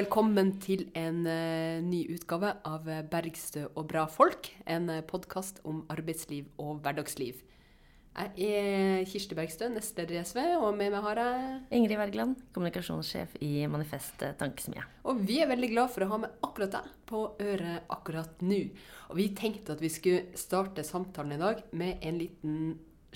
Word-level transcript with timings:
Velkommen 0.00 0.54
til 0.62 0.86
en 0.96 1.26
eh, 1.28 1.82
ny 1.84 1.98
utgave 2.14 2.54
av 2.64 2.86
Bergstø 3.10 3.66
og 3.74 3.84
bra 3.90 4.06
folk. 4.08 4.48
En 4.64 4.86
uh, 4.88 5.02
podkast 5.04 5.58
om 5.68 5.82
arbeidsliv 5.92 6.46
og 6.62 6.78
hverdagsliv. 6.80 7.42
Jeg 8.16 8.46
er 8.46 9.04
Kirsti 9.10 9.36
Bergstø, 9.36 9.68
nestleder 9.68 10.16
i 10.16 10.22
SV, 10.24 10.38
og 10.62 10.70
med 10.78 10.94
meg 10.94 11.04
har 11.04 11.20
jeg 11.20 11.58
Ingrid 11.76 12.00
Wergeland, 12.00 12.40
kommunikasjonssjef 12.54 13.36
i 13.44 13.66
Manifestet 13.68 14.40
Tankesmie. 14.40 14.86
Og 15.04 15.20
vi 15.26 15.42
er 15.44 15.50
veldig 15.50 15.72
glad 15.74 15.92
for 15.92 16.06
å 16.06 16.12
ha 16.14 16.22
med 16.24 16.38
akkurat 16.48 16.78
deg 16.78 16.88
på 17.10 17.24
øret 17.36 17.92
akkurat 17.92 18.40
nå. 18.46 18.62
Og 19.10 19.20
vi 19.20 19.28
tenkte 19.36 19.76
at 19.76 19.84
vi 19.84 19.92
skulle 19.92 20.38
starte 20.40 20.86
samtalen 20.86 21.36
i 21.36 21.42
dag 21.44 21.60
med 21.76 22.00
en 22.00 22.22
liten 22.24 22.62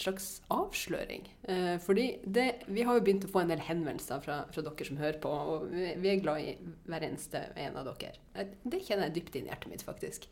slags 0.01 0.29
avsløring. 0.53 1.29
Eh, 1.49 1.77
fordi 1.83 2.07
det, 2.25 2.47
vi 2.67 2.83
har 2.87 2.99
jo 2.99 3.05
begynt 3.07 3.27
å 3.29 3.31
få 3.31 3.45
en 3.45 3.53
del 3.53 3.63
henvendelser 3.63 4.23
fra, 4.25 4.41
fra, 4.51 4.65
dere 4.67 4.89
som 4.89 4.99
hører 4.99 5.21
på, 5.23 5.31
og 5.31 5.69
vi 5.71 6.11
er 6.11 6.23
glad 6.23 6.43
i 6.43 6.57
hver 6.91 7.07
eneste 7.07 7.45
en 7.61 7.79
av 7.81 7.93
dere. 7.93 8.49
Det 8.65 8.83
kjenner 8.83 9.09
jeg 9.09 9.17
dypt 9.21 9.39
inn 9.39 9.49
i 9.49 9.53
hjertet 9.53 9.71
mitt, 9.71 9.87
faktisk. 9.87 10.27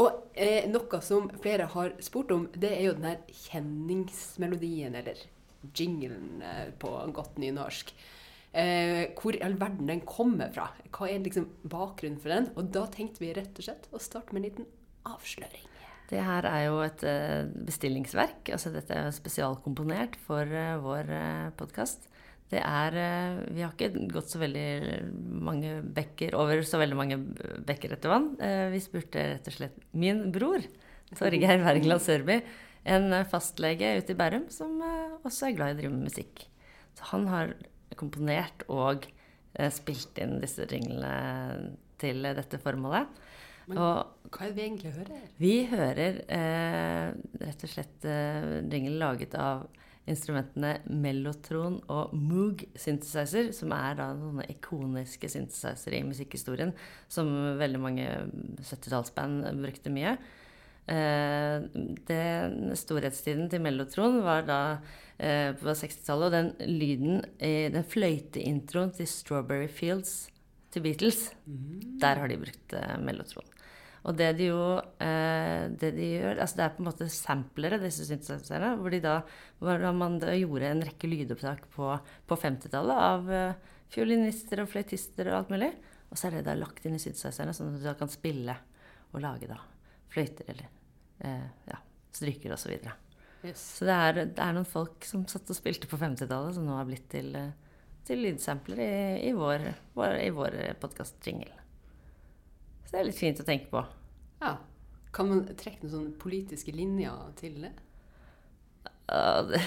Og 0.00 0.32
eh, 0.40 0.64
noe 0.72 1.02
som 1.04 1.28
flere 1.42 1.68
har 1.74 1.94
spurt 2.04 2.32
om, 2.32 2.48
det 2.56 2.72
er 2.72 2.86
jo 2.86 2.96
den 2.96 3.10
her 3.10 3.20
kjenningsmelodien, 3.44 4.96
eller 5.02 5.20
jinglen 5.76 6.40
eh, 6.46 6.68
på 6.80 6.92
godt 7.14 7.38
nynorsk. 7.42 7.92
Eh, 8.52 9.12
hvor 9.16 9.36
i 9.36 9.42
all 9.44 9.58
verden 9.60 9.88
den 9.88 10.02
kommer 10.08 10.52
fra. 10.52 10.70
Hva 10.92 11.08
er 11.08 11.24
liksom 11.24 11.48
bakgrunnen 11.64 12.20
for 12.20 12.32
den? 12.32 12.50
Og 12.56 12.72
da 12.72 12.86
tenkte 12.92 13.24
vi 13.24 13.34
rett 13.36 13.56
og 13.56 13.68
slett 13.68 13.88
å 13.92 14.00
starte 14.00 14.32
med 14.32 14.42
en 14.42 14.48
liten 14.48 14.72
avsløring. 15.08 15.68
Det 16.12 16.20
her 16.20 16.44
er 16.44 16.66
jo 16.66 16.80
et 16.84 17.02
uh, 17.08 17.48
bestillingsverk. 17.64 18.50
altså 18.52 18.72
Dette 18.74 18.96
er 18.98 19.14
spesialkomponert 19.16 20.18
for 20.26 20.44
uh, 20.44 20.80
vår 20.84 21.08
uh, 21.08 21.52
podkast. 21.56 22.10
Det 22.52 22.60
er 22.60 22.92
Vi 23.48 23.62
har 23.64 23.70
ikke 23.72 24.08
gått 24.12 24.28
så 24.28 24.36
veldig 24.36 24.66
mange 25.40 25.70
bekker 25.96 26.34
over 26.36 26.60
så 26.68 26.76
veldig 26.82 26.98
mange 26.98 27.16
bekker 27.64 27.94
etter 27.94 28.12
vann. 28.12 28.26
vi 28.68 28.80
spurte 28.84 29.22
rett 29.30 29.48
og 29.48 29.54
slett 29.54 29.78
min 29.96 30.20
bror, 30.34 30.60
Torgeir 31.16 31.64
Wergeland 31.64 32.04
Sørby, 32.04 32.36
en 32.84 33.08
fastlege 33.24 33.94
ute 33.96 34.12
i 34.12 34.18
Bærum 34.20 34.44
som 34.52 34.76
også 35.24 35.48
er 35.48 35.56
glad 35.56 35.72
i 35.72 35.78
å 35.78 35.80
drive 35.80 35.94
med 35.94 36.10
musikk. 36.10 36.44
Så 36.92 37.08
han 37.14 37.24
har 37.32 37.54
komponert 37.96 38.68
og 38.68 39.08
spilt 39.72 40.20
inn 40.20 40.36
disse 40.44 40.68
ringlene 40.68 41.72
til 42.04 42.20
dette 42.36 42.60
formålet. 42.60 43.08
Men 43.70 43.78
og, 43.78 44.26
hva 44.32 44.46
er 44.46 44.50
det 44.50 44.56
vi 44.56 44.64
egentlig 44.66 44.94
hører? 44.96 45.22
Vi 45.38 45.54
hører 45.70 46.18
eh, 46.38 47.12
rett 47.44 47.64
og 47.66 47.72
slett 47.72 48.08
eh, 48.08 48.58
ringel 48.72 48.98
laget 49.02 49.36
av 49.38 49.68
instrumentene 50.10 50.80
Mellotron 50.90 51.78
og 51.92 52.14
Moog 52.18 52.64
synthesizer, 52.74 53.52
som 53.54 53.74
er 53.76 53.98
da 54.00 54.08
noen 54.18 54.42
ikoniske 54.50 55.30
synthesizere 55.30 56.00
i 56.00 56.06
musikkhistorien, 56.06 56.72
som 57.12 57.30
veldig 57.60 57.82
mange 57.82 58.08
70-tallsband 58.64 59.46
brukte 59.62 59.92
mye. 59.94 60.16
Eh, 60.90 61.68
det, 62.08 62.24
storhetstiden 62.80 63.46
til 63.52 63.62
Mellotron 63.62 64.18
var 64.26 64.42
da 64.48 64.60
eh, 65.22 65.54
på 65.54 65.70
60-tallet, 65.70 66.26
og 66.26 66.34
den 66.34 66.74
lyden, 66.80 67.22
eh, 67.38 67.70
den 67.70 67.86
fløyteintroen 67.86 68.90
til 68.96 69.10
Strawberry 69.10 69.70
Fields 69.70 70.32
til 70.72 70.82
Beatles, 70.82 71.28
mm. 71.46 72.00
der 72.02 72.18
har 72.18 72.32
de 72.32 72.42
brukt 72.42 72.74
eh, 72.74 72.96
Mellotron. 72.98 73.51
Og 74.02 74.16
det 74.18 74.32
de 74.38 74.48
jo 74.48 74.62
eh, 75.02 75.68
det 75.78 75.92
de 75.94 76.08
gjør 76.16 76.40
altså 76.42 76.58
Det 76.58 76.64
er 76.64 76.72
på 76.74 76.82
en 76.82 76.88
måte 76.88 77.06
samplere, 77.12 77.78
disse 77.82 78.06
synthesizerne, 78.08 78.72
hvor, 78.80 78.90
de 78.90 78.98
da, 79.04 79.20
hvor 79.62 79.84
man 79.94 80.18
da 80.22 80.34
gjorde 80.34 80.72
en 80.72 80.82
rekke 80.88 81.10
lydopptak 81.10 81.68
på, 81.74 81.92
på 82.26 82.38
50-tallet 82.44 83.04
av 83.06 83.30
eh, 83.30 83.70
fiolinister 83.92 84.64
og 84.64 84.72
fløytister 84.72 85.30
og 85.30 85.38
alt 85.38 85.54
mulig. 85.54 85.70
Og 86.10 86.18
så 86.18 86.28
er 86.28 86.38
det 86.38 86.48
da 86.50 86.56
lagt 86.58 86.84
inn 86.86 86.98
i 86.98 87.02
synthesizerne, 87.02 87.54
sånn 87.56 87.70
at 87.72 87.78
du 87.78 87.86
da 87.86 87.94
kan 87.98 88.10
spille 88.12 88.58
og 89.12 89.22
lage 89.22 89.48
da 89.48 89.60
fløyter 90.12 90.50
eller 90.50 90.68
eh, 91.24 91.48
ja, 91.70 91.78
stryker 92.12 92.56
osv. 92.56 92.74
Så, 92.74 92.98
yes. 93.46 93.64
så 93.78 93.88
det 93.88 93.96
er, 93.96 94.22
det 94.34 94.42
er, 94.42 94.54
noen 94.56 94.68
folk 94.68 95.06
som 95.08 95.24
satt 95.30 95.50
og 95.52 95.58
spilte 95.58 95.90
på 95.90 96.00
50-tallet, 96.00 96.58
som 96.58 96.66
nå 96.66 96.74
har 96.76 96.90
blitt 96.90 97.06
til, 97.14 97.30
eh, 97.38 97.54
til 98.08 98.26
lydsampler 98.26 98.82
i, 98.82 98.92
i 99.30 99.34
vår, 99.38 99.70
vår, 99.94 100.18
vår 100.36 100.62
podkast-jingle. 100.82 101.61
Så 102.92 102.98
det 102.98 103.00
er 103.00 103.06
litt 103.08 103.16
fint 103.16 103.38
å 103.40 103.44
tenke 103.48 103.70
på. 103.72 103.80
Ja. 104.42 104.56
Kan 105.16 105.30
man 105.30 105.38
trekke 105.56 105.86
noen 105.86 105.92
sånne 105.94 106.10
politiske 106.20 106.74
linjer 106.76 107.30
til 107.38 107.54
det? 107.64 107.70
Ja, 109.08 109.40
det, 109.48 109.62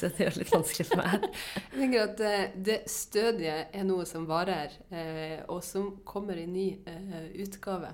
det 0.00 0.08
gjør 0.22 0.32
det 0.32 0.40
litt 0.40 0.54
vanskelig 0.54 0.86
for 0.88 1.02
meg. 1.02 1.26
Jeg 1.74 1.74
tenker 1.74 2.06
at 2.06 2.24
det, 2.56 2.78
eh, 2.78 2.88
stødige 2.88 3.58
er 3.68 3.84
noe 3.84 4.08
som 4.08 4.24
varer, 4.32 4.80
eh, 4.88 5.44
og 5.52 5.60
som 5.60 5.92
kommer 6.08 6.40
i 6.40 6.48
ny 6.48 6.66
eh, 6.88 7.28
utgave. 7.44 7.92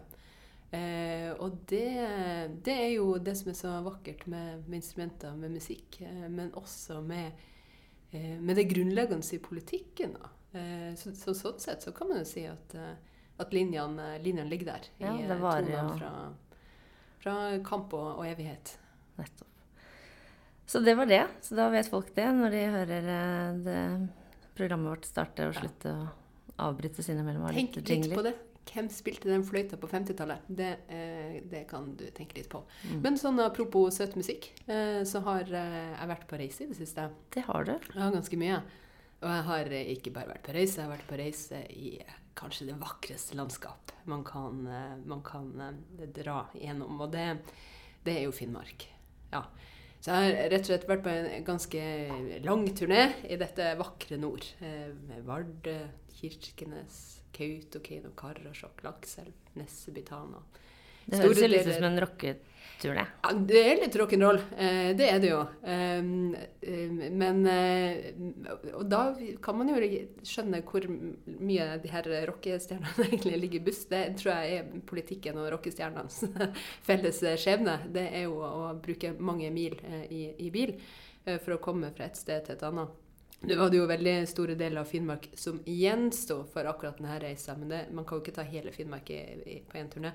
Eh, 0.71 1.35
og 1.43 1.59
det, 1.75 1.87
det, 2.63 2.79
er 2.79 2.93
jo 2.95 3.17
det 3.19 3.35
som 3.43 3.51
er 3.51 3.59
så 3.59 3.75
vakkert 3.83 4.29
med, 4.31 4.63
med 4.69 4.85
instrumenter, 4.85 5.35
med 5.35 5.59
musikk, 5.59 5.99
men 6.31 6.55
også 6.63 7.03
med, 7.03 7.43
eh, 8.15 8.39
med, 8.39 8.55
det 8.55 8.71
grunnleggende 8.71 9.35
i 9.35 9.43
politikken. 9.43 10.15
Så, 10.53 11.11
så, 11.17 11.33
sånn 11.33 11.59
sett 11.59 11.83
så 11.83 11.91
kan 11.97 12.11
man 12.13 12.19
jo 12.21 12.27
si 12.29 12.43
at 12.47 12.75
at 13.43 13.55
linjene, 13.55 14.09
linjene 14.25 14.51
ligger 14.51 14.73
der. 14.75 14.89
Ja, 15.03 15.15
I 15.15 15.27
var, 15.41 15.63
tonene 15.63 15.75
ja. 15.77 15.87
fra, 15.99 16.13
fra, 17.23 17.37
kamp 17.67 17.95
og, 17.99 18.09
og, 18.19 18.25
evighet. 18.29 18.77
Nettopp. 19.19 19.49
Så 20.73 20.81
det 20.81 20.95
var 20.97 21.11
det. 21.11 21.25
Så 21.45 21.59
da 21.59 21.69
vet 21.73 21.91
folk 21.91 22.15
det 22.17 22.29
når 22.33 22.55
de 22.55 22.63
hører 22.77 23.13
eh, 23.17 23.61
det 23.67 23.81
programmet 24.57 24.95
vårt 24.95 25.09
starte 25.09 25.51
og 25.51 25.59
slutte 25.59 25.93
ja. 25.93 26.09
å 26.57 26.71
avbryte 26.71 27.05
sine 27.05 27.25
mellom 27.27 27.51
Tenk 27.53 27.77
litt 27.83 28.15
på 28.15 28.25
det. 28.25 28.35
Hvem 28.63 28.87
spilte 28.95 29.27
den 29.27 29.43
fløyta 29.45 29.77
på 29.81 29.89
50-tallet? 29.91 30.45
Det, 30.47 30.71
eh, 30.95 31.41
det, 31.51 31.65
kan 31.69 31.91
du 31.99 32.05
tenke 32.15 32.39
litt 32.39 32.49
på. 32.53 32.63
Mm. 32.87 33.01
Men 33.03 33.19
sånn 33.21 33.41
apropos 33.43 33.99
søt 33.99 34.15
musikk, 34.17 34.53
eh, 34.71 35.03
så 35.09 35.21
har 35.27 35.51
eh, 35.51 35.91
jeg 35.97 36.11
vært 36.13 36.29
på 36.31 36.39
reise 36.41 36.65
i 36.65 36.71
det 36.71 36.79
siste. 36.79 37.09
Det 37.35 37.43
har 37.49 37.67
du. 37.69 37.75
Ja, 37.97 38.13
ganske 38.15 38.39
mye. 38.39 38.63
Og 39.23 39.29
jeg 39.31 39.47
har 39.49 39.73
eh, 39.77 39.93
ikke 39.97 40.15
bare 40.15 40.33
vært 40.33 40.47
på 40.47 40.55
reise, 40.57 40.79
jeg 40.81 40.87
har 40.87 40.95
vært 40.95 41.11
på 41.11 41.19
reise 41.21 41.63
i 41.75 41.97
kanskje 42.39 42.69
det 42.71 42.81
vakreste 42.81 43.37
landskap 43.39 43.93
man 44.05 44.25
kan, 44.25 44.67
eh, 44.67 44.97
man 45.05 45.23
kan 45.23 45.61
eh, 45.61 46.07
dra 46.07 46.47
gjennom. 46.55 47.01
Og 47.01 47.13
det, 47.13 47.39
det, 48.05 48.17
er 48.17 48.27
jo 48.27 48.35
Finnmark. 48.35 48.87
Ja. 49.33 49.45
Så 50.03 50.11
jeg 50.11 50.33
har 50.35 50.51
rett 50.51 50.65
og 50.65 50.71
slett 50.73 50.89
vært 50.91 51.05
på 51.05 51.13
en 51.13 51.45
ganske 51.47 51.83
lang 52.43 52.65
turné 52.75 53.05
i 53.31 53.39
dette 53.39 53.75
vakre 53.79 54.19
nord. 54.19 54.47
Eh, 54.61 54.91
med 55.09 55.27
Vardø, 55.29 55.77
Kirkenes, 56.19 56.99
Kautokeino, 57.35 58.11
Karasjok, 58.19 58.83
Lakselv, 58.87 59.37
Nesseby, 59.59 60.03
Tana. 60.07 60.43
Det 61.07 61.23
høres 61.23 61.47
litt 61.47 61.67
ut 61.67 61.77
som 61.77 61.89
en 61.89 62.03
det. 62.91 63.05
Ja, 63.23 63.33
det 63.33 63.61
er 63.63 63.81
litt 63.81 63.97
rock'n'roll. 63.97 64.39
Eh, 64.57 64.89
det 64.99 65.07
er 65.09 65.21
det 65.23 65.31
jo. 65.31 65.41
Um, 65.63 66.33
um, 66.67 66.97
men 67.21 67.39
uh, 67.47 68.73
Og 68.79 68.87
da 68.91 69.03
kan 69.45 69.59
man 69.59 69.71
jo 69.71 69.79
skjønne 70.27 70.63
hvor 70.67 70.89
mye 70.91 71.69
de 71.83 71.93
her 71.93 72.09
rockestjernene 72.31 73.07
egentlig 73.09 73.39
ligger 73.45 73.61
i 73.61 73.65
buss. 73.69 73.85
Det 73.91 74.03
tror 74.21 74.33
jeg 74.35 74.59
er 74.59 74.83
politikken 74.89 75.39
og 75.39 75.53
rockestjernenes 75.55 76.25
felles 76.89 77.23
skjebne. 77.45 77.79
Det 77.95 78.09
er 78.11 78.27
jo 78.27 78.43
å 78.43 78.73
bruke 78.83 79.15
mange 79.19 79.53
mil 79.55 79.79
uh, 79.87 80.03
i, 80.11 80.27
i, 80.43 80.51
bil 80.53 80.75
for 81.23 81.55
å 81.55 81.63
komme 81.63 81.93
fra 81.95 82.09
et 82.09 82.19
sted 82.19 82.43
til 82.43 82.57
et 82.57 82.65
annet. 82.67 82.91
Nå 83.47 83.57
var 83.59 83.71
det 83.71 83.79
jo 83.79 83.87
veldig 83.87 84.15
store 84.31 84.55
deler 84.59 84.83
av 84.83 84.91
Finnmark 84.91 85.29
som 85.39 85.61
gjensto 85.67 86.41
for 86.51 86.67
akkurat 86.67 86.99
denne 86.99 87.15
reisa, 87.23 87.55
men 87.59 87.71
det, 87.71 87.81
man 87.95 88.07
kan 88.07 88.19
jo 88.19 88.25
ikke 88.25 88.35
ta 88.37 88.45
hele 88.47 88.75
Finnmark 88.75 89.11
i, 89.15 89.21
i, 89.55 89.57
på 89.67 89.79
én 89.79 89.91
turné. 89.91 90.13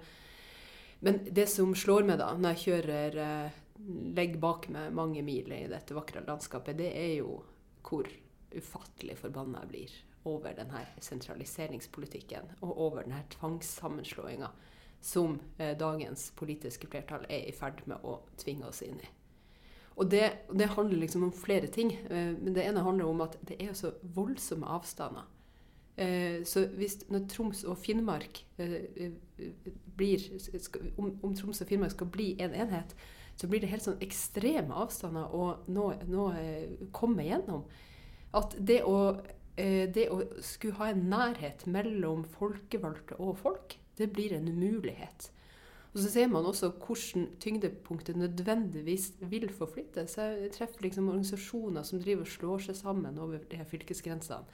Men 0.99 1.21
det 1.31 1.47
som 1.51 1.75
slår 1.75 2.07
meg 2.07 2.19
da, 2.21 2.31
når 2.33 2.55
jeg 2.55 2.63
kjører 2.65 3.17
eh, 3.21 3.57
legger 4.17 4.41
bak 4.41 4.69
meg 4.73 4.95
mange 4.95 5.21
mil 5.25 5.51
i 5.53 5.67
dette 5.69 5.95
vakre 5.95 6.23
landskapet, 6.25 6.77
det 6.79 6.89
er 6.97 7.13
jo 7.19 7.41
hvor 7.87 8.09
ufattelig 8.57 9.17
forbanna 9.19 9.61
jeg 9.63 9.71
blir 9.71 9.97
over 10.27 10.55
denne 10.57 10.81
sentraliseringspolitikken 11.03 12.57
og 12.59 12.71
over 12.73 13.05
denne 13.05 13.21
tvangssammenslåinga 13.37 14.49
som 15.01 15.37
eh, 15.57 15.77
dagens 15.77 16.31
politiske 16.35 16.89
flertall 16.89 17.27
er 17.29 17.45
i 17.47 17.55
ferd 17.55 17.83
med 17.85 18.03
å 18.03 18.17
tvinge 18.39 18.67
oss 18.67 18.81
inn 18.83 18.97
i. 18.97 19.09
Og 19.97 20.09
det, 20.09 20.25
det 20.53 20.73
handler 20.73 20.99
liksom 21.01 21.23
om 21.29 21.33
flere 21.33 21.69
ting. 21.73 21.93
Eh, 22.09 22.33
men 22.33 22.53
det 22.57 22.65
ene 22.65 22.83
handler 22.85 23.09
om 23.09 23.21
at 23.25 23.37
det 23.47 23.59
er 23.61 23.77
så 23.77 23.93
voldsomme 24.01 24.67
avstander 24.77 25.29
så 26.45 26.65
hvis, 26.77 26.99
når 27.09 27.23
Troms 27.31 27.63
og 27.65 27.77
Finnmark 27.81 28.43
eh, 28.61 28.75
eh, 28.95 29.15
blir 29.97 30.21
om, 30.97 31.15
om, 31.23 31.33
Troms 31.35 31.61
og 31.61 31.69
Finnmark 31.69 31.95
skal 31.95 32.11
bli 32.13 32.35
en 32.43 32.53
enhet, 32.53 32.93
så 33.37 33.49
blir 33.49 33.61
det 33.61 33.71
helt 33.71 33.85
sånn 33.85 34.01
ekstreme 34.01 34.77
avstander 34.77 35.33
å 35.33 35.47
nå, 35.69 35.87
nå 36.09 36.27
komme 36.93 37.25
gjennom. 37.27 37.67
At 38.37 38.55
det 38.57 38.79
å, 38.85 39.19
det 39.57 40.07
å 40.09 40.23
skulle 40.41 40.77
ha 40.79 40.89
en 40.89 41.03
nærhet 41.09 41.67
mellom 41.69 42.23
folkevalgte 42.33 43.19
og 43.21 43.37
folk, 43.43 43.77
det 43.97 44.09
blir 44.13 44.33
en 44.33 44.49
umulighet. 44.49 45.29
Og 45.93 46.01
så 46.03 46.09
ser 46.13 46.27
man 46.29 46.45
også 46.45 46.71
hvordan 46.77 47.27
tyngdepunktet 47.41 48.17
nødvendigvis 48.17 49.11
vil 49.21 49.49
forflytte. 49.53 50.07
Så 50.07 50.21
jeg 50.21 50.51
treffer 50.53 50.85
liksom 50.85 51.09
organisasjoner 51.09 51.85
som 51.85 52.01
driver 52.01 52.25
og 52.25 52.33
slår 52.33 52.65
seg 52.67 52.75
sammen 52.81 53.17
over 53.17 53.41
de 53.49 53.57
her 53.57 53.65
fylkesgrensene. 53.65 54.45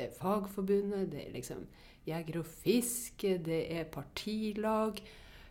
Det 0.00 0.08
er 0.08 0.16
Fagforbundet, 0.16 1.10
det 1.12 1.26
er 1.26 1.34
liksom 1.34 1.66
Jeger 2.08 2.40
og 2.40 2.48
Fiske, 2.48 3.36
det 3.44 3.60
er 3.74 3.90
partilag. 3.92 5.02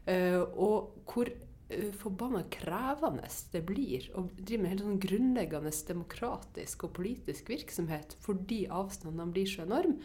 Uh, 0.09 0.41
og 0.57 1.03
hvor 1.05 1.29
uh, 1.29 1.91
forbanna 1.99 2.41
krevende 2.49 3.29
det 3.53 3.61
blir 3.67 4.07
å 4.17 4.25
drive 4.39 4.63
med 4.63 4.73
helt 4.73 4.85
sånn 4.87 5.03
grunnleggende 5.03 5.73
demokratisk 5.91 6.87
og 6.87 6.95
politisk 6.97 7.51
virksomhet 7.51 8.15
fordi 8.23 8.63
avstandene 8.73 9.35
blir 9.35 9.49
så 9.51 9.67
enorme, 9.67 9.99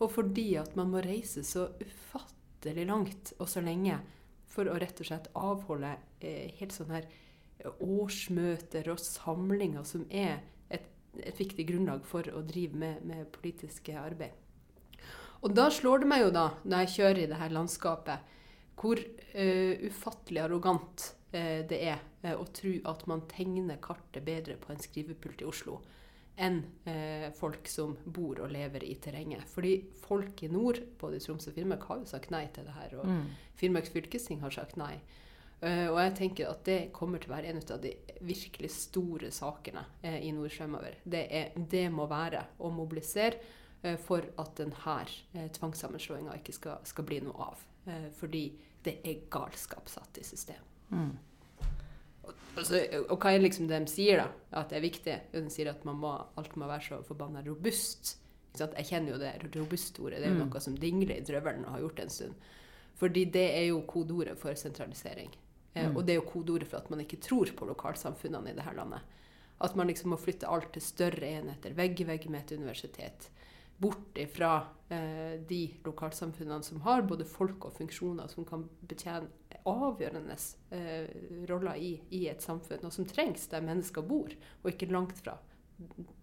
og 0.00 0.14
fordi 0.14 0.54
at 0.58 0.72
man 0.78 0.90
må 0.94 1.02
reise 1.04 1.44
så 1.46 1.68
ufattelig 1.82 2.86
langt 2.88 3.34
og 3.36 3.50
så 3.52 3.60
lenge 3.62 3.98
for 4.54 4.70
å 4.70 4.78
rett 4.80 5.02
og 5.02 5.10
slett 5.10 5.28
avholde 5.36 5.92
uh, 5.92 6.48
helt 6.56 6.74
sånn 6.74 6.96
her 6.96 7.10
årsmøter 7.84 8.88
og 8.92 9.00
samlinger 9.00 9.84
som 9.88 10.08
er 10.10 10.40
et, 11.22 11.36
viktig 11.38 11.66
grunnlag 11.68 12.04
for 12.08 12.26
å 12.32 12.42
drive 12.46 12.78
med, 12.78 13.02
med 13.06 13.28
politiske 13.34 13.96
arbeid. 13.98 14.34
Og 15.44 15.52
da 15.52 15.68
slår 15.72 16.02
det 16.02 16.08
meg 16.08 16.24
jo, 16.24 16.30
da, 16.32 16.46
når 16.64 16.84
jeg 16.84 16.94
kjører 16.94 17.20
i 17.20 17.28
det 17.28 17.40
her 17.40 17.52
landskapet, 17.52 18.30
hvor 18.80 19.00
uh, 19.00 19.74
ufattelig 19.86 20.40
arrogant 20.42 21.08
uh, 21.34 21.60
det 21.68 21.80
er 21.92 22.00
uh, 22.24 22.32
å 22.40 22.46
tro 22.56 22.72
at 22.90 23.04
man 23.10 23.26
tegner 23.30 23.82
kartet 23.84 24.24
bedre 24.24 24.56
på 24.60 24.72
en 24.72 24.82
skrivepult 24.82 25.44
i 25.44 25.50
Oslo 25.50 25.82
enn 26.34 26.64
folk 27.38 27.68
som 27.70 27.92
bor 28.10 28.40
og 28.42 28.50
lever 28.50 28.82
i 28.82 28.96
terrenget. 28.98 29.44
Fordi 29.46 29.76
folk 30.02 30.40
i 30.42 30.48
nord, 30.50 30.80
både 30.98 31.20
i 31.20 31.22
Troms 31.22 31.46
og 31.46 31.54
Finnmark, 31.54 31.84
har 31.86 32.00
jo 32.00 32.08
sagt 32.10 32.32
nei 32.34 32.40
til 32.50 32.66
det 32.66 32.74
her. 32.74 32.96
Og 32.98 33.06
mm. 33.06 33.20
Finnmarks 33.60 33.92
fylkesting 33.94 34.40
har 34.42 34.50
sagt 34.50 34.74
nei. 34.74 34.96
Uh, 35.62 35.88
og 35.94 35.98
jeg 36.02 36.14
tenker 36.18 36.50
at 36.50 36.64
det 36.66 36.78
kommer 36.92 37.22
til 37.22 37.30
å 37.30 37.36
være 37.36 37.52
en 37.52 37.60
av 37.62 37.78
de 37.80 37.94
virkelig 38.26 38.68
store 38.74 39.30
sakene 39.32 39.84
uh, 40.02 40.18
i 40.18 40.32
nord 40.34 40.52
fremover. 40.52 40.98
Det, 41.04 41.22
er, 41.30 41.54
det, 41.56 41.86
må 41.94 42.04
være 42.10 42.42
å 42.60 42.72
mobilisere 42.74 43.38
uh, 43.84 43.94
for 44.02 44.26
at 44.42 44.58
denne 44.60 44.96
tvangssammenslåinga 45.56 46.36
ikke 46.40 46.56
skal, 46.56 46.82
skal, 46.84 47.06
bli 47.08 47.22
noe 47.24 47.52
av. 47.52 47.70
fordi 48.16 48.46
det 48.84 48.94
er 49.04 49.26
galskap 49.32 49.88
satt 49.92 50.18
i 50.20 50.24
system. 50.24 50.60
Mm. 50.90 51.12
Og, 52.24 52.34
altså, 52.56 52.80
og, 53.02 53.16
hva 53.20 53.32
er 53.32 53.44
liksom 53.44 53.68
det 53.68 53.82
de 53.84 53.92
sier, 53.92 54.20
da? 54.20 54.60
At 54.60 54.72
det 54.72 54.78
er 54.78 54.84
viktig? 54.84 55.16
De 55.32 55.44
sier 55.52 55.68
at 55.72 55.84
må, 55.84 56.12
alt 56.12 56.56
må 56.60 56.68
være 56.68 56.86
så 56.88 57.00
forbanna 57.04 57.44
robust. 57.44 58.16
Jeg 58.56 58.88
kjenner 58.88 59.14
jo 59.14 59.20
det 59.20 59.32
robust-ordet. 59.56 60.20
Det 60.20 60.28
er 60.28 60.32
jo 60.32 60.42
mm. 60.42 60.44
noe 60.46 60.64
som 60.64 60.76
dingler 60.80 61.16
i 61.18 61.24
drøvelen 61.26 61.64
og 61.66 61.76
har 61.76 61.84
gjort 61.86 62.04
en 62.04 62.14
stund. 62.16 62.52
Fordi 63.00 63.24
det 63.34 63.46
er 63.56 63.66
jo 63.68 63.80
kodeordet 63.88 64.36
for 64.38 64.54
sentralisering. 64.56 65.32
Eh, 65.74 65.90
mm. 65.90 65.96
Og 65.96 66.06
det 66.06 66.14
er 66.14 66.20
jo 66.20 66.30
kodeordet 66.30 66.70
for 66.70 66.80
at 66.80 66.90
man 66.92 67.02
ikke 67.04 67.20
tror 67.22 67.50
på 67.56 67.68
lokalsamfunnene 67.68 68.52
i 68.52 68.56
dette 68.56 68.74
landet. 68.76 69.14
At 69.64 69.76
man 69.78 69.90
liksom 69.90 70.14
må 70.14 70.18
flytte 70.18 70.50
alt 70.50 70.72
til 70.74 70.82
større 70.82 71.30
enheter, 71.38 71.74
vegg 71.76 72.00
i 72.02 72.08
vegg 72.08 72.26
med 72.30 72.42
et 72.42 72.56
universitet. 72.58 73.30
Bort 73.78 74.18
ifra 74.18 74.52
eh, 74.92 75.40
de 75.48 75.62
lokalsamfunnene 75.86 76.62
som 76.66 76.82
har 76.86 77.06
både 77.06 77.26
folk 77.26 77.66
og 77.66 77.74
funksjoner 77.78 78.30
som 78.30 78.46
kan 78.46 78.68
betjene 78.86 79.30
avgjørende 79.64 80.36
eh, 80.76 81.08
roller 81.48 81.80
i, 81.80 81.96
i, 82.12 82.26
et 82.30 82.44
samfunn, 82.44 82.84
og 82.84 82.94
som 82.94 83.08
trengs 83.08 83.48
der 83.50 83.64
mennesker 83.64 84.04
bor, 84.06 84.30
og 84.62 84.70
ikke 84.70 84.92
langt 84.92 85.18
fra 85.22 85.38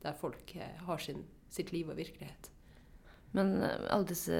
der 0.01 0.15
folk 0.19 0.55
eh, 0.55 0.77
har 0.85 1.01
sin, 1.01 1.25
sitt 1.51 1.73
liv 1.75 1.89
og 1.91 1.99
virkelighet. 1.99 2.51
Men 3.37 3.53
eh, 3.63 3.85
alle 3.93 4.09
disse 4.09 4.37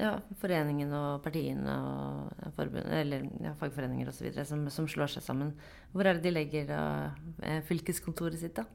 ja, 0.00 0.12
foreningene 0.40 1.02
og 1.12 1.22
partiene 1.24 1.76
og 1.78 2.52
forbund, 2.56 2.90
eller 3.00 3.28
ja, 3.44 3.54
fagforeninger 3.60 4.10
osv. 4.12 4.32
Som, 4.48 4.66
som 4.72 4.88
slår 4.90 5.14
seg 5.14 5.24
sammen, 5.24 5.54
hvor 5.94 6.08
er 6.08 6.18
det 6.18 6.26
de 6.28 6.34
legger 6.34 6.74
eh, 6.74 7.62
fylkeskontoret 7.68 8.40
sitt, 8.40 8.58
da? 8.60 8.66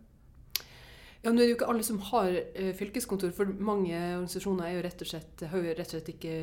Ja, 1.23 1.31
nå 1.31 1.39
er 1.39 1.45
det 1.45 1.51
jo 1.53 1.55
ikke 1.55 1.67
alle 1.71 1.85
som 1.87 1.99
har 2.09 2.33
uh, 2.35 2.71
fylkeskontor, 2.75 3.31
for 3.35 3.51
mange 3.63 3.95
organisasjoner 3.95 4.73
jo 4.73 5.07
slett, 5.07 5.43
har 5.47 5.61
jo 5.61 5.75
rett 5.77 5.87
og 5.87 5.93
slett 5.95 6.09
ikke 6.11 6.33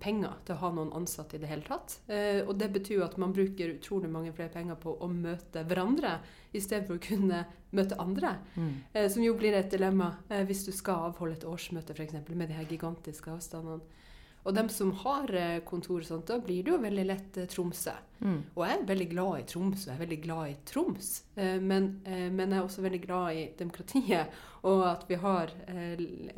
penger 0.00 0.36
til 0.46 0.54
å 0.54 0.60
ha 0.60 0.70
noen 0.76 0.92
ansatte 0.96 1.34
i 1.36 1.40
det 1.42 1.50
hele 1.50 1.66
tatt. 1.66 1.96
Uh, 2.06 2.46
og 2.46 2.54
det 2.60 2.70
betyr 2.76 3.00
jo 3.00 3.06
at 3.08 3.16
man 3.18 3.34
bruker 3.34 3.74
utrolig 3.74 4.10
mange 4.12 4.30
flere 4.36 4.52
penger 4.54 4.78
på 4.78 4.94
å 5.02 5.10
møte 5.10 5.64
hverandre 5.66 6.20
i 6.54 6.62
stedet 6.62 6.86
for 6.86 7.00
å 7.00 7.02
kunne 7.02 7.42
møte 7.74 7.98
andre. 8.02 8.36
Mm. 8.54 8.70
Uh, 8.94 9.06
som 9.10 9.26
jo 9.26 9.34
blir 9.38 9.58
et 9.58 9.72
dilemma 9.74 10.12
hvis 10.46 10.62
du 10.68 10.70
skal 10.74 11.10
avholde 11.10 11.40
et 11.40 11.48
årsmøte 11.50 11.96
f.eks. 11.98 12.20
med 12.30 12.46
de 12.52 12.60
her 12.60 12.70
gigantiske 12.70 13.34
avstandene. 13.34 13.82
Og 14.42 14.54
dem 14.56 14.70
som 14.72 14.92
har 15.02 15.34
eh, 15.36 15.58
kontor, 15.68 16.00
sånt, 16.06 16.30
da 16.30 16.38
blir 16.40 16.64
det 16.64 16.72
jo 16.72 16.80
veldig 16.80 17.04
lett 17.04 17.38
eh, 17.40 17.48
Tromsø. 17.50 17.92
Mm. 18.20 18.38
Og 18.54 18.64
jeg 18.64 18.76
er 18.76 18.86
veldig 18.88 19.08
glad 19.12 19.32
i 19.36 19.46
Tromsø, 19.52 19.90
jeg 19.90 19.96
er 19.96 20.02
veldig 20.04 20.20
glad 20.24 20.48
i 20.48 20.56
Troms. 20.70 21.10
Eh, 21.36 21.56
men, 21.60 21.90
men, 22.06 22.46
jeg 22.46 22.56
er 22.56 22.64
også 22.64 22.84
veldig 22.84 23.02
glad 23.04 23.36
i 23.36 23.46
demokratiet, 23.58 24.38
og 24.70 24.84
at 24.88 25.04
vi 25.08 25.18
har 25.20 25.52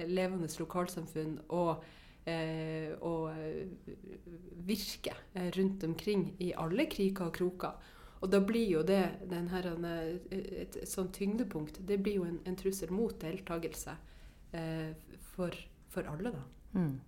levende 0.07 0.51
lokalsamfunn 0.59 1.41
og, 1.55 1.83
og 3.03 3.25
virke 4.63 5.17
rundt 5.57 5.83
omkring 5.89 6.29
i 6.39 6.53
alle 6.55 6.87
kriker 6.87 7.27
og 7.27 7.35
kroker. 7.35 7.89
Og 8.23 8.31
da 8.31 8.39
blir 8.47 8.69
jo 8.71 8.85
det 8.87 9.01
her, 9.51 9.67
et, 9.67 10.31
et, 10.31 10.79
sånt 10.87 11.11
tyngdepunkt 11.19 11.81
det 11.89 11.99
blir 11.99 12.21
jo 12.21 12.29
en, 12.29 12.39
en 12.47 12.59
trussel 12.59 12.95
mot 12.95 13.17
deltakelse 13.19 13.97
for, 15.33 15.59
for 15.91 16.13
alle, 16.15 16.31
da. 16.31 16.45
Mm. 16.79 17.01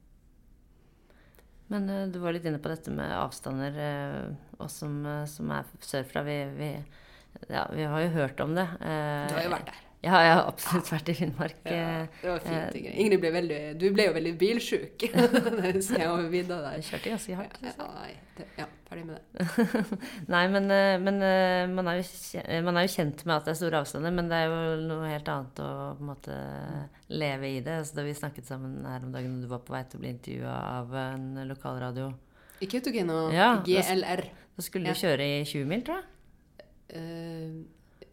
Men 1.75 1.91
uh, 1.91 2.05
du 2.09 2.21
var 2.23 2.37
litt 2.37 2.44
inne 2.47 2.61
på 2.62 2.71
dette 2.71 2.93
med 2.94 3.11
avstander, 3.19 3.75
uh, 3.75 4.62
oss 4.62 4.79
som, 4.85 5.00
uh, 5.06 5.25
som, 5.31 5.50
er 5.50 5.67
sørfra. 5.82 6.23
Vi, 6.26 6.38
vi, 6.55 6.71
ja, 7.49 7.67
vi, 7.73 7.88
har 7.91 8.06
jo 8.06 8.15
hørt 8.15 8.44
om 8.44 8.55
det. 8.55 8.69
du 8.79 9.35
har 9.35 9.49
jo 9.49 9.56
vært 9.56 9.73
der. 9.73 9.83
Ja, 10.04 10.18
jeg 10.20 10.32
har 10.36 10.48
absolutt 10.50 10.88
vært 10.92 11.08
i 11.08 11.14
Finnmark. 11.16 11.60
Ja, 11.64 12.04
det 12.20 12.28
var 12.28 12.42
fint. 12.44 12.74
Ingrid. 12.76 12.96
Ingrid 13.00 13.22
ble 13.22 13.30
veldig, 13.32 13.60
du 13.80 13.86
ble 13.94 14.04
jo 14.10 14.12
veldig 14.18 14.32
bilsjuk. 14.40 15.04
jeg 15.08 16.84
kjørte 16.90 17.12
ganske 17.14 17.38
hardt. 17.38 17.56
Ja, 17.64 17.86
ja, 18.36 18.46
ja, 18.58 18.66
ferdig 18.90 19.06
med 19.08 19.16
det. 19.16 19.22
Nei, 20.34 20.42
men, 20.52 20.68
men 21.06 21.22
man, 21.72 21.88
er 21.88 22.02
jo, 22.02 22.04
man, 22.66 22.76
er 22.76 22.84
jo, 22.84 22.92
kjent 22.98 23.24
med 23.24 23.36
at 23.38 23.48
det 23.48 23.54
er 23.54 23.60
store 23.62 23.80
avstander, 23.80 24.12
men 24.18 24.28
det 24.28 24.42
er 24.42 24.52
jo 24.52 24.60
noe 24.90 25.08
helt 25.08 25.30
annet 25.32 25.64
å 25.64 25.72
på 25.96 26.04
en 26.04 26.10
måte 26.12 26.38
leve 27.14 27.54
i 27.54 27.62
det. 27.64 27.80
Så 27.88 27.96
da 27.96 28.04
vi 28.04 28.16
snakket 28.18 28.50
sammen 28.50 28.82
her 28.84 29.06
om 29.06 29.14
dagen, 29.14 29.38
og 29.38 29.46
du 29.46 29.52
var 29.54 29.64
på 29.64 29.76
vei 29.76 29.84
til 29.88 30.02
å 30.02 30.04
bli 30.04 30.12
intervjua 30.18 30.58
av 30.82 30.96
en 31.06 31.28
lokalradio 31.49 32.12
I 32.61 32.68
Kautokeino, 32.68 33.23
ja, 33.32 33.54
GLR. 33.64 34.28
Da, 34.28 34.50
da 34.58 34.66
skulle 34.68 34.92
du 34.92 35.00
kjøre 35.06 35.32
i 35.38 35.44
20 35.49 35.70
mil, 35.73 35.87
tror 35.87 36.02
jeg? 36.02 36.11
Uh, 36.94 37.34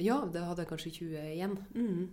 ja, 0.01 0.21
det 0.31 0.43
hadde 0.45 0.65
jeg 0.65 0.71
kanskje 0.71 0.95
20 0.99 1.25
igjen. 1.31 1.57
Mm. 1.75 2.09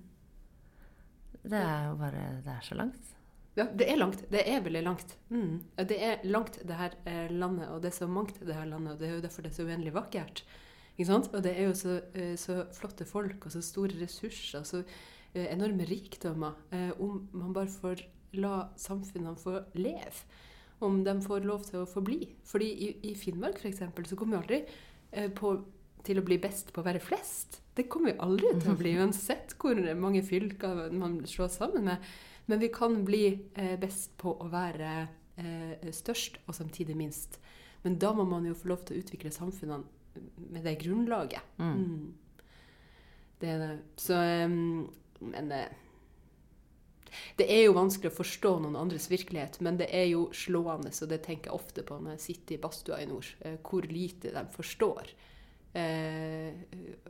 Det 1.49 1.61
er 1.61 1.89
jo 1.89 1.95
bare 2.01 2.27
Det 2.45 2.53
er 2.53 2.67
så 2.67 2.77
langt. 2.79 3.15
Ja, 3.59 3.67
det 3.75 3.89
er 3.91 3.99
langt. 3.99 4.23
Det 4.31 4.45
er 4.47 4.63
veldig 4.63 4.83
langt. 4.87 5.17
Mm. 5.35 5.59
Det 5.89 5.97
er 5.99 6.21
langt, 6.31 6.61
det 6.63 6.77
her 6.79 6.95
eh, 7.11 7.31
landet, 7.31 7.67
og 7.73 7.83
det 7.83 7.91
er 7.91 7.97
så 7.97 8.07
mangt, 8.07 8.39
det 8.39 8.55
her 8.55 8.69
landet. 8.71 8.93
Og 8.95 9.01
det 9.01 9.09
er 9.09 9.17
jo 9.17 9.23
derfor 9.25 9.43
det 9.43 9.51
er 9.51 9.57
så 9.57 9.67
uendelig 9.67 9.95
vakkert. 9.97 10.45
Ikke 10.95 11.09
sant? 11.09 11.31
Og 11.35 11.43
det 11.43 11.55
er 11.57 11.67
jo 11.67 11.75
så, 11.75 11.97
eh, 12.15 12.37
så 12.39 12.61
flotte 12.77 13.07
folk 13.09 13.49
og 13.49 13.55
så 13.55 13.63
store 13.65 13.99
ressurser, 13.99 14.63
så 14.63 14.85
eh, 15.35 15.49
enorme 15.51 15.89
rikdommer. 15.91 16.55
Om 17.01 17.25
man 17.33 17.57
bare 17.57 17.73
får 17.73 18.05
la 18.39 18.69
samfunnene 18.79 19.35
få 19.41 19.57
leve. 19.75 20.23
Om 20.79 21.03
de 21.03 21.17
får 21.25 21.49
lov 21.49 21.67
til 21.67 21.83
å 21.83 21.91
forbli. 21.91 22.21
Fordi 22.47 22.71
i, 22.87 22.93
i 23.11 23.17
Finnmark 23.19 23.59
f.eks. 23.59 23.83
så 24.07 24.19
kommer 24.19 24.39
vi 24.39 24.43
aldri 24.45 25.29
på 25.35 25.57
til 26.09 26.21
å 26.21 26.25
bli 26.27 26.39
best 26.43 26.73
på 26.73 26.83
å 26.83 26.87
være 26.87 27.03
flest. 27.03 27.61
Det 27.77 27.87
kommer 27.93 28.15
vi 28.15 28.25
aldri 28.25 28.55
til 28.59 28.73
å 28.73 28.79
bli, 28.79 28.97
uansett 28.99 29.55
hvor 29.61 29.79
mange 29.99 30.25
fylker 30.27 30.89
man 30.97 31.21
slår 31.29 31.53
sammen 31.55 31.87
med. 31.93 32.09
Men 32.49 32.63
vi 32.63 32.71
kan 32.73 32.97
bli 33.05 33.25
eh, 33.55 33.77
best 33.81 34.17
på 34.21 34.33
å 34.41 34.49
være 34.51 34.93
eh, 35.39 35.91
størst, 35.95 36.41
og 36.49 36.57
samtidig 36.57 36.97
minst. 36.99 37.39
Men 37.85 37.99
da 38.01 38.15
må 38.17 38.25
man 38.27 38.49
jo 38.49 38.57
få 38.59 38.73
lov 38.73 38.87
til 38.87 38.97
å 38.97 39.03
utvikle 39.05 39.33
samfunnene 39.35 39.85
med 40.49 40.65
det 40.67 40.79
grunnlaget. 40.81 41.53
Mm. 41.61 41.77
Mm. 41.77 42.49
Det 43.39 43.53
er 43.53 43.61
det. 43.63 43.75
Så 44.01 44.17
um, 44.19 44.89
Men 45.21 45.53
eh, 45.53 45.69
det 47.39 47.47
er 47.53 47.65
jo 47.67 47.77
vanskelig 47.77 48.13
å 48.13 48.19
forstå 48.19 48.53
noen 48.63 48.77
andres 48.79 49.09
virkelighet, 49.11 49.61
men 49.65 49.79
det 49.81 49.89
er 49.95 50.09
jo 50.11 50.29
slående, 50.37 50.93
og 50.93 51.11
det 51.11 51.23
tenker 51.25 51.51
jeg 51.51 51.57
ofte 51.57 51.85
på 51.87 51.97
når 52.01 52.17
jeg 52.17 52.25
sitter 52.27 52.57
i 52.57 52.61
badstua 52.63 53.01
i 53.03 53.09
nord, 53.09 53.31
eh, 53.41 53.57
hvor 53.65 53.87
lite 53.89 54.35
de 54.35 54.45
forstår 54.55 55.13
eh, 55.13 55.38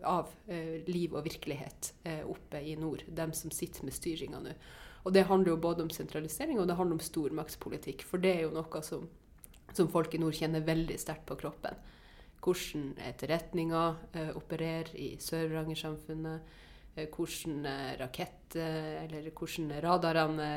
av 0.05 0.33
eh, 0.47 0.81
liv 0.87 1.15
og 1.15 1.25
virkelighet 1.27 1.93
eh, 2.05 2.25
oppe 2.29 2.61
i 2.61 2.77
nord, 2.79 3.05
dem 3.09 3.33
som 3.37 3.53
sitter 3.55 3.87
med 3.87 3.97
styringa 3.97 4.41
nå. 4.45 4.55
Og 5.07 5.15
det 5.15 5.27
handler 5.29 5.55
jo 5.55 5.63
både 5.63 5.85
om 5.87 5.93
sentralisering 5.95 6.59
og 6.61 6.69
det 6.69 6.77
handler 6.77 6.99
om 6.99 7.05
stormaktspolitikk. 7.05 8.05
For 8.05 8.21
det 8.21 8.35
er 8.35 8.43
jo 8.47 8.55
noe 8.57 8.83
som, 8.85 9.07
som 9.73 9.91
folk 9.93 10.15
i 10.15 10.21
nord 10.21 10.37
kjenner 10.37 10.67
veldig 10.67 10.99
sterkt 11.01 11.27
på 11.29 11.39
kroppen. 11.41 11.79
Hvordan 12.45 12.93
etterretninga 13.09 13.85
eh, 14.13 14.33
opererer 14.37 14.93
i 14.99 15.15
Sør-Varanger-samfunnet. 15.23 16.57
Hvordan 17.15 17.67
rakett 18.01 18.57
eller 18.59 19.29
hvordan 19.37 19.73
radarene 19.85 20.49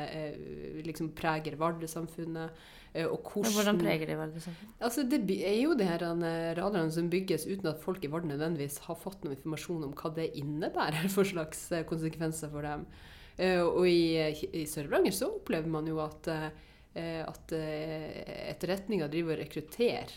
liksom 0.86 1.10
preger 1.16 1.58
Vardø-samfunnet. 1.60 2.62
Og 3.06 3.28
hvordan, 3.28 3.52
hvordan 3.56 3.80
preger 3.80 4.08
de 4.08 4.16
Vardø-samfunnet? 4.18 4.74
Altså, 4.80 5.04
det 5.08 5.20
er 5.36 5.58
jo 5.60 5.76
de 5.78 5.86
her 5.88 6.02
radarene 6.58 6.92
som 6.92 7.10
bygges 7.12 7.46
uten 7.46 7.70
at 7.70 7.80
folk 7.84 8.04
i 8.04 8.10
Vardø 8.12 8.32
nødvendigvis 8.32 8.80
har 8.88 8.98
fått 9.00 9.24
noe 9.24 9.36
informasjon 9.36 9.86
om 9.88 9.94
hva 9.96 10.12
det 10.16 10.30
innebærer 10.40 11.08
for 11.12 11.28
slags 11.28 11.68
konsekvenser 11.88 12.52
for 12.52 12.66
dem. 12.66 12.84
Og 13.68 13.86
i, 13.88 14.18
i 14.52 14.66
Sør-Varanger 14.68 15.16
så 15.16 15.30
opplever 15.32 15.72
man 15.72 15.88
jo 15.88 16.02
at 16.04 16.28
at 16.92 17.52
etterretninga 17.56 19.06
driver 19.08 19.38
og 19.38 19.46
rekrutterer 19.46 20.10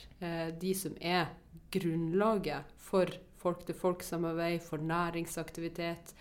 de 0.59 0.73
som 0.75 0.97
er 0.99 1.29
grunnlaget 1.71 2.73
for 2.83 3.09
folk-til-folk-samarbeid, 3.45 4.65
for 4.65 4.81
næringsaktivitet. 4.81 6.15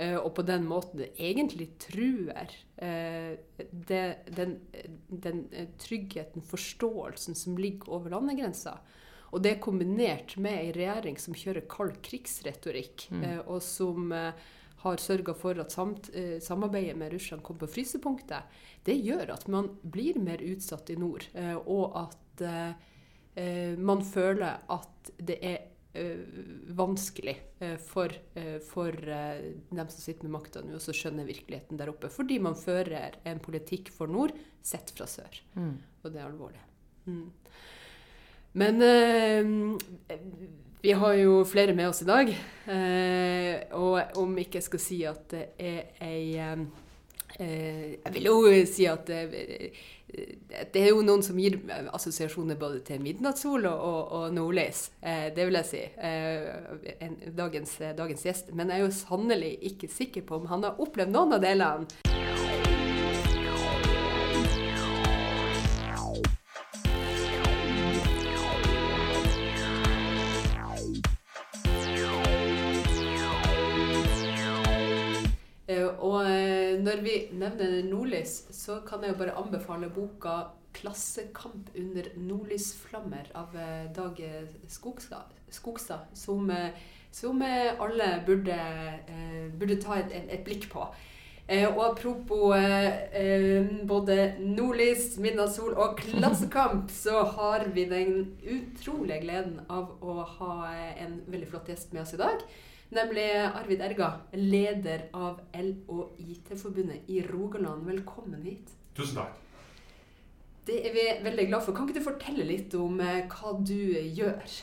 Uh, 0.00 0.16
og 0.22 0.30
på 0.38 0.44
den 0.48 0.64
måten 0.64 1.02
egentlig 1.20 1.66
truer 1.82 2.48
uh, 2.80 3.34
det, 3.70 4.04
den, 4.32 4.54
den, 5.10 5.42
eh, 5.52 5.68
tryggheten, 5.82 6.40
forståelsen, 6.46 7.36
som 7.36 7.58
ligger 7.60 7.92
over 7.98 8.14
landegrensa. 8.14 8.78
Og 9.30 9.42
det 9.44 9.52
er 9.52 9.60
kombinert 9.62 10.38
med 10.40 10.56
ei 10.56 10.70
regjering 10.74 11.20
som 11.20 11.36
kjører 11.36 11.68
kald 11.70 11.98
krigsretorikk, 12.02 13.04
mm. 13.12 13.26
og 13.44 13.60
som 13.62 14.08
har 14.10 14.98
sørga 14.98 15.36
for 15.38 15.60
at 15.62 15.70
samt, 15.70 16.08
samarbeidet 16.42 16.96
med 16.98 17.12
Russland 17.14 17.44
kom 17.46 17.60
på 17.60 17.68
frysepunktet, 17.70 18.58
det 18.88 18.96
gjør 18.98 19.30
at 19.36 19.46
man 19.46 19.68
blir 19.86 20.18
mer 20.18 20.42
utsatt 20.42 20.90
i 20.90 20.98
nord, 20.98 21.28
og 21.62 21.94
at 22.00 22.42
man 23.78 24.02
føler 24.02 24.66
at 24.66 25.12
det 25.22 25.38
er 25.46 25.60
Eh, 25.60 25.69
vanskelig 26.76 27.36
eh, 27.58 27.76
for, 27.76 28.12
eh, 28.34 28.58
for 28.62 28.92
dem 28.92 29.88
som 29.88 29.98
sitter 29.98 30.28
med 30.28 30.36
makta 30.36 30.62
nå, 30.62 30.78
å 30.78 30.94
skjønne 30.94 31.26
virkeligheten 31.26 31.80
der 31.80 31.90
oppe. 31.90 32.10
Fordi 32.12 32.38
man 32.42 32.58
fører 32.58 33.18
en 33.26 33.42
politikk 33.42 33.90
for 33.94 34.10
nord 34.10 34.34
sett 34.62 34.92
fra 34.94 35.08
sør. 35.10 35.40
Mm. 35.56 35.74
Og 36.04 36.12
det 36.12 36.20
er 36.20 36.28
alvorlig. 36.28 36.62
Mm. 37.06 37.26
Men 38.52 38.82
eh, 38.82 40.18
vi 40.80 40.92
har 40.92 41.16
jo 41.18 41.40
flere 41.44 41.74
med 41.74 41.90
oss 41.90 42.02
i 42.02 42.08
dag. 42.08 42.30
Eh, 42.30 43.74
og 43.76 44.20
om 44.22 44.38
ikke 44.38 44.60
jeg 44.60 44.68
skal 44.68 44.82
si 44.82 45.02
at 45.10 45.26
det 45.34 45.44
er 45.58 46.06
ei 46.06 46.38
eh, 46.38 46.64
Jeg 47.38 48.12
vil 48.14 48.26
jo 48.26 48.40
si 48.68 48.88
at 48.90 49.10
det 50.74 50.82
er 50.82 50.90
jo 50.90 51.04
noen 51.06 51.22
som 51.22 51.38
gir 51.38 51.60
assosiasjoner 51.94 52.58
både 52.58 52.82
til 52.86 53.02
midnattssol 53.02 53.68
og, 53.70 53.84
og, 53.86 54.00
og 54.18 54.34
nordlys. 54.34 54.88
Eh, 55.00 55.28
det 55.36 55.46
vil 55.46 55.60
jeg 55.60 55.68
si. 55.70 55.82
Eh, 55.86 56.96
en, 57.06 57.18
dagens, 57.38 57.76
dagens, 57.98 58.26
gjest. 58.26 58.50
Men 58.54 58.72
jeg 58.72 58.80
er 58.80 58.88
jo 58.88 58.94
sannelig 58.96 59.54
ikke 59.72 59.92
sikker 59.92 60.26
på 60.26 60.40
om 60.40 60.50
han 60.50 60.66
har 60.66 60.82
opplevd 60.82 61.14
noen 61.14 61.38
av 61.38 61.44
delene. 61.46 62.19
Når 76.90 77.02
vi 77.04 77.12
nevner 77.38 77.84
nordlys, 77.86 78.40
så 78.50 78.80
kan 78.86 79.04
jeg 79.04 79.12
jo 79.12 79.20
bare 79.20 79.36
anbefale 79.38 79.90
boka 79.94 80.50
'Klassekamp 80.74 81.70
under 81.78 82.08
nordlysflammer' 82.16 83.30
av 83.34 83.54
eh, 83.56 83.92
Dag 83.94 84.18
Skogstad, 84.68 86.00
som, 86.14 86.50
eh, 86.50 86.70
som 87.12 87.42
alle 87.42 88.22
burde, 88.26 88.58
eh, 89.08 89.46
burde 89.58 89.80
ta 89.82 89.98
et, 89.98 90.12
et, 90.30 90.44
blikk 90.44 90.70
på. 90.70 90.86
Og 91.50 91.80
apropos 91.82 92.54
både 93.86 94.16
nordlys, 94.38 95.18
midnattssol 95.18 95.74
og 95.74 95.98
klassekamp, 95.98 96.90
så 97.04 97.24
har 97.24 97.66
vi 97.74 97.84
den 97.90 98.36
utrolige 98.38 99.24
gleden 99.24 99.60
av 99.68 99.96
å 100.00 100.22
ha 100.22 100.70
en 100.94 101.22
veldig 101.26 101.50
flott 101.50 101.72
gjest 101.72 101.92
med 101.92 102.02
oss 102.02 102.14
i 102.14 102.22
dag. 102.22 102.46
Nemlig 102.90 103.26
Arvid 103.54 103.82
Erga, 103.86 104.08
leder 104.34 105.04
av 105.14 105.36
L- 105.54 105.76
og 105.94 106.16
IT-forbundet 106.18 107.06
i 107.14 107.20
Rogaland. 107.22 107.84
Velkommen 107.86 108.42
hit. 108.42 108.72
Tusen 108.98 109.20
takk. 109.20 109.36
Det 110.66 110.80
er 110.88 110.94
vi 110.96 111.04
veldig 111.24 111.44
glad 111.52 111.62
for. 111.62 111.74
Kan 111.76 111.86
ikke 111.86 112.00
du 112.00 112.08
fortelle 112.08 112.46
litt 112.48 112.74
om 112.78 112.98
eh, 113.02 113.20
hva 113.30 113.52
du 113.62 113.76
gjør? 114.16 114.56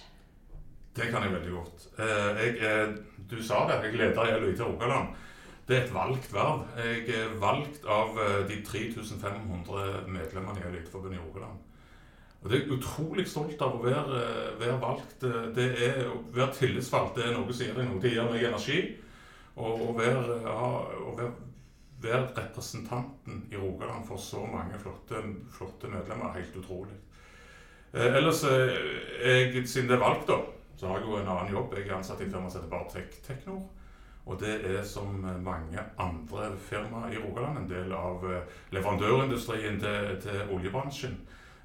Det 0.97 1.07
kan 1.13 1.23
jeg 1.23 1.33
veldig 1.37 1.53
godt. 1.55 1.87
Eh, 2.03 2.41
jeg, 2.43 2.97
du 3.31 3.37
sa 3.43 3.61
det, 3.69 3.79
jeg 3.87 3.95
leder 4.01 4.33
i 4.33 4.35
L- 4.35 4.49
og 4.51 4.73
Rogaland. 4.73 5.15
Det 5.67 5.77
er 5.77 5.85
et 5.85 5.95
valgt 5.95 6.27
verv. 6.31 6.61
Jeg 6.83 7.07
er 7.15 7.33
valgt 7.39 7.87
av 7.91 8.19
eh, 8.23 8.37
de 8.51 8.59
3500 8.67 10.03
medlemmene 10.11 10.67
i 10.67 10.81
IT-forbundet 10.81 11.19
i 11.21 11.23
Rogaland. 11.23 11.63
Og 12.47 12.51
Det 12.53 12.61
er 12.61 12.69
jeg 12.69 12.75
utrolig 12.77 13.25
stolt 13.27 13.59
av 13.59 13.73
å 13.75 13.81
være, 13.83 14.19
være 14.55 14.75
valgt. 14.79 15.25
Det 15.51 15.65
er, 15.83 15.97
Å 16.07 16.21
være 16.31 16.53
tillitsvalgt 16.55 17.17
det 17.19 17.25
er 17.27 17.33
noe 17.35 17.51
som 17.51 17.65
gir 17.67 17.75
deg 17.75 17.89
noe. 17.89 17.99
Det 17.99 18.11
gir 18.13 18.29
meg 18.31 18.45
energi. 18.47 18.77
Og 19.59 19.81
å 19.89 19.95
være, 19.97 20.37
ja, 20.45 20.69
å 21.09 21.11
være, 21.17 21.33
være 22.05 22.21
representanten 22.37 23.43
i 23.51 23.59
Rogaland 23.59 24.07
for 24.07 24.23
så 24.23 24.45
mange 24.47 24.79
flotte, 24.79 25.19
flotte 25.57 25.91
medlemmer 25.91 26.29
er 26.29 26.39
helt 26.39 26.55
utrolig. 26.61 26.95
Eh, 27.91 28.15
ellers, 28.15 28.45
eh, 28.47 28.79
jeg, 29.27 29.67
siden 29.67 29.91
det 29.91 29.97
er 29.97 30.05
valgt, 30.05 30.31
da, 30.31 30.39
så 30.79 30.87
har 30.87 31.01
jeg 31.01 31.09
jo 31.09 31.19
en 31.19 31.31
annen 31.33 31.51
jobb. 31.51 31.75
Jeg 31.75 31.89
er 31.89 31.97
ansatt 31.99 32.23
i 32.23 32.29
firmaet 32.31 32.31
firma 32.31 32.47
som 32.47 32.61
heter 32.61 32.71
Bartek 32.71 33.23
Teknor. 33.27 33.65
Og 34.23 34.39
det 34.39 34.61
er 34.71 34.87
som 34.87 35.19
mange 35.43 35.83
andre 35.99 36.53
firmaer 36.69 37.11
i 37.11 37.19
Rogaland 37.19 37.65
en 37.65 37.71
del 37.75 37.91
av 37.91 38.23
eh, 38.23 38.61
leverandørindustrien 38.71 39.83
til, 39.83 40.15
til 40.23 40.55
oljebransjen. 40.55 41.19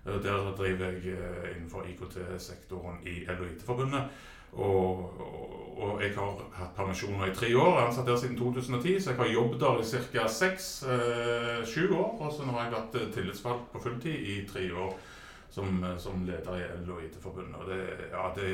Eh, 0.06 0.22
der 0.22 0.54
driver 0.56 0.86
jeg 0.86 1.14
eh, 1.14 1.56
innenfor 1.56 1.86
IKT-sektoren 1.88 3.02
i 3.06 3.24
LHIT-forbundet. 3.24 4.02
Og, 4.52 5.20
og, 5.20 5.78
og, 5.78 6.02
jeg 6.02 6.12
har 6.14 6.40
hatt 6.52 6.74
permisjoner 6.76 7.30
i 7.30 7.34
tre 7.34 7.48
år. 7.56 7.70
Jeg 7.70 7.82
er 7.82 7.86
ansatt 7.86 8.06
der 8.06 8.16
siden 8.16 8.36
2010, 8.38 9.00
så 9.00 9.10
jeg 9.10 9.18
har 9.18 9.32
jobbet 9.32 9.60
der 9.60 9.80
i 9.80 10.02
ca. 10.12 10.26
seks-sju 10.28 11.84
eh, 11.86 11.98
år. 11.98 12.10
Og 12.20 12.32
så 12.32 12.44
har 12.44 12.64
jeg 12.64 12.74
vært 12.74 13.00
eh, 13.00 13.12
tillitsvalgt 13.14 13.72
på 13.72 13.80
fulltid 13.80 14.28
i 14.34 14.36
tre 14.48 14.66
år 14.74 14.92
som, 15.52 15.84
som 15.98 16.24
leder 16.26 16.58
i 16.58 16.66
LHIT-forbundet. 16.84 17.56
Og 17.60 17.70
det, 17.70 17.80
ja, 18.12 18.28
det, 18.36 18.50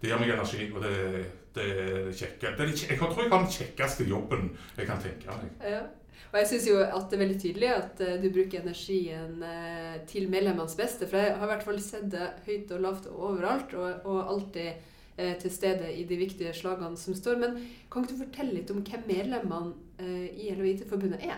det, 0.00 0.08
gir 0.08 0.20
meg 0.20 0.34
energi, 0.34 0.70
og 0.72 0.82
det, 0.84 1.24
det 1.54 1.66
er 1.72 1.98
det 2.06 2.16
kjekke. 2.16 2.54
Jeg 2.56 2.98
tror 2.98 3.22
jeg 3.22 3.32
har 3.32 3.42
den 3.42 3.52
kjekkeste 3.58 4.08
jobben 4.08 4.52
jeg 4.76 4.86
kan 4.86 5.02
tenke 5.02 5.36
meg. 5.42 5.52
Ja. 5.74 5.82
Og 6.30 6.38
jeg 6.40 6.48
syns 6.50 6.68
jo 6.70 6.78
at 6.84 7.10
det 7.10 7.18
er 7.18 7.22
veldig 7.24 7.40
tydelig 7.42 7.68
at 7.74 8.02
uh, 8.04 8.14
du 8.22 8.28
bruker 8.32 8.62
energien 8.62 9.42
uh, 9.44 9.98
til 10.08 10.30
medlemmenes 10.32 10.78
beste. 10.78 11.08
For 11.10 11.20
jeg 11.20 11.36
har 11.36 11.46
i 11.48 11.52
hvert 11.52 11.66
fall 11.66 11.82
sett 11.84 12.08
det 12.12 12.30
høyt 12.46 12.72
og 12.76 12.82
lavt 12.86 13.10
overalt, 13.12 13.76
og, 13.76 14.08
og 14.08 14.34
alltid 14.36 14.70
uh, 14.72 15.34
til 15.42 15.54
stede 15.54 15.92
i 15.92 16.06
de 16.08 16.20
viktige 16.20 16.54
slagene 16.56 17.00
som 17.00 17.16
står. 17.18 17.40
Men 17.42 17.58
kan 17.92 18.04
ikke 18.04 18.16
du 18.16 18.24
fortelle 18.24 18.58
litt 18.58 18.72
om 18.74 18.84
hvem 18.84 19.08
medlemmene 19.10 19.78
i 20.02 20.48
LHIT-forbundet 20.50 21.20
er? 21.22 21.36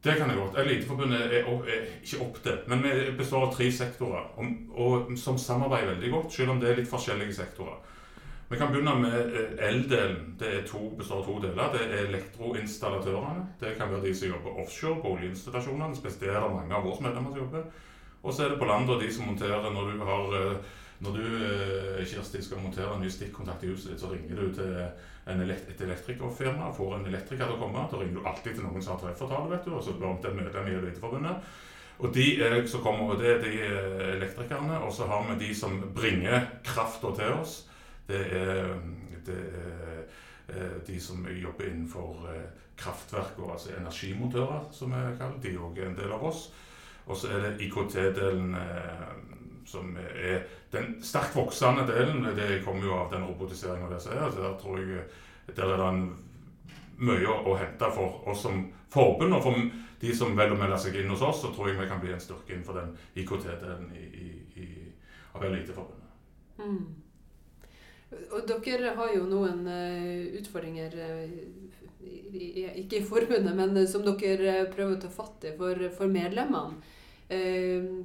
Det 0.00 0.14
kan 0.16 0.30
jeg 0.30 0.38
godt. 0.38 0.58
Eliteforbundet 0.58 1.20
er, 1.20 1.34
er 1.44 1.88
ikke 2.02 2.22
oppdelt, 2.24 2.68
men 2.72 2.82
vi 2.82 2.92
består 3.18 3.44
av 3.44 3.50
tre 3.52 3.66
sektorer 3.72 4.30
og, 4.40 4.54
og, 4.72 5.10
som 5.20 5.36
samarbeider 5.38 5.92
veldig 5.92 6.12
godt, 6.14 6.32
selv 6.32 6.54
om 6.54 6.62
det 6.62 6.70
er 6.70 6.78
litt 6.80 6.88
forskjellige 6.88 7.36
sektorer. 7.36 7.82
Vi 8.50 8.58
kan 8.58 8.72
begynne 8.72 8.96
med 8.98 9.14
eh, 9.14 9.68
L-delen. 9.68 10.36
Det 10.38 10.62
to, 10.66 10.90
består 10.98 11.20
av 11.20 11.26
to 11.28 11.36
deler. 11.38 11.68
Det 11.70 11.84
er 11.84 12.08
elektroinstallatørene. 12.08 13.44
Det 13.60 13.76
kan 13.78 13.92
være 13.92 14.08
de 14.08 14.14
som 14.18 14.32
jobber 14.32 14.58
offshore 14.64 14.98
på 15.04 15.12
oljeinstallasjonene. 15.14 15.94
Spesielt 15.94 16.34
er 16.34 16.48
mange 16.50 16.74
av 16.74 16.82
våre 16.82 17.04
medlemmer 17.06 17.30
som 17.30 17.44
jobber. 17.44 17.68
Og 18.24 18.34
så 18.34 18.44
er 18.44 18.50
det 18.50 18.58
på 18.58 18.66
land 18.66 18.90
de 18.90 19.12
som 19.14 19.30
monterer 19.30 19.70
når 19.70 19.92
du 19.92 20.02
har 20.08 20.34
eh, 20.40 20.74
når 20.98 21.14
du 21.20 21.22
eh, 21.28 22.02
Kirsti, 22.10 22.42
skal 22.42 22.64
montere 22.64 22.90
en 22.90 23.06
ny 23.06 23.12
stikkontakt 23.14 23.62
i 23.64 23.70
huset 23.70 23.94
ditt, 23.94 24.02
så 24.02 24.10
ringer 24.10 24.42
du 24.42 24.50
til 24.58 24.74
elekt 25.30 25.70
et 25.70 25.86
elektrikerfirma 25.86 26.72
og 26.72 26.76
får 26.76 26.98
en 26.98 27.06
elektriker 27.06 27.46
til 27.46 27.54
å 27.54 27.62
komme. 27.62 27.86
Da 27.86 28.02
ringer 28.02 28.18
du 28.18 28.28
alltid 28.34 28.58
til 28.58 28.66
noen 28.66 28.82
som 28.82 28.96
har 28.96 29.06
treffavtale, 29.06 29.54
vet 29.54 29.70
du, 29.70 29.76
og 29.78 29.86
så 29.86 29.94
blir 29.94 30.18
det 30.26 30.34
medlem 30.34 30.74
i 30.74 30.78
Eliteforbundet. 30.82 31.56
Og 32.02 32.12
de 32.18 32.28
som 32.66 32.82
kommer, 32.82 33.14
det 33.20 33.30
er 33.30 33.42
de 33.46 33.56
elektrikerne. 34.18 34.82
Og 34.82 34.92
så 34.96 35.06
har 35.06 35.22
vi 35.30 35.42
de 35.46 35.54
som 35.54 35.78
bringer 35.94 36.48
krafta 36.66 37.14
til 37.14 37.38
oss. 37.38 37.60
Det 38.10 38.20
er, 38.36 38.72
det 39.26 39.38
er 39.62 40.00
eh, 40.48 40.78
de 40.86 41.00
som 41.00 41.26
jobber 41.30 41.68
innenfor 41.68 42.26
eh, 42.32 42.48
kraftverk 42.80 43.38
og 43.38 43.52
altså 43.54 43.74
energimontører, 43.78 44.68
som 44.72 44.94
vi 44.94 45.02
kaller 45.18 45.42
De 45.42 45.52
er 45.52 45.60
òg 45.62 45.78
en 45.84 45.98
del 45.98 46.14
av 46.16 46.24
oss. 46.26 46.48
Og 47.06 47.16
så 47.16 47.30
er 47.34 47.44
det 47.44 47.66
IKT-delen 47.66 48.54
eh, 48.58 49.04
som 49.70 49.94
er 49.96 50.42
den 50.72 50.96
sterkt 51.02 51.36
voksende 51.36 51.86
delen. 51.86 52.26
Det 52.36 52.64
kommer 52.64 52.86
jo 52.86 52.96
av 52.98 53.12
den 53.12 53.26
robotiseringa 53.28 53.90
der 53.90 54.02
som 54.02 54.16
er. 54.16 54.30
Så 54.30 54.42
der 54.42 54.58
tror 54.58 54.80
jeg 54.80 55.04
der 55.56 55.74
er 55.74 55.82
det 55.82 55.92
mye 57.00 57.30
å, 57.30 57.54
hente 57.58 57.90
for 57.94 58.26
oss 58.30 58.42
som 58.46 58.64
forbund. 58.90 59.36
Og 59.36 59.44
for 59.44 59.62
de 60.00 60.16
som 60.16 60.34
velger 60.36 60.56
å 60.56 60.60
melde 60.60 60.78
seg 60.82 60.98
inn 60.98 61.12
hos 61.12 61.22
oss, 61.22 61.44
så 61.44 61.52
tror 61.54 61.70
jeg 61.70 61.78
vi 61.78 61.88
kan 61.90 62.02
bli 62.02 62.12
en 62.14 62.22
styrke 62.22 62.54
innenfor 62.56 62.80
den 62.80 62.96
IKT-delen 63.22 63.92
av 65.32 65.44
Eliteforbundet. 65.46 66.10
Mm. 66.58 67.09
Og 68.10 68.46
dere 68.48 68.94
har 68.98 69.12
jo 69.14 69.26
noen 69.30 69.62
uh, 69.70 70.38
utfordringer 70.40 70.96
i, 70.98 72.14
i, 72.34 72.64
ikke 72.82 72.98
i 72.98 73.06
forbundet, 73.06 73.52
men 73.54 73.76
uh, 73.78 73.86
som 73.90 74.02
dere 74.06 74.64
prøver 74.72 74.96
å 74.96 75.02
ta 75.04 75.10
fatt 75.14 75.46
i 75.46 75.54
for, 75.58 75.86
for 75.96 76.10
medlemmene. 76.10 76.96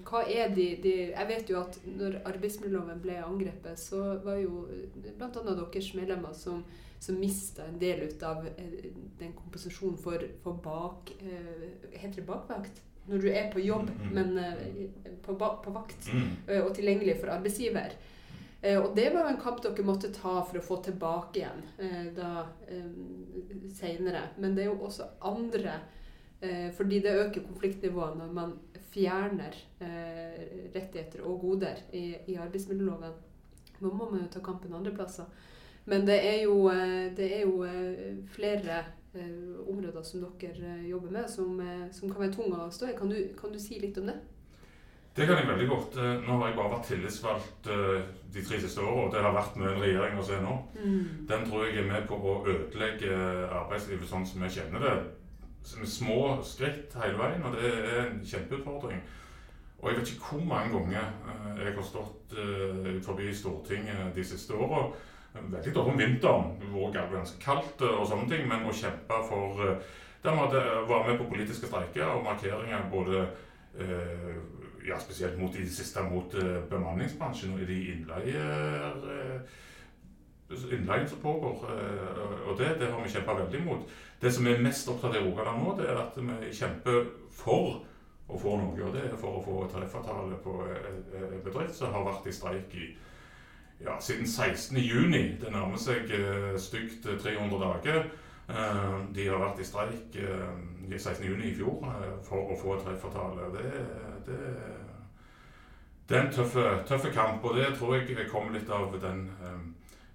hva 0.05 0.19
er 0.29 0.51
de, 0.53 0.65
de, 0.83 0.91
Jeg 1.09 1.27
vet 1.27 1.47
jo 1.49 1.57
at 1.57 1.79
når 1.89 2.19
arbeidsmiljøloven 2.29 2.99
ble 3.01 3.15
angrepet, 3.25 3.79
så 3.81 4.19
var 4.21 4.37
jo 4.37 4.67
bl.a. 4.93 5.29
deres 5.33 5.87
medlemmer 5.97 6.35
som, 6.37 6.61
som 7.01 7.17
mista 7.17 7.65
en 7.65 7.79
del 7.81 8.03
ut 8.05 8.21
av 8.23 8.45
den 9.17 9.33
kompensasjonen 9.33 9.97
for, 9.97 10.21
for 10.43 10.61
bak 10.61 11.09
Heter 11.17 12.19
det 12.19 12.27
bakvakt? 12.27 12.83
Når 13.09 13.21
du 13.21 13.31
er 13.31 13.49
på 13.53 13.65
jobb, 13.65 13.89
mm, 13.89 14.05
mm. 14.05 14.13
men 14.13 15.17
på, 15.25 15.33
på, 15.33 15.73
vakt, 15.73 16.07
mm. 16.13 16.29
og 16.61 16.71
tilgjengelig 16.77 17.17
for 17.23 17.33
arbeidsgiver. 17.33 17.97
Eh, 18.65 18.81
og 18.81 18.95
det 18.95 19.09
var 19.13 19.21
jo 19.21 19.33
en 19.35 19.41
kamp 19.41 19.61
dere 19.61 19.85
måtte 19.85 20.09
ta 20.13 20.39
for 20.41 20.57
å 20.57 20.65
få 20.65 20.79
tilbake 20.87 21.41
igjen 21.41 21.61
eh, 21.77 22.07
da 22.15 22.47
eh, 22.65 22.87
seinere. 23.77 24.23
Men 24.41 24.55
det 24.55 24.65
er 24.65 24.71
jo 24.73 24.81
også 24.89 25.11
andre 25.33 25.81
Fordi 26.77 26.99
det 27.01 27.13
øker 27.15 27.45
konfliktnivået 27.47 28.17
når 28.19 28.33
man 28.35 28.49
fjerner 28.91 29.55
rettigheter 30.75 31.23
og 31.25 31.39
goder 31.41 31.79
i, 31.95 32.35
arbeidsmiljøloven. 32.35 33.15
Nå 33.79 33.89
må 33.89 34.09
man 34.11 34.19
jo 34.19 34.27
ta 34.33 34.41
kampen 34.43 34.75
andre 34.75 34.91
plasser. 34.93 35.25
Men 35.85 36.05
det 36.05 36.19
er 36.19 36.43
jo, 36.43 36.67
det 37.17 37.29
er 37.37 37.47
jo 37.47 37.63
flere 38.35 38.83
områder 39.63 40.03
som 40.03 40.27
dere 40.41 40.75
jobber 40.89 41.15
med, 41.17 41.31
som, 41.31 41.55
som 41.95 42.11
kan 42.11 42.25
være 42.25 42.35
tunge 42.35 42.61
å 42.67 42.69
stå 42.69 42.91
i. 42.91 42.97
Kan 42.99 43.55
du 43.55 43.59
si 43.63 43.79
litt 43.81 43.97
om 44.03 44.11
det? 44.11 44.19
Det 45.15 45.23
kan 45.27 45.37
jeg 45.39 45.47
veldig 45.47 45.67
godt. 45.69 45.93
Eh, 45.95 46.15
nå 46.27 46.37
har 46.39 46.49
jeg 46.49 46.55
bare 46.57 46.71
vært 46.73 46.89
tillitsvalgt 46.89 47.67
eh, 47.71 48.07
de 48.35 48.41
tre 48.43 48.57
siste 48.59 48.81
årene, 48.83 49.03
og 49.05 49.13
det 49.13 49.21
har 49.23 49.35
vært 49.35 49.53
med 49.61 49.69
en 49.69 49.83
regjering 49.85 50.17
å 50.19 50.25
se 50.27 50.39
nå. 50.43 50.55
Mm. 50.75 51.05
Den 51.29 51.45
tror 51.47 51.63
jeg 51.63 51.77
er 51.79 51.87
med 51.87 52.07
på 52.09 52.17
å 52.19 52.33
ødelegge 52.43 53.19
arbeidslivet 53.61 54.09
sånn 54.09 54.27
som 54.27 54.43
vi 54.43 54.51
kjenner 54.57 54.83
det. 54.83 54.95
Med 55.79 55.89
små 55.89 56.17
skritt 56.45 56.97
hele 56.99 57.15
veien, 57.21 57.47
og 57.47 57.55
det 57.55 57.71
er 57.71 58.01
en 58.01 58.19
kjempeutfordring. 58.27 58.99
Og 59.79 59.87
jeg 59.87 59.99
vet 60.01 60.11
ikke 60.11 60.33
hvor 60.33 60.43
mange 60.51 60.75
ganger 60.75 61.07
eh, 61.07 61.63
jeg 61.63 61.77
har 61.79 61.87
stått 61.93 62.35
forbi 63.05 63.31
Stortinget 63.39 64.11
de 64.17 64.27
siste 64.27 64.59
åra. 64.59 64.89
Veldig 65.35 65.71
dårlig 65.75 65.93
om 65.93 65.99
vinteren, 65.99 66.51
hvor 66.73 66.91
det 66.91 67.05
var 67.05 67.21
ganske 67.21 67.39
kaldt 67.39 67.87
og 67.87 68.03
sånne 68.09 68.27
ting, 68.31 68.43
men 68.51 68.67
å 68.67 68.75
kjempe 68.75 69.23
for 69.29 69.63
Der 70.25 70.33
vi 70.33 70.59
være 70.89 71.07
med 71.07 71.19
på 71.19 71.27
politiske 71.29 71.67
streiker 71.69 72.07
og 72.17 72.23
markeringer 72.25 72.87
både 72.91 73.27
ja, 74.87 74.99
spesielt 74.99 75.39
mot, 75.39 75.55
i 75.55 75.63
det 75.63 75.73
siste 75.73 76.03
mot 76.03 76.33
uh, 76.33 76.57
bemanningsbransjen 76.69 77.53
og 77.53 77.63
de 77.67 77.79
innleier 77.93 78.99
uh, 79.05 79.55
innleien 80.71 81.09
som 81.09 81.21
pågår. 81.23 81.65
Uh, 81.65 82.49
og 82.49 82.59
det, 82.59 82.75
det, 82.79 82.91
har 82.91 83.01
vi 83.03 83.13
kjempa 83.13 83.37
veldig 83.39 83.63
mot. 83.65 83.89
Det 84.21 84.33
som 84.33 84.47
er 84.47 84.61
mest 84.63 84.89
opptatt 84.89 85.17
i 85.17 85.23
Rogaland 85.23 85.63
nå, 85.63 85.75
det 85.79 85.89
er 85.89 86.01
at 86.01 86.17
vi 86.17 86.53
kjemper 86.53 87.09
for 87.33 87.81
å 88.27 88.39
få 88.41 88.57
noe. 88.61 88.77
Og 88.85 88.93
det 88.93 89.07
er 89.07 89.17
for 89.19 89.39
å 89.39 89.45
få 89.45 89.65
tariffavtale 89.73 90.37
på 90.43 90.59
en 90.65 91.41
bedrift 91.45 91.77
som 91.77 91.93
har 91.93 92.05
vært 92.07 92.29
i 92.29 92.35
streik 92.35 92.77
i 92.77 92.91
ja, 93.83 93.97
siden 93.99 94.25
16.6. 94.25 95.41
Det 95.41 95.51
nærmer 95.51 95.81
seg 95.81 96.13
stygt 96.63 97.05
300 97.05 97.59
dager. 97.59 98.07
De 99.13 99.27
har 99.27 99.41
vært 99.41 99.59
i 99.59 99.67
streik 99.67 100.15
16.6 100.15 101.43
i 101.43 101.53
fjor 101.57 101.83
for 102.25 102.53
å 102.53 102.57
få 102.61 102.77
tariffavtale. 102.85 103.49
Det, 103.57 103.73
det 104.27 104.41
det 106.05 106.17
er 106.17 106.27
en 106.27 106.33
tøff, 106.85 107.07
kamp, 107.13 107.45
og 107.45 107.55
det 107.57 107.71
tror 107.79 107.95
jeg 107.97 108.27
kommer 108.29 108.53
litt 108.53 108.69
av 108.69 108.93
den 109.01 109.23
eh, 109.41 109.63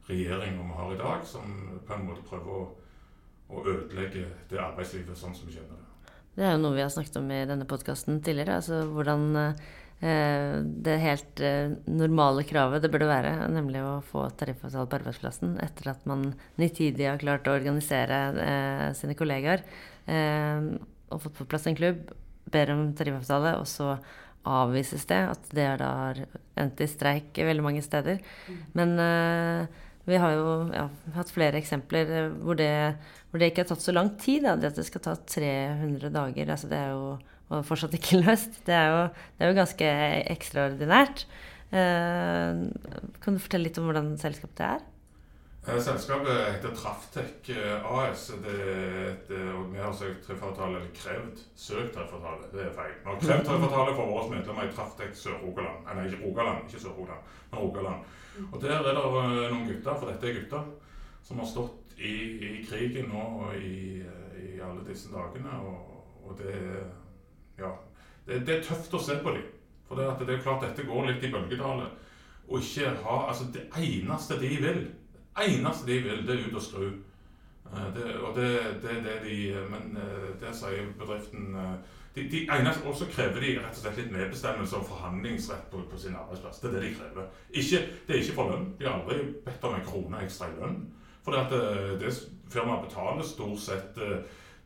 regjeringa 0.06 0.62
vi 0.62 0.76
har 0.78 0.92
i 0.94 1.00
dag, 1.00 1.24
som 1.26 1.56
på 1.86 1.96
en 1.96 2.06
måte 2.06 2.22
prøver 2.28 2.60
å, 2.60 2.62
å, 3.50 3.64
ødelegge 3.64 4.28
det 4.52 4.60
arbeidslivet 4.62 5.18
sånn 5.18 5.34
som 5.34 5.50
vi 5.50 5.56
kjenner 5.56 5.74
det. 5.80 6.14
Det 6.36 6.46
er 6.46 6.54
jo 6.54 6.62
noe 6.62 6.76
vi 6.76 6.84
har 6.84 6.94
snakket 6.94 7.18
om 7.18 7.34
i 7.34 7.42
denne 7.50 7.66
podkasten 7.66 8.22
tidligere. 8.22 8.60
altså 8.60 8.84
hvordan 8.86 9.26
eh, 9.40 10.54
det 10.86 10.96
helt 11.02 11.42
eh, 11.42 11.74
normale 11.90 12.46
kravet 12.46 12.86
det 12.86 12.92
burde 12.94 13.10
være, 13.10 13.34
nemlig 13.50 13.82
å 13.82 13.98
få 14.12 14.28
tariffavtale 14.38 14.86
på 14.86 15.00
arbeidsplassen 15.00 15.58
etter 15.66 15.90
at 15.96 16.06
man 16.06 16.28
nitidig 16.62 17.10
har 17.10 17.18
klart 17.18 17.50
å 17.50 17.58
organisere 17.58 18.22
eh, 18.46 18.88
sine 18.94 19.18
kollegaer 19.18 19.66
eh, 20.06 20.70
og 21.10 21.26
fått 21.26 21.40
på 21.42 21.50
plass 21.50 21.66
en 21.66 21.74
klubb, 21.74 22.06
ber 22.50 22.72
om 22.74 22.88
tariffavtale, 22.96 23.54
og 23.60 23.68
så 23.68 23.94
avvises 24.48 25.04
det. 25.10 25.20
At 25.34 25.52
det 25.56 25.68
har 25.68 26.24
endt 26.60 26.80
i 26.80 26.88
streik 26.90 27.36
veldig 27.36 27.64
mange 27.64 27.84
steder. 27.84 28.20
Mm. 28.48 28.60
Men 28.78 28.94
uh, 29.00 29.80
vi 30.08 30.20
har 30.20 30.34
jo 30.34 30.54
ja, 30.74 30.86
hatt 31.16 31.32
flere 31.34 31.60
eksempler 31.60 32.08
eh, 32.16 32.30
hvor 32.42 32.56
det, 32.58 32.72
hvor 33.30 33.40
det, 33.40 33.50
ikke 33.50 33.64
har 33.64 33.70
tatt 33.72 33.84
så 33.84 33.94
lang 33.94 34.14
tid. 34.20 34.46
Da. 34.46 34.56
Det 34.58 34.72
at 34.72 34.80
det 34.80 34.86
skal 34.88 35.04
ta 35.04 35.14
300 35.14 36.12
dager, 36.14 36.54
altså 36.56 36.70
det 36.70 36.80
er 36.80 36.94
jo 36.94 37.62
fortsatt 37.68 37.94
ikke 37.98 38.20
løst. 38.24 38.62
Det 38.66 38.76
er 38.76 38.90
jo, 38.90 39.04
det 39.36 39.46
er 39.46 39.52
jo 39.52 39.60
ganske 39.60 39.92
ekstraordinært. 40.36 41.26
Uh, 41.70 42.66
kan 43.22 43.36
du 43.36 43.42
fortelle 43.42 43.68
litt 43.68 43.78
om 43.78 43.86
hvordan 43.90 44.14
selskapet 44.18 44.64
er? 44.66 44.86
Eh, 45.68 45.80
selskapet 45.80 46.52
heter 46.52 46.74
Traftek 46.74 47.48
eh, 47.48 47.92
AS. 47.92 48.32
Det, 48.44 48.56
det, 49.28 49.40
og 49.52 49.74
vi 49.74 49.78
har 49.78 49.92
søkt 49.92 50.24
treffavtale, 50.24 50.78
eller 50.78 50.92
krevd 50.96 51.42
søkt 51.54 51.92
treffavtale. 51.94 52.48
Det 52.52 52.62
er 52.64 52.70
feil. 52.76 52.94
Vi 53.02 53.10
har 53.10 53.18
krevd 53.20 53.44
treffavtale 53.48 53.96
for 53.98 54.08
våre 54.08 54.30
medlemmer 54.30 54.70
i 54.70 54.72
Traftek 54.72 55.12
Sør-Rogaland. 55.20 55.84
Nei, 55.84 56.06
ikke 56.08 56.22
Rogaland, 56.24 56.64
ikke 56.64 56.80
Sør-Rogaland, 56.80 57.34
men 57.50 57.60
Rogaland. 57.60 58.16
Og 58.52 58.62
Der 58.62 58.72
er 58.72 58.86
det 58.86 58.94
eh, 58.96 59.50
noen 59.52 59.66
gutter, 59.68 59.98
for 60.00 60.08
dette 60.08 60.30
er 60.30 60.38
gutter, 60.38 60.70
som 61.28 61.42
har 61.42 61.50
stått 61.50 61.92
i, 61.98 62.14
i 62.48 62.64
krigen 62.64 63.10
nå 63.12 63.24
og 63.44 63.56
i, 63.60 64.00
i, 64.40 64.54
alle 64.64 64.86
disse 64.88 65.12
dagene. 65.12 65.58
Og, 65.60 66.24
og 66.24 66.38
det, 66.40 66.54
ja, 67.58 67.74
det, 68.24 68.46
det, 68.46 68.56
er 68.56 68.64
tøft 68.64 68.96
å 68.96 69.02
se 69.02 69.18
på 69.20 69.36
dem. 69.36 69.44
For 69.90 70.00
det 70.00 70.24
er 70.24 70.40
klart 70.40 70.64
dette 70.64 70.88
går 70.88 71.10
litt 71.10 71.28
i 71.28 71.32
bølgedaler. 71.34 71.92
Og 72.48 72.64
ikke 72.64 72.94
ha 73.04 73.18
Altså, 73.28 73.44
det 73.52 73.68
eneste 73.76 74.40
de 74.40 74.48
vil 74.64 74.80
eneste 75.38 75.86
de 75.86 76.02
vil, 76.02 76.26
det 76.26 76.36
er 76.36 76.48
ut 76.48 76.58
og 76.58 76.62
skru. 76.62 76.90
Eh, 77.72 77.94
det, 77.94 78.14
og 78.20 78.36
det, 78.36 78.50
det, 78.82 78.96
det 79.04 79.16
de 79.24 79.66
Men 79.70 79.96
eh, 79.96 80.30
det 80.40 80.54
sier 80.56 80.88
bedriften 80.98 81.54
eh, 81.54 81.74
de, 82.14 82.24
de 82.30 82.40
eneste, 82.50 82.86
Og 82.88 82.96
så 82.96 83.06
krever 83.06 83.40
de 83.40 83.52
rett 83.58 83.76
og 83.76 83.82
slett 83.84 84.00
litt 84.00 84.12
medbestemmelse 84.12 84.76
og 84.76 84.88
forhandlingsrett 84.88 85.70
på, 85.70 85.84
på, 85.90 85.98
sin 85.98 86.16
arbeidsplass. 86.18 86.58
Det 86.58 86.68
er 86.68 86.72
det 86.76 86.82
de 86.88 86.94
krever. 86.98 87.28
Ikke, 87.50 87.84
det 88.06 88.16
er 88.16 88.22
ikke 88.24 88.38
for 88.40 88.50
lønn. 88.50 88.72
De 88.78 88.88
har 88.88 88.98
aldri 88.98 89.20
bedt 89.44 89.68
om 89.68 89.76
en 89.78 89.86
krone 89.86 90.24
ekstra 90.24 90.50
i 90.50 90.58
lønn. 90.58 90.80
For 91.22 91.36
det, 91.36 91.60
det 92.00 92.10
firmaet 92.50 92.88
betaler 92.88 93.22
stort 93.22 93.60
sett 93.62 93.98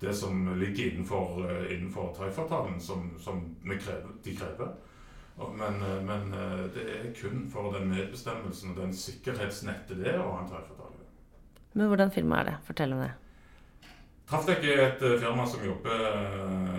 det 0.01 0.15
som 0.17 0.47
ligger 0.59 0.93
innenfor, 0.93 1.43
innenfor 1.73 2.15
tariffavtalen, 2.17 2.81
som, 2.81 3.11
som 3.21 3.43
krever, 3.67 4.15
de 4.25 4.37
krever. 4.37 4.73
Men, 5.37 5.83
eh, 5.83 6.03
men, 6.03 6.33
eh, 6.33 6.65
det 6.75 6.85
er 6.91 7.15
kun 7.21 7.51
for 7.53 7.73
den 7.73 7.89
medbestemmelsen 7.89 8.71
og 8.71 8.77
den 8.77 8.95
sikkerhetsnettet 8.95 9.99
det 9.99 10.13
er 10.13 10.23
å 10.23 10.31
ha 10.31 10.45
en 10.45 10.51
tariffavtale. 10.51 11.09
Men 11.75 11.91
hvordan 11.91 12.13
firma 12.15 12.41
er 12.41 12.51
det? 12.51 12.55
Fortell 12.69 12.95
om 12.95 13.03
det. 13.03 13.11
Traffdekk 14.31 14.65
er 14.65 14.83
et 14.85 15.03
eh, 15.03 15.19
firma 15.21 15.47
som 15.47 15.65
jobber 15.67 16.07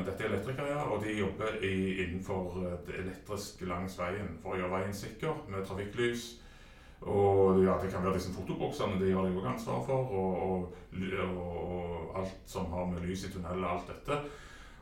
Dette 0.05 0.23
er 0.23 0.31
elektrikere, 0.31 0.79
og 0.87 1.03
de 1.03 1.17
jobber 1.19 1.59
i, 1.61 1.75
innenfor 2.05 2.55
det 2.87 2.95
elektriske 3.03 3.67
langs 3.67 3.99
veien 3.99 4.35
for 4.41 4.55
å 4.55 4.59
gjøre 4.61 4.73
veien 4.79 4.95
sikker 4.95 5.45
med 5.51 5.67
trafikklys. 5.67 6.25
Og 7.01 7.61
ja, 7.65 7.75
det 7.81 7.91
kan 7.91 8.03
være 8.05 8.15
disse 8.15 8.33
fotoboksene 8.33 9.01
de 9.01 9.11
har 9.13 9.27
de 9.27 9.35
òg 9.35 9.49
ansvar 9.51 9.83
for, 9.85 10.15
og, 10.15 10.35
og, 10.47 10.75
og, 10.95 12.19
alt 12.21 12.37
som 12.49 12.71
har 12.71 12.87
med 12.87 13.03
lys 13.03 13.27
i 13.27 13.33
tunnel 13.33 13.65
og 13.65 13.71
alt 13.73 13.91
dette. 13.91 14.21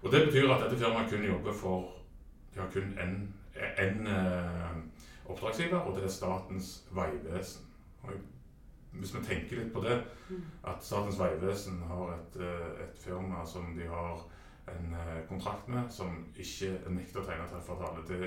Og 0.04 0.12
Det 0.12 0.28
betyr 0.28 0.52
at 0.52 0.68
dette 0.68 0.78
firmaet 0.78 1.10
kun 1.10 1.26
jobber 1.26 1.56
for 1.58 1.90
De 2.54 2.60
har 2.62 2.70
kun 2.70 2.94
én 3.02 3.16
en 3.56 4.08
eh, 4.08 4.78
oppdragsgiver, 5.26 5.78
og 5.78 5.98
det 5.98 6.08
er 6.08 6.14
Statens 6.14 6.84
vegvesen. 6.92 7.70
hvis 8.94 9.16
vi 9.16 9.24
tenker 9.26 9.58
litt 9.58 9.74
på 9.74 9.82
det, 9.82 9.96
mm. 10.30 10.42
at 10.70 10.84
Statens 10.86 11.18
vegvesen 11.20 11.80
har 11.90 12.14
et, 12.14 12.36
eh, 12.42 12.84
et 12.86 12.98
firma 12.98 13.46
som 13.46 13.74
de 13.78 13.88
har 13.90 14.26
en 14.70 14.94
eh, 14.94 15.22
kontrakt 15.30 15.68
med, 15.68 15.90
som 15.90 16.26
ikke 16.38 16.76
nekter 16.94 17.22
å 17.22 17.26
tegne 17.26 17.48
tariffavtale, 17.50 18.04
det 18.08 18.20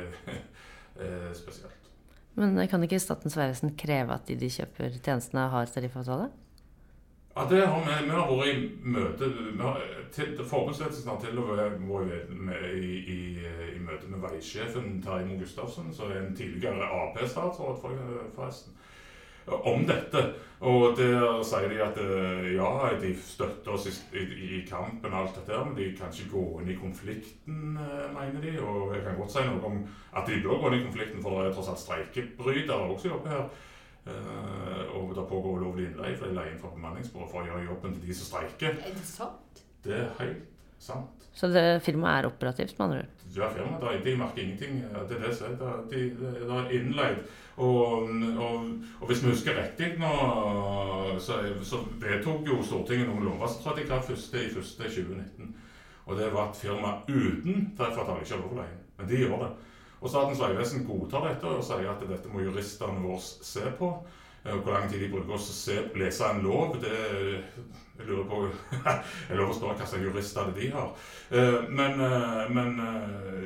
er 1.06 1.34
spesielt. 1.42 1.92
Men 2.36 2.58
kan 2.68 2.82
ikke 2.82 3.00
Statens 3.00 3.36
vegvesen 3.38 3.76
kreve 3.78 4.12
at 4.14 4.26
de 4.28 4.36
de 4.36 4.50
kjøper 4.50 4.98
tjenestene, 4.98 5.48
har 5.52 5.70
tariffavtale? 5.72 6.28
Ja, 7.38 7.46
det 7.50 7.66
har 7.66 7.80
vi, 7.80 8.04
vi 8.04 8.10
har 8.10 8.30
vært 8.30 8.48
i 8.48 8.60
møte 8.88 10.44
Forbundsledelsen 10.48 11.10
har 11.10 11.18
til 11.20 11.36
og 11.36 11.50
med 11.50 11.82
vært 11.84 12.30
i, 12.72 12.92
i, 13.12 13.16
i, 13.74 13.80
møte 13.84 14.08
med 14.08 14.22
veisjefen 14.22 15.02
Terje 15.04 15.36
Gustavsen, 15.36 15.90
som 15.92 16.14
er 16.14 16.22
en 16.22 16.36
tidligere 16.38 16.88
Ap-statsråd, 16.88 17.82
forresten, 17.82 18.72
om 19.52 19.84
dette. 19.84 20.22
Og 20.64 20.96
der 20.96 21.42
sier 21.44 21.68
de 21.68 21.82
at 21.84 22.00
eh, 22.00 22.48
ja, 22.54 22.70
de 23.04 23.12
støtter 23.20 23.76
oss 23.76 23.84
i, 23.92 24.24
i 24.56 24.62
kampen 24.64 25.12
og 25.12 25.20
alt 25.26 25.36
dette, 25.36 25.60
men 25.60 25.76
de 25.76 25.92
kan 25.98 26.08
ikke 26.08 26.32
gå 26.32 26.46
inn 26.62 26.72
i 26.72 26.80
konflikten, 26.80 27.76
eh, 27.76 28.08
mener 28.16 28.40
de. 28.40 28.56
Og 28.64 28.96
jeg 28.96 29.04
kan 29.04 29.20
godt 29.20 29.36
si 29.36 29.44
noe 29.44 29.60
om 29.74 29.82
at 30.16 30.24
de 30.24 30.40
bør 30.40 30.64
gå 30.64 30.72
inn 30.72 30.80
i 30.80 30.84
konflikten, 30.88 31.20
for 31.20 31.36
det 31.36 31.50
er 31.50 31.58
tross 31.60 31.74
alt 31.74 31.84
streikebrytere 31.84 32.94
også 32.96 33.12
jobber 33.12 33.36
her. 33.36 33.48
Eh, 34.06 34.82
og 34.96 35.14
det 35.16 35.24
pågår 35.28 35.56
ulovlig 35.58 35.88
innleie, 35.90 36.16
for 36.16 36.26
de 36.30 36.36
leier 36.38 36.52
inn 36.54 36.60
fra 36.62 36.70
bemanningsbyrå 36.74 37.26
for 37.30 37.42
å 37.42 37.48
gjøre 37.48 37.64
jobben 37.66 37.96
til 37.96 38.04
de 38.08 38.14
som 38.14 38.28
streiker. 38.30 38.76
Er 38.86 38.94
det 38.94 39.06
sant? 39.08 39.64
Det 39.84 39.96
er 39.98 40.12
helt 40.20 40.44
sant. 40.78 41.26
Så 41.36 41.50
det 41.52 41.64
firmaet 41.84 42.22
er 42.24 42.28
operativt, 42.30 42.78
med 42.78 42.84
andre 42.86 43.00
ord? 43.02 43.24
Ja, 43.36 43.48
firmaet 43.52 43.82
der, 43.82 43.98
de 44.06 44.14
merker 44.16 44.42
ingenting. 44.42 44.78
Det 45.08 45.16
er 45.18 45.26
det 45.26 45.34
som 45.36 45.50
er. 45.50 45.58
Det- 45.90 45.90
De, 45.90 46.04
de, 46.20 46.58
er 46.58 46.70
innleid. 46.78 47.18
Og, 47.56 48.08
og, 48.38 48.64
og 49.00 49.06
hvis 49.08 49.22
vi 49.24 49.30
husker 49.32 49.56
riktig 49.56 49.98
nå, 49.98 50.10
så, 51.20 51.38
så 51.64 51.78
vedtok 52.00 52.46
jo 52.48 52.58
Stortinget 52.62 53.08
noen 53.08 53.24
lover 53.24 53.48
som 53.48 53.62
trådte 53.62 53.84
i 53.84 53.88
kraft 53.88 54.10
1.1.2019. 54.12 55.52
Og 56.06 56.18
det 56.18 56.28
var 56.32 56.50
et 56.50 56.56
firma 56.60 56.90
uten 57.08 57.72
tariffavtale 57.78 58.22
ikke 58.22 58.36
har 58.36 58.42
lov 58.44 58.52
å 58.54 58.60
leie 58.60 58.72
inn. 58.74 58.82
Men 58.98 59.08
de 59.10 59.20
gjør 59.22 59.40
det. 59.42 59.48
Og 60.06 60.12
Statens 60.12 60.38
vegvesen 60.38 60.84
godtar 60.86 61.24
dette 61.26 61.50
og 61.50 61.64
sier 61.66 61.88
at 61.90 62.04
dette 62.06 62.30
må 62.30 62.44
juristene 62.44 63.02
våre 63.02 63.18
se 63.24 63.66
på. 63.78 63.88
Eh, 64.44 64.54
Hvor 64.54 64.72
lang 64.72 64.86
tid 64.90 65.00
de 65.02 65.08
bruker 65.10 65.34
å 65.34 65.38
se, 65.42 65.80
lese 65.98 66.28
en 66.30 66.44
lov, 66.44 66.76
det 66.82 66.92
jeg 67.98 68.06
lurer 68.06 68.26
på 68.28 68.40
Jeg 69.30 69.38
lover 69.38 69.50
å 69.50 69.56
spørre 69.56 69.74
hva 69.80 69.88
slags 69.88 70.04
jurister 70.04 70.52
de 70.54 70.68
har. 70.76 70.92
Eh, 71.30 71.56
Men, 71.74 71.98
eh, 72.06 72.42
men 72.54 72.78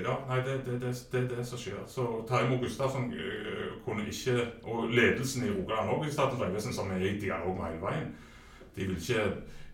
ja, 0.04 0.18
nei, 0.28 0.40
det 0.44 0.58
det, 0.66 0.80
det, 0.82 0.92
det, 1.12 1.22
er 1.22 1.30
det 1.32 1.46
som 1.48 1.60
skjer. 1.62 1.80
Så 1.88 2.04
Terje 2.28 2.50
Moe 2.50 2.60
Gustavsen 2.60 3.08
eh, 3.14 3.70
kunne 3.86 4.04
ikke, 4.10 4.36
og 4.68 4.90
ledelsen 4.92 5.46
i 5.46 5.54
Rogaland 5.54 5.94
òg 5.94 6.04
i 6.08 6.12
Statens 6.12 6.42
vegvesen, 6.42 6.76
som 6.76 6.92
er 6.92 7.06
i 7.08 7.16
dialog 7.22 7.56
med 7.56 7.70
hele 7.70 7.86
veien, 7.86 8.12
de 8.76 8.90
vil 8.90 9.00
ikke 9.00 9.24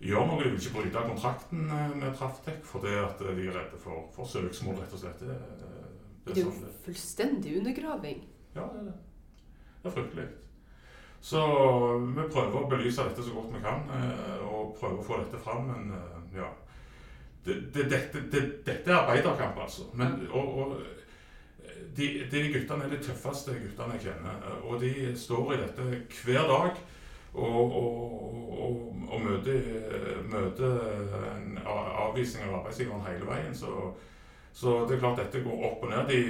gjøre 0.07 0.29
noe, 0.29 0.45
de 0.45 0.53
vil 0.53 0.61
ikke 0.61 0.77
bryte 0.77 1.09
kontrakten 1.09 1.67
med 1.99 2.15
Traftec 2.15 2.63
fordi 2.69 2.95
de 2.95 3.49
er 3.49 3.59
redde 3.59 3.81
for, 3.81 4.07
for 4.15 4.29
søksmål, 4.29 4.79
rett 4.85 4.95
og 4.95 5.03
slett. 5.03 5.27
Det, 6.27 6.35
det, 6.35 6.35
Det 6.35 6.43
det 6.43 6.43
er 6.43 6.51
jo 6.51 6.75
fullstendig 6.85 7.59
undergraving. 7.61 8.25
Ja, 8.57 8.61
det 8.73 8.81
er 8.81 8.85
det. 8.85 8.95
Det 9.83 9.91
er 9.91 9.95
fryktelig. 9.95 10.27
Så 11.21 11.41
vi 12.17 12.27
prøver 12.33 12.61
å 12.61 12.69
belyse 12.71 13.05
dette 13.07 13.23
så 13.25 13.35
godt 13.35 13.55
vi 13.55 13.63
kan, 13.65 13.87
eh, 13.95 14.43
og 14.47 14.77
prøver 14.79 15.01
å 15.01 15.07
få 15.07 15.21
dette 15.23 15.41
fram, 15.43 15.71
men 15.71 15.95
eh, 15.97 16.41
ja. 16.41 16.51
Det, 17.47 17.61
det, 17.75 17.87
dette, 17.91 18.25
det, 18.33 18.43
dette 18.67 18.91
er 18.91 18.99
arbeiderkamp, 18.99 19.59
altså. 19.63 19.87
Men, 19.95 20.27
og, 20.35 20.59
og 20.59 20.77
de, 21.97 22.09
de 22.31 22.43
guttene 22.51 22.89
er 22.89 22.95
de 22.97 22.99
tøffeste 23.07 23.55
guttene 23.55 23.97
jeg 23.97 24.09
kjenner, 24.09 24.43
eh, 24.43 24.67
og 24.67 24.83
de 24.83 24.93
står 25.19 25.55
i 25.55 25.63
dette 25.63 25.89
hver 26.25 26.51
dag. 26.51 26.85
Og, 27.37 27.75
og, 27.77 28.77
og 29.13 29.19
møter, 29.21 29.67
møter 30.25 30.79
avvisning 31.69 32.47
av 32.47 32.63
arbeidsgiveren 32.63 33.03
hele 33.05 33.27
veien. 33.29 33.53
Så, 33.55 33.91
så 34.57 34.79
det 34.89 34.97
er 34.97 35.03
klart 35.03 35.19
dette 35.21 35.43
går 35.45 35.65
opp 35.69 35.83
og 35.85 35.91
ned. 35.93 36.13
De, 36.13 36.21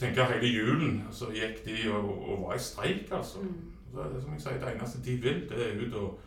tenker 0.00 0.30
hele 0.30 0.48
julen 0.48 1.00
så 1.12 1.28
gikk 1.34 1.62
de 1.66 1.76
og, 1.92 2.08
og 2.08 2.46
var 2.46 2.56
i 2.56 2.62
streik, 2.62 3.10
altså. 3.12 3.42
Mm. 3.44 3.72
Så 3.92 4.08
det, 4.12 4.22
som 4.22 4.32
jeg 4.32 4.44
sier, 4.44 4.60
det 4.60 4.72
eneste 4.72 5.02
de 5.04 5.16
vil, 5.20 5.42
det 5.50 5.60
er 5.66 5.80
ut 5.80 5.98
og, 6.00 6.18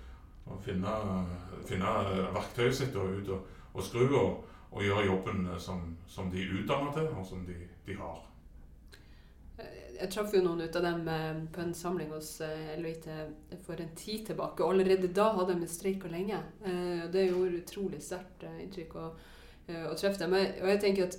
og 0.50 0.62
finne, 0.66 0.94
finne 1.70 1.96
verktøyet 2.34 2.78
sitt 2.78 2.96
og 2.98 3.20
ut 3.20 3.34
og, 3.36 3.60
og 3.74 3.86
skru 3.86 4.06
og, 4.08 4.32
og 4.72 4.86
gjøre 4.86 5.06
jobben 5.06 5.48
som, 5.62 5.82
som 6.08 6.30
de 6.34 6.44
er 6.44 6.56
utdannet 6.62 6.98
til, 6.98 7.10
og 7.14 7.26
som 7.26 7.46
de, 7.46 7.58
de 7.86 7.98
har. 7.98 8.26
Jeg 10.00 10.08
traff 10.14 10.32
jo 10.32 10.40
noen 10.46 10.62
ut 10.64 10.78
av 10.80 10.86
dem 10.86 11.02
eh, 11.12 11.42
på 11.52 11.60
en 11.60 11.74
samling 11.76 12.14
hos 12.14 12.38
LVIT 12.80 13.10
for 13.66 13.82
en 13.82 13.90
tid 14.00 14.30
tilbake. 14.30 14.64
og 14.64 14.72
Allerede 14.72 15.10
da 15.12 15.26
hadde 15.36 15.58
de 15.60 15.68
streika 15.68 16.08
lenge. 16.08 16.40
Eh, 16.64 17.02
og 17.04 17.12
Det 17.12 17.26
gjorde 17.28 17.60
utrolig 17.60 18.00
sterkt 18.06 18.46
eh, 18.48 18.62
inntrykk 18.64 18.96
å, 18.96 19.10
eh, 19.70 19.86
å 19.90 19.96
treffe 19.98 20.22
dem. 20.22 20.36
Og 20.36 20.70
jeg 20.72 20.82
tenker 20.84 21.10
at 21.10 21.18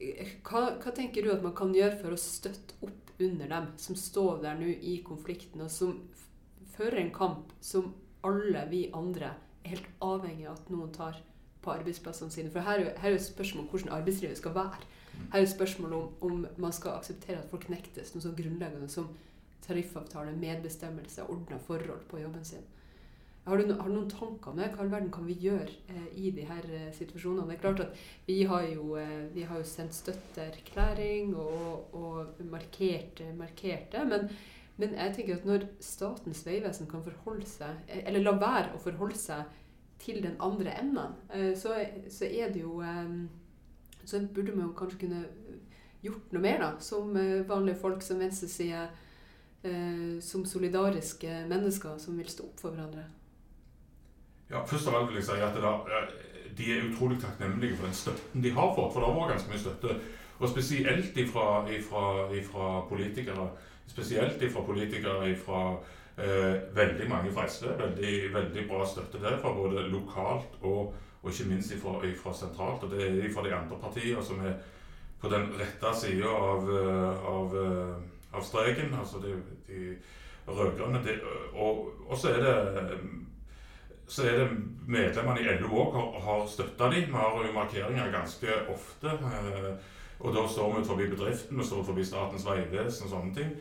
eh, 0.00 0.34
hva, 0.46 0.64
hva 0.82 0.94
tenker 0.94 1.24
du 1.24 1.32
at 1.34 1.44
man 1.44 1.56
kan 1.58 1.74
gjøre 1.74 1.98
for 2.02 2.14
å 2.14 2.20
støtte 2.20 2.78
opp 2.86 3.12
under 3.18 3.50
dem 3.50 3.70
som 3.82 3.98
står 3.98 4.42
der 4.44 4.58
nå 4.60 4.68
i 4.70 4.98
konflikten, 5.06 5.64
og 5.64 5.72
som 5.74 5.96
fører 6.76 7.00
en 7.02 7.14
kamp 7.14 7.54
som 7.60 7.92
alle 8.26 8.62
vi 8.70 8.84
andre 8.94 9.32
er 9.64 9.72
helt 9.74 9.88
avhengig 10.04 10.46
av 10.46 10.60
at 10.60 10.70
noen 10.70 10.92
tar 10.94 11.18
på 11.64 11.72
arbeidsplassene 11.74 12.34
sine? 12.34 12.52
For 12.54 12.66
her 12.66 12.78
er 12.78 12.84
jo 12.84 12.94
her 13.02 13.10
er 13.10 13.18
jo 13.18 13.24
spørsmål 13.26 13.64
om 13.64 13.70
hvordan 13.72 13.96
arbeidslivet 13.98 14.38
skal 14.38 14.54
være. 14.54 14.82
Her 15.32 15.42
er 15.42 15.50
spørsmålet 15.50 15.98
om, 15.98 16.12
om 16.30 16.46
man 16.62 16.72
skal 16.72 16.94
akseptere 16.94 17.40
at 17.42 17.50
folk 17.50 17.66
nektes 17.72 18.14
noe 18.14 18.22
så 18.22 18.30
grunnleggende 18.38 18.86
som 18.92 19.10
tariffavtale, 19.66 20.32
medbestemmelse, 20.38 21.26
ordna 21.26 21.58
forhold 21.66 22.06
på 22.08 22.22
jobben 22.22 22.44
sin. 22.44 22.62
Har 23.48 23.56
du, 23.56 23.70
har 23.72 23.88
du 23.88 23.94
noen 23.94 24.10
tanker 24.12 24.50
om 24.50 24.58
det? 24.60 24.66
Hva 24.74 24.84
i 24.84 24.90
verden 24.92 25.12
kan 25.12 25.24
vi 25.24 25.38
gjøre 25.40 25.72
eh, 25.88 26.08
i 26.20 26.30
de 26.36 26.42
her 26.44 26.66
eh, 26.68 26.90
situasjonene? 26.92 27.46
Det 27.48 27.54
er 27.56 27.62
klart 27.62 27.80
at 27.80 28.02
Vi 28.26 28.42
har 28.50 28.66
jo, 28.68 28.90
eh, 29.00 29.22
vi 29.32 29.46
har 29.48 29.56
jo 29.56 29.64
sendt 29.64 29.96
støtteerklæring 29.96 31.32
og, 31.32 31.94
og 31.96 32.42
markert, 32.50 33.22
markert 33.38 33.88
det. 33.94 34.04
Men, 34.10 34.28
men 34.76 34.92
jeg 34.94 35.14
tenker 35.16 35.38
at 35.38 35.48
når 35.48 35.64
Statens 35.80 36.44
vegvesen 36.46 36.90
kan 36.90 37.06
forholde 37.06 37.48
seg, 37.48 37.80
eh, 37.88 38.04
eller 38.04 38.26
la 38.26 38.36
være 38.36 38.76
å 38.76 38.82
forholde 38.84 39.16
seg 39.16 39.48
til 39.98 40.20
den 40.22 40.36
andre 40.44 40.76
enden, 40.82 41.16
eh, 41.32 41.54
så, 41.56 41.72
så 42.12 42.28
er 42.28 42.52
det 42.52 42.66
jo 42.66 42.82
eh, 42.84 43.14
så 44.04 44.20
burde 44.28 44.56
man 44.56 44.74
kanskje 44.76 45.06
kunne 45.06 45.24
gjort 46.04 46.36
noe 46.36 46.44
mer, 46.44 46.60
da. 46.60 46.74
Som 46.84 47.16
vanlige 47.48 47.80
folk, 47.80 48.04
som 48.04 48.20
venstreside. 48.20 48.86
Som 50.22 50.44
solidariske 50.46 51.42
mennesker 51.50 51.98
som 51.98 52.16
vil 52.16 52.28
stå 52.30 52.46
opp 52.46 52.60
for 52.62 52.72
hverandre. 52.76 53.08
Ja, 54.50 54.64
Først 54.64 54.86
og 54.86 54.92
fremst 54.92 55.10
vil 55.12 55.20
jeg 55.20 55.24
si 55.24 55.40
at 55.44 55.56
da, 55.60 55.72
de 56.58 56.70
er 56.72 56.86
utrolig 56.88 57.18
takknemlige 57.20 57.76
for 57.76 57.86
den 57.86 57.94
støtten 57.94 58.42
de 58.42 58.50
har 58.50 58.70
fått. 58.76 58.92
For 58.94 59.00
det 59.00 59.10
har 59.10 59.18
vært 59.18 59.34
ganske 59.34 59.52
mye 59.52 59.64
støtte. 59.64 59.96
Og 60.38 60.48
spesielt 60.48 61.16
ifra, 61.18 61.46
ifra, 61.74 62.04
ifra 62.34 62.68
politikere. 62.88 63.48
Spesielt 63.86 64.42
ifra 64.42 64.62
politikere 64.66 65.30
ifra 65.30 65.60
eh, 66.16 66.56
veldig 66.74 67.10
mange 67.10 67.32
fra 67.34 67.44
SV. 67.48 67.68
Veldig, 67.82 68.14
veldig 68.34 68.64
bra 68.70 68.86
støtte 68.86 69.20
derfra, 69.22 69.52
både 69.54 69.84
lokalt 69.92 70.58
og, 70.62 70.94
og 71.22 71.30
ikke 71.30 71.48
minst 71.50 71.74
ifra, 71.74 71.98
ifra 72.08 72.34
sentralt. 72.34 72.82
Og 72.82 72.94
det 72.94 73.04
er 73.04 73.22
ifra 73.28 73.44
de 73.44 73.54
andre 73.54 73.80
partiene 73.82 74.24
som 74.24 74.40
er 74.40 74.56
på 75.20 75.28
den 75.28 75.48
rette 75.60 75.94
sida 75.98 76.30
av, 76.30 76.72
eh, 76.80 77.30
av, 77.34 77.58
eh, 77.64 77.96
av 78.32 78.48
streken. 78.48 78.94
Altså 78.96 79.20
de, 79.26 79.36
de 79.68 79.96
rød-grønne. 80.48 81.18
Og, 81.52 81.90
og 82.08 82.16
så 82.16 82.32
er 82.32 82.44
det 82.46 83.00
så 84.08 84.24
er 84.24 84.38
det 84.40 84.48
medlemmene 84.88 85.42
i 85.44 85.56
LO 85.60 85.68
òg 85.84 85.96
har, 85.98 86.20
har 86.24 86.46
støtta 86.48 86.88
dem. 86.92 87.08
Vi 87.12 87.16
har 87.18 87.38
jo 87.46 87.52
markeringer 87.56 88.12
ganske 88.14 88.60
ofte. 88.72 89.14
eh, 89.32 89.72
Og 90.18 90.32
da 90.34 90.42
står 90.50 90.78
vi 90.78 90.84
forbi 90.84 91.04
bedriften, 91.12 91.58
vi 91.60 91.64
står 91.64 91.84
forbi 91.86 92.04
Statens 92.04 92.46
vegvesen 92.46 93.04
og 93.06 93.10
sånne 93.12 93.34
ting. 93.36 93.52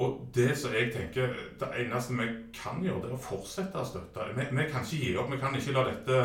Og 0.00 0.20
det 0.32 0.54
som 0.56 0.72
jeg 0.72 0.92
tenker, 0.94 1.34
det 1.60 1.68
eneste 1.82 2.14
vi 2.16 2.28
kan 2.56 2.78
gjøre, 2.80 3.02
det 3.02 3.10
er 3.10 3.18
å 3.18 3.20
fortsette 3.20 3.76
å 3.82 3.84
støtte. 3.84 4.30
Vi, 4.38 4.46
vi 4.56 4.64
kan 4.70 4.86
ikke 4.86 5.00
gi 5.02 5.10
opp. 5.20 5.28
Vi 5.34 5.40
kan 5.42 5.58
ikke 5.58 5.74
la 5.76 5.82
dette 5.90 6.20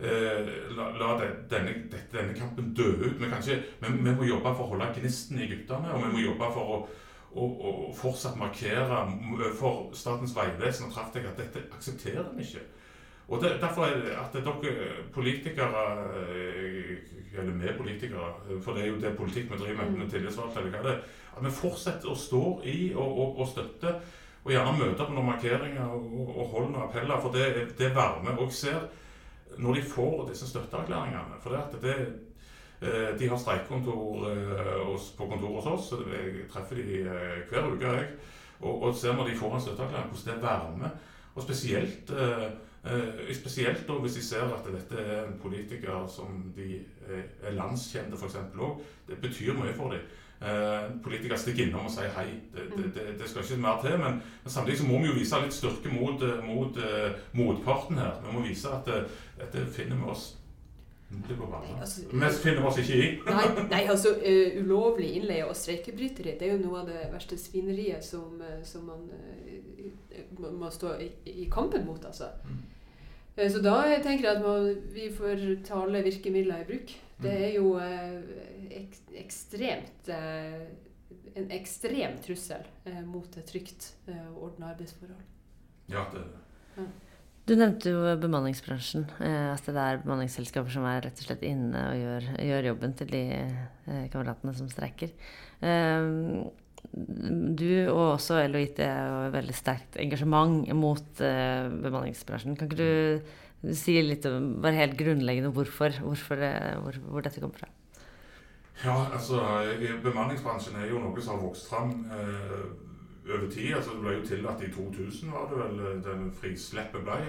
eh, 0.00 0.48
la, 0.78 0.86
la 1.02 1.10
denne, 1.50 1.74
denne 2.12 2.34
kampen 2.38 2.72
dø 2.78 2.86
ut. 3.02 3.18
Vi, 3.20 3.28
ikke, 3.28 3.58
vi, 3.82 3.92
vi 4.06 4.14
må 4.14 4.28
jobbe 4.30 4.54
for 4.54 4.64
å 4.64 4.72
holde 4.72 4.88
gnisten 4.96 5.42
i 5.42 5.50
guttene, 5.50 5.92
og 5.92 6.06
vi 6.06 6.12
må 6.14 6.24
jobbe 6.24 6.50
for 6.54 6.74
å 6.78 6.80
og, 7.32 7.64
og 7.64 7.94
fortsatt 7.96 8.38
markere 8.40 9.02
for 9.58 9.90
Statens 9.96 10.34
vegvesen 10.36 10.88
og 10.88 10.94
Traftec 10.94 11.26
at 11.28 11.40
dette 11.40 11.66
aksepterer 11.76 12.30
vi 12.36 12.46
ikke. 12.46 12.64
Og 13.28 13.42
det, 13.42 13.58
Derfor 13.60 13.84
er 13.84 13.98
det 14.00 14.14
at 14.16 14.32
dere 14.32 15.02
politikere, 15.12 15.82
eh, 16.16 16.94
eller 17.38 17.52
vi 17.52 17.74
politikere, 17.76 18.30
for 18.62 18.72
det 18.72 18.84
er 18.84 18.88
jo 18.88 19.00
det 19.00 19.16
politikk 19.16 19.50
vi 19.52 19.56
driver 19.56 19.82
med, 19.82 19.90
Mm. 19.90 19.98
med 19.98 20.10
tillitsvalgte, 20.10 20.60
eller 20.60 20.70
hva 20.70 20.82
det 20.82 20.92
er, 20.92 21.02
at 21.36 21.44
vi 21.44 21.50
fortsetter 21.50 22.08
å 22.08 22.16
stå 22.16 22.62
i 22.64 22.94
og, 22.94 23.18
og, 23.18 23.38
og 23.38 23.48
støtte, 23.48 23.94
og 24.44 24.52
gjerne 24.52 24.78
møte 24.78 25.04
på 25.04 25.12
noen 25.12 25.26
markeringer 25.26 25.84
og, 25.84 26.32
og 26.38 26.46
holde 26.46 26.78
appeller, 26.78 27.20
for 27.20 27.32
det, 27.32 27.78
det 27.78 27.94
varmer. 27.94 28.38
Og 28.38 28.48
jeg 28.48 28.52
ser 28.52 28.88
når 29.58 29.74
de 29.74 29.82
får 29.82 30.28
disse 30.28 30.46
støtteerklæringene 30.48 31.40
For 31.42 31.50
det 31.50 31.58
at 31.58 31.82
det 31.82 31.94
Eh, 31.98 32.27
De 32.80 33.28
har 33.28 33.38
streikekontor 33.38 34.28
eh, 34.30 34.98
på 35.18 35.26
kontoret 35.26 35.64
hos 35.64 35.66
oss. 35.66 35.88
så 35.88 35.96
Jeg 36.12 36.46
treffer 36.52 36.76
de 36.78 37.00
eh, 37.00 37.40
hver 37.50 37.72
uke. 37.72 37.86
jeg. 37.86 38.06
Og, 38.60 38.82
og 38.82 38.94
ser 38.94 39.14
når 39.14 39.28
de 39.28 39.36
får 39.36 39.54
en 39.54 39.60
støtteerklæring, 39.60 40.10
hvordan 40.10 40.34
det 40.34 40.42
varmer. 40.42 40.88
Og 41.34 41.42
spesielt, 41.42 42.10
eh, 42.10 42.44
eh, 42.84 43.34
spesielt 43.34 43.90
hvis 44.00 44.14
de 44.14 44.22
ser 44.24 44.42
at 44.42 44.66
dette 44.66 45.02
er 45.02 45.26
en 45.26 45.38
politiker 45.42 46.06
som 46.08 46.52
de 46.56 46.76
eh, 47.08 47.24
er 47.42 47.52
landskjente 47.54 48.16
f.eks. 48.16 48.36
òg. 48.58 48.80
Det 49.08 49.18
betyr 49.22 49.52
mye 49.58 49.74
for 49.74 49.90
dem. 49.94 50.00
Eh, 50.38 50.90
politikere 51.02 51.38
stikker 51.38 51.66
innom 51.66 51.86
og 51.86 51.90
sier 51.90 52.10
hei. 52.14 52.28
Det, 52.54 52.68
det, 52.76 52.90
det, 52.94 53.06
det 53.18 53.30
skal 53.30 53.42
ikke 53.42 53.62
mer 53.62 53.80
til. 53.82 53.98
Men, 53.98 54.22
samtidig 54.46 54.78
så 54.78 54.86
må 54.86 54.98
vi 55.02 55.10
jo 55.10 55.18
vise 55.18 55.40
litt 55.42 55.54
styrke 55.54 55.94
mot, 55.94 56.22
eh, 56.22 56.42
mot 56.46 56.78
eh, 56.78 57.22
motparten 57.32 57.98
her. 57.98 58.18
Vi 58.26 58.34
må 58.34 58.42
vise 58.46 58.70
at 58.70 58.90
eh, 58.94 59.06
dette 59.38 59.66
finner 59.74 59.98
vi 59.98 60.10
oss 60.14 60.28
det 61.10 61.36
går 61.38 61.46
bra. 61.46 61.60
Nei, 61.64 61.80
altså- 61.80 62.02
Vi 62.12 62.28
finner 62.42 62.60
vi 62.60 62.66
oss 62.68 62.78
ikke 62.78 62.96
i. 62.96 63.06
Nei, 63.24 63.64
nei 63.70 63.84
altså 63.88 64.10
uh, 64.12 64.58
ulovlig 64.62 65.14
innleie 65.16 65.46
og 65.48 65.56
streikebrytere 65.56 66.34
det 66.38 66.42
er 66.48 66.52
jo 66.56 66.66
noe 66.66 66.82
av 66.82 66.90
det 66.90 67.06
verste 67.12 67.38
svineriet 67.40 68.04
som, 68.04 68.40
eh, 68.44 68.58
som 68.64 68.84
man 68.90 69.06
uh, 69.08 70.50
må, 70.52 70.70
stå 70.70 70.98
i, 71.00 71.08
i 71.24 71.48
kampen 71.52 71.86
mot, 71.86 72.04
altså. 72.04 72.28
Mm. 72.44 72.60
Uh, 73.38 73.48
Så 73.50 73.62
da 73.64 73.78
tenker 74.04 74.28
jeg 74.28 74.36
at 74.36 74.44
man, 74.44 74.68
vi 74.92 75.08
får 75.16 75.64
ta 75.64 75.80
alle 75.82 76.04
virkemidler 76.04 76.60
i 76.64 76.68
bruk. 76.72 76.94
Det 77.18 77.32
Mm. 77.32 77.42
er 77.42 77.52
jo 77.56 77.80
ek, 78.70 78.92
ekstremt 79.18 80.08
en 81.34 81.50
ekstrem 81.50 82.20
trussel 82.22 82.62
mot 83.06 83.36
et 83.36 83.44
trygt 83.44 83.94
og 84.06 84.42
ordna 84.44 84.70
arbeidsforhold. 84.70 85.24
Ja, 85.88 86.04
det 86.12 86.22
Du 87.48 87.54
nevnte 87.56 87.94
jo 87.94 88.00
bemanningsbransjen. 88.20 89.06
Eh, 89.24 89.48
at 89.54 89.64
det 89.64 89.80
er 89.80 90.02
bemanningsselskaper 90.02 90.72
som 90.72 90.84
er 90.88 91.00
rett 91.06 91.20
og 91.22 91.28
slett 91.30 91.44
inne 91.48 91.80
og 91.94 91.96
gjør, 91.96 92.26
gjør 92.44 92.66
jobben 92.68 92.96
til 92.98 93.12
de 93.14 93.22
eh, 93.40 94.08
kameratene 94.12 94.52
som 94.58 94.68
streiker. 94.68 95.14
Eh, 95.64 96.08
du 97.58 97.70
og 97.88 98.02
også 98.18 98.42
LHIT 98.44 98.82
har 98.84 99.32
veldig 99.32 99.56
sterkt 99.56 99.96
engasjement 100.00 100.68
mot 100.78 101.20
bemanningsbransjen. 101.20 102.54
Kan 102.56 102.70
ikke 102.70 102.78
du 102.78 103.74
si 103.76 103.96
litt 104.04 104.24
om 104.30 104.54
bare 104.62 104.78
helt 104.78 104.94
grunnleggende 105.00 105.50
hvorfor, 105.52 105.98
hvorfor 106.04 106.38
det, 106.40 106.52
hvor, 106.84 107.00
hvor 107.10 107.26
dette 107.26 107.42
kommer 107.42 107.64
fra? 107.64 107.70
Ja, 108.84 108.94
altså 109.10 109.42
Bemanningsbransjen 110.04 110.78
er 110.78 110.92
jo 110.92 111.02
noe 111.02 111.18
som 111.18 111.34
har 111.34 111.42
vokst 111.48 111.66
fram 111.68 111.96
over 113.34 113.50
tid. 113.50 113.74
altså 113.74 113.90
Det 113.90 114.00
ble 114.00 114.16
jo 114.16 114.26
tillatt 114.26 114.62
i 114.62 114.72
2000, 114.72 115.32
var 115.32 115.48
det 115.50 115.60
vel 115.62 115.80
eh, 115.86 116.02
den 116.04 116.32
frisleppet 116.40 117.06
ble. 117.06 117.20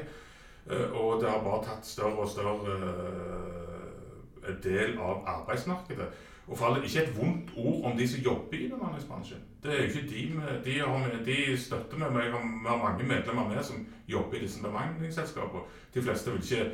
Eh, 0.70 0.92
og 0.92 1.22
det 1.22 1.30
har 1.30 1.44
bare 1.44 1.64
tatt 1.66 1.86
større 1.88 2.26
og 2.26 2.30
større 2.30 2.78
eh, 2.80 4.56
del 4.64 4.98
av 4.98 5.24
arbeidsmarkedet. 5.28 6.10
Og 6.50 6.58
for 6.58 6.66
alle, 6.66 6.84
ikke 6.84 7.04
et 7.04 7.18
vondt 7.18 7.52
ord 7.62 7.92
om 7.92 7.98
de 7.98 8.08
som 8.10 8.22
jobber 8.26 8.58
i 8.58 8.70
bemanningsbransjen. 8.72 9.42
Det 9.64 9.74
er 9.74 9.84
jo 9.84 9.90
ikke 9.90 10.08
De, 10.10 10.22
med, 10.36 10.64
de, 10.66 10.80
har, 10.80 11.12
de 11.26 11.58
støtter 11.58 11.98
meg. 11.98 12.16
Vi 12.16 12.32
har 12.70 12.84
mange 12.84 13.04
medlemmer 13.04 13.50
med 13.50 13.64
som 13.64 13.84
jobber 14.08 14.38
i 14.38 14.42
disse 14.48 14.64
bemanningsselskapene. 14.64 15.62
De 15.94 16.02
fleste 16.02 16.32
vil 16.32 16.42
ikke 16.42 16.72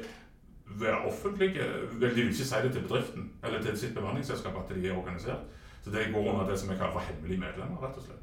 være 0.79 1.01
offentlige. 1.09 1.67
De 2.01 2.07
vil 2.07 2.29
ikke 2.29 2.47
si 2.47 2.61
det 2.63 2.71
til 2.71 2.81
bedriften 2.87 3.31
eller 3.43 3.61
til 3.61 3.77
sitt 3.77 3.95
bemanningsselskap 3.95 4.55
at 4.63 4.75
de 4.75 4.87
er 4.87 4.97
organisert. 4.97 5.43
Så 5.83 5.91
det 5.91 6.13
går 6.13 6.31
under 6.33 6.49
det 6.49 6.59
som 6.59 6.69
jeg 6.69 6.77
kaller 6.77 6.93
for 6.93 6.99
hemmelige 6.99 7.39
medlemmer, 7.39 7.83
rett 7.83 7.97
og 7.97 8.03
slett. 8.03 8.14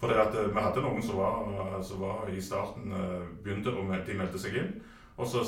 For 0.00 0.08
det 0.08 0.20
at 0.20 0.34
eh, 0.34 0.50
Vi 0.54 0.62
hadde 0.62 0.84
noen 0.84 1.02
som 1.02 1.20
var, 1.20 1.78
som 1.84 2.02
var 2.04 2.28
i 2.32 2.42
starten 2.42 2.92
eh, 2.92 3.24
begynte 3.44 3.72
og 3.72 3.94
de 4.06 4.18
meldte 4.18 4.40
seg 4.40 4.58
inn. 4.60 4.74
Og 5.16 5.28
så, 5.30 5.40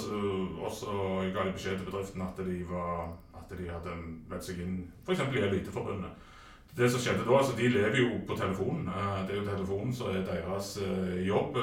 ga 1.35 1.45
de 1.45 1.53
beskjed 1.53 1.77
til 1.77 1.91
bedriften 1.91 2.25
at 2.25 2.41
de, 2.41 2.63
var, 2.71 3.11
at 3.37 3.53
de 3.53 3.69
hadde 3.69 3.99
meldt 4.31 4.47
seg 4.47 4.63
inn 4.65 4.81
f.eks. 5.05 5.21
i 5.29 5.45
Eliteforbundet. 5.45 6.25
Det 6.79 6.89
som 6.93 7.03
skjedde 7.03 7.27
da, 7.27 7.35
altså 7.35 7.57
De 7.59 7.69
lever 7.75 8.01
jo 8.01 8.21
på 8.29 8.37
telefonen. 8.39 8.89
Eh, 8.89 9.21
det 9.29 9.37
er 9.37 9.43
jo 9.43 9.47
telefonen 9.51 9.95
som 9.95 10.13
er 10.15 10.25
deres 10.25 10.75
jobb. 11.27 11.61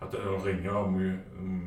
At 0.00 0.14
det 0.14 0.22
ringer 0.24 0.46
ringe 0.46 0.72
om 0.80 1.66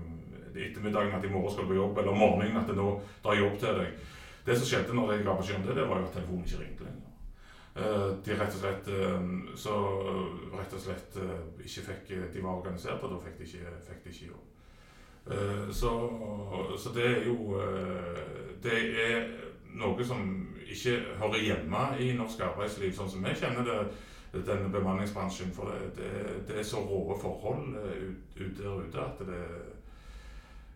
ettermiddagen 0.53 1.13
at 1.13 1.25
i 1.25 1.29
morgen 1.29 1.53
skal 1.53 1.67
du 1.67 1.73
på 1.73 1.77
jobb, 1.77 1.97
eller 1.97 2.13
om 2.13 2.17
morgenen 2.17 2.57
at 2.57 2.69
det 2.69 2.77
nå 2.77 2.87
drar 3.23 3.37
jobb 3.37 3.59
til 3.61 3.81
deg. 3.81 4.03
Det 4.45 4.57
som 4.57 4.69
skjedde 4.69 4.95
når 4.97 5.11
jeg 5.13 5.25
ga 5.27 5.35
beskjed 5.37 5.59
om 5.59 5.67
det, 5.67 5.75
det 5.77 5.89
var 5.89 6.01
jo 6.01 6.07
at 6.07 6.15
telefonen 6.17 6.47
ikke 6.47 6.61
ringte 6.61 6.87
lenger. 6.87 7.02
Eh, 7.75 8.09
de 8.25 8.35
rett 8.37 8.53
og 8.53 8.59
slett 8.61 8.89
eh, 8.93 9.29
så 9.57 9.75
rett 10.53 10.73
og 10.77 10.81
slett 10.81 11.15
eh, 11.17 11.37
ikke 11.65 11.85
fikk 11.87 12.11
De 12.35 12.43
var 12.43 12.59
organisert, 12.59 13.01
og 13.01 13.15
da 13.15 13.21
fikk 13.23 13.39
de 13.39 13.47
ikke, 13.47 13.77
fikk 13.87 14.03
de 14.03 14.13
ikke 14.13 14.31
jobb. 14.33 14.49
Så, 15.71 15.89
så, 16.83 16.89
det 16.91 17.03
er 17.07 17.21
jo 17.29 17.55
Det 18.59 18.73
er 18.99 19.21
noe 19.79 20.03
som 20.03 20.25
ikke 20.67 20.97
hører 21.21 21.45
hjemme 21.45 21.83
i 22.03 22.09
norsk 22.17 22.43
arbeidsliv, 22.43 22.91
sånn 22.97 23.07
som 23.09 23.23
vi 23.23 23.31
kjenner 23.39 23.63
det, 23.63 23.77
denne 24.43 24.67
bemanningsbransjen. 24.73 25.55
For 25.55 25.71
det, 25.71 25.93
det, 25.95 26.35
det 26.49 26.59
er 26.59 26.67
så 26.67 26.83
rå 26.83 27.15
forhold 27.21 27.71
ute 28.35 28.59
der 28.59 28.83
ute 28.83 28.99
at 28.99 29.23
det, 29.23 29.41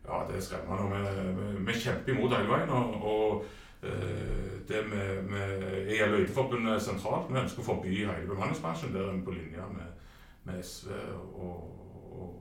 ja, 0.08 0.24
det 0.30 0.40
er 0.40 0.48
skremmende. 0.48 0.96
Vi, 0.96 1.28
vi, 1.42 1.66
vi 1.68 1.80
kjemper 1.84 2.16
imot 2.16 2.38
hele 2.38 2.54
veien. 2.54 2.72
og, 2.72 3.04
og 3.04 3.44
Eh, 3.44 3.67
det 3.82 4.82
med, 4.90 5.24
med 5.30 5.92
EL 5.94 6.10
Løyteforbundet 6.16 6.82
sentralt. 6.82 7.30
Vi 7.32 7.40
ønsker 7.40 7.64
å 7.64 7.68
forby 7.68 7.94
hele 8.02 8.26
bemanningsbransjen. 8.30 8.94
Der 8.96 9.06
er 9.06 9.16
vi 9.16 9.26
på 9.28 9.36
linje 9.36 9.68
med, 9.74 10.10
med 10.48 10.64
SV 10.64 10.92
og, 11.14 11.38
og, 11.46 12.34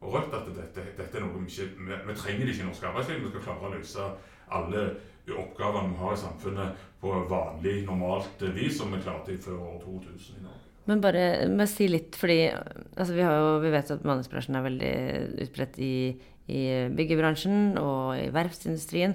og, 0.00 0.12
Rødt. 0.14 0.36
At 0.36 0.50
dette, 0.52 0.84
dette 0.98 1.18
er 1.18 1.24
noe 1.24 1.40
vi 1.40 1.48
ikke 1.48 1.70
vi, 1.78 1.96
vi, 2.10 2.18
trenger 2.20 2.44
det 2.44 2.54
ikke 2.54 2.66
i 2.66 2.68
norsk 2.68 2.86
arbeidsliv. 2.90 3.24
Vi 3.24 3.32
skal 3.32 3.46
klare 3.48 3.70
å 3.70 3.74
løse 3.74 4.10
alle 4.54 4.84
oppgavene 5.32 5.94
vi 5.94 6.02
har 6.02 6.12
i 6.12 6.20
samfunnet 6.20 6.84
på 7.00 7.14
vanlig, 7.30 7.78
normalt 7.88 8.44
vis, 8.52 8.76
som 8.78 8.92
vi 8.92 9.00
klarte 9.00 9.38
før 9.40 9.62
år 9.70 9.80
2000 9.86 10.36
i 10.36 10.44
Norge. 10.44 10.60
Men 10.84 11.00
bare 11.00 11.48
med 11.48 11.68
si 11.72 11.86
litt, 11.88 12.16
fordi 12.20 12.50
altså 12.52 13.14
vi, 13.16 13.22
jo, 13.24 13.52
vi, 13.62 13.70
vet 13.72 13.92
at 13.94 14.02
bemanningsbransjen 14.02 14.58
er 14.58 14.66
veldig 14.66 14.94
utbredt 15.46 15.78
i, 15.80 15.94
i 16.52 16.90
byggebransjen 16.92 17.78
og 17.80 18.18
i 18.20 18.28
verftsindustrien. 18.32 19.14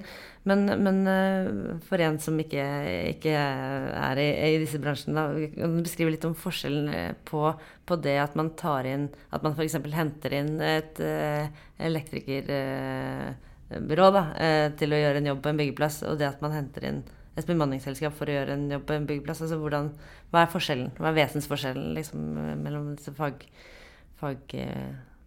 Men, 0.49 0.63
men, 0.81 1.07
eh, 1.07 1.47
for 1.85 2.01
en 2.01 2.19
som 2.21 2.39
ikke, 2.41 2.63
ikke 3.11 3.33
er 3.35 4.17
i, 4.21 4.29
i, 4.47 4.59
disse 4.63 4.79
bransjene, 4.81 5.19
da, 5.19 5.23
kan 5.53 5.75
du 5.77 5.81
beskrive 5.85 6.11
litt 6.15 6.25
om 6.25 6.35
forskjellen 6.37 6.87
eh, 6.93 7.13
på, 7.27 7.41
på 7.85 7.93
det 8.01 8.17
at 8.23 8.35
man 8.39 8.49
tar 8.57 8.83
inn 8.89 9.05
At 9.35 9.43
man 9.45 9.53
f.eks. 9.53 9.75
henter 9.93 10.31
inn 10.39 10.53
et 10.63 10.95
uh, 11.03 11.45
elektrikerbyrå 11.85 14.07
uh, 14.15 14.67
til 14.79 14.89
å 14.93 15.01
gjøre 15.03 15.17
en 15.21 15.29
jobb 15.33 15.41
på 15.43 15.49
en 15.51 15.59
byggeplass, 15.61 15.97
og 16.09 16.13
det 16.21 16.31
at 16.31 16.41
man 16.45 16.55
henter 16.55 16.81
inn 16.89 17.01
et 17.37 17.47
bemanningsselskap 17.47 18.13
for 18.17 18.25
å 18.27 18.35
gjøre 18.39 18.53
en 18.55 18.71
jobb 18.73 18.85
på 18.87 18.93
en 18.95 19.09
byggeplass. 19.09 19.43
Altså 19.45 19.57
hvordan, 19.61 19.85
hva 20.31 20.39
er 20.43 20.55
forskjellen? 20.55 20.89
Hva 20.97 21.07
er 21.11 21.19
vesensforskjellen 21.21 21.87
liksom, 21.95 22.19
mellom 22.63 22.83
disse 22.95 23.11
fag, 23.15 23.37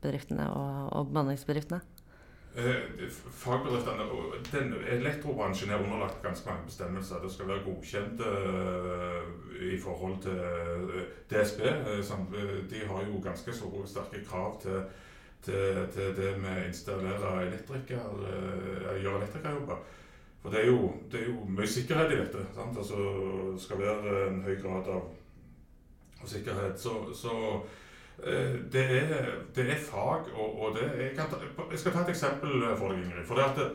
fagbedriftene 0.03 0.51
og, 0.51 0.93
og 0.93 1.07
bemanningsbedriftene? 1.09 1.81
Eh, 2.57 3.09
fagbedriftene 3.33 4.05
den 4.53 4.75
Elektrobransjen 4.99 5.71
er 5.71 5.81
underlagt 5.81 6.23
ganske 6.23 6.49
mange 6.51 6.67
bestemmelser. 6.67 7.23
Det 7.23 7.33
skal 7.33 7.49
være 7.49 7.65
godkjent 7.65 8.21
uh, 8.21 9.23
i 9.63 9.79
forhold 9.81 10.19
til 10.23 10.37
uh, 10.37 11.01
DSB. 11.31 11.61
De 12.71 12.85
har 12.87 13.07
jo 13.09 13.23
ganske 13.23 13.53
store, 13.53 13.87
sterke 13.87 14.25
krav 14.27 14.61
til, 14.61 14.83
til, 15.43 15.87
til 15.95 16.17
det 16.17 16.37
med 16.43 16.59
å 16.59 16.69
installere 16.69 17.33
elektriker, 17.47 18.13
gjøre 19.01 19.17
elektrikerjobber. 19.23 19.81
For 20.43 20.51
det 20.51 20.61
er, 20.61 20.67
jo, 20.67 20.93
det 21.11 21.21
er, 21.21 21.29
jo, 21.31 21.45
mye 21.47 21.67
sikkerhet 21.71 22.13
i 22.13 22.19
dette. 22.19 22.45
Sant? 22.55 22.77
Altså, 22.77 22.99
det 23.55 23.63
skal 23.63 23.79
være 23.79 24.17
en 24.27 24.43
høy 24.43 24.57
grad 24.59 24.91
av, 24.91 25.05
av 26.21 26.29
sikkerhet. 26.29 26.81
Så, 26.83 26.97
så 27.15 27.37
Eh, 27.63 27.82
det 28.73 28.83
er, 28.99 29.25
det 29.55 29.71
er, 29.71 29.79
fag, 29.91 30.29
og, 30.35 30.61
og 30.63 30.77
det 30.77 30.85
jeg, 30.99 31.15
ta, 31.17 31.39
jeg, 31.71 31.79
skal 31.79 31.93
ta 31.93 32.03
et 32.05 32.13
eksempel 32.13 32.65
for 32.79 32.93
deg, 32.93 33.03
Ingrid. 33.03 33.25
For 33.27 33.39
det 33.39 33.47
at 33.49 33.59
eh, 33.65 33.73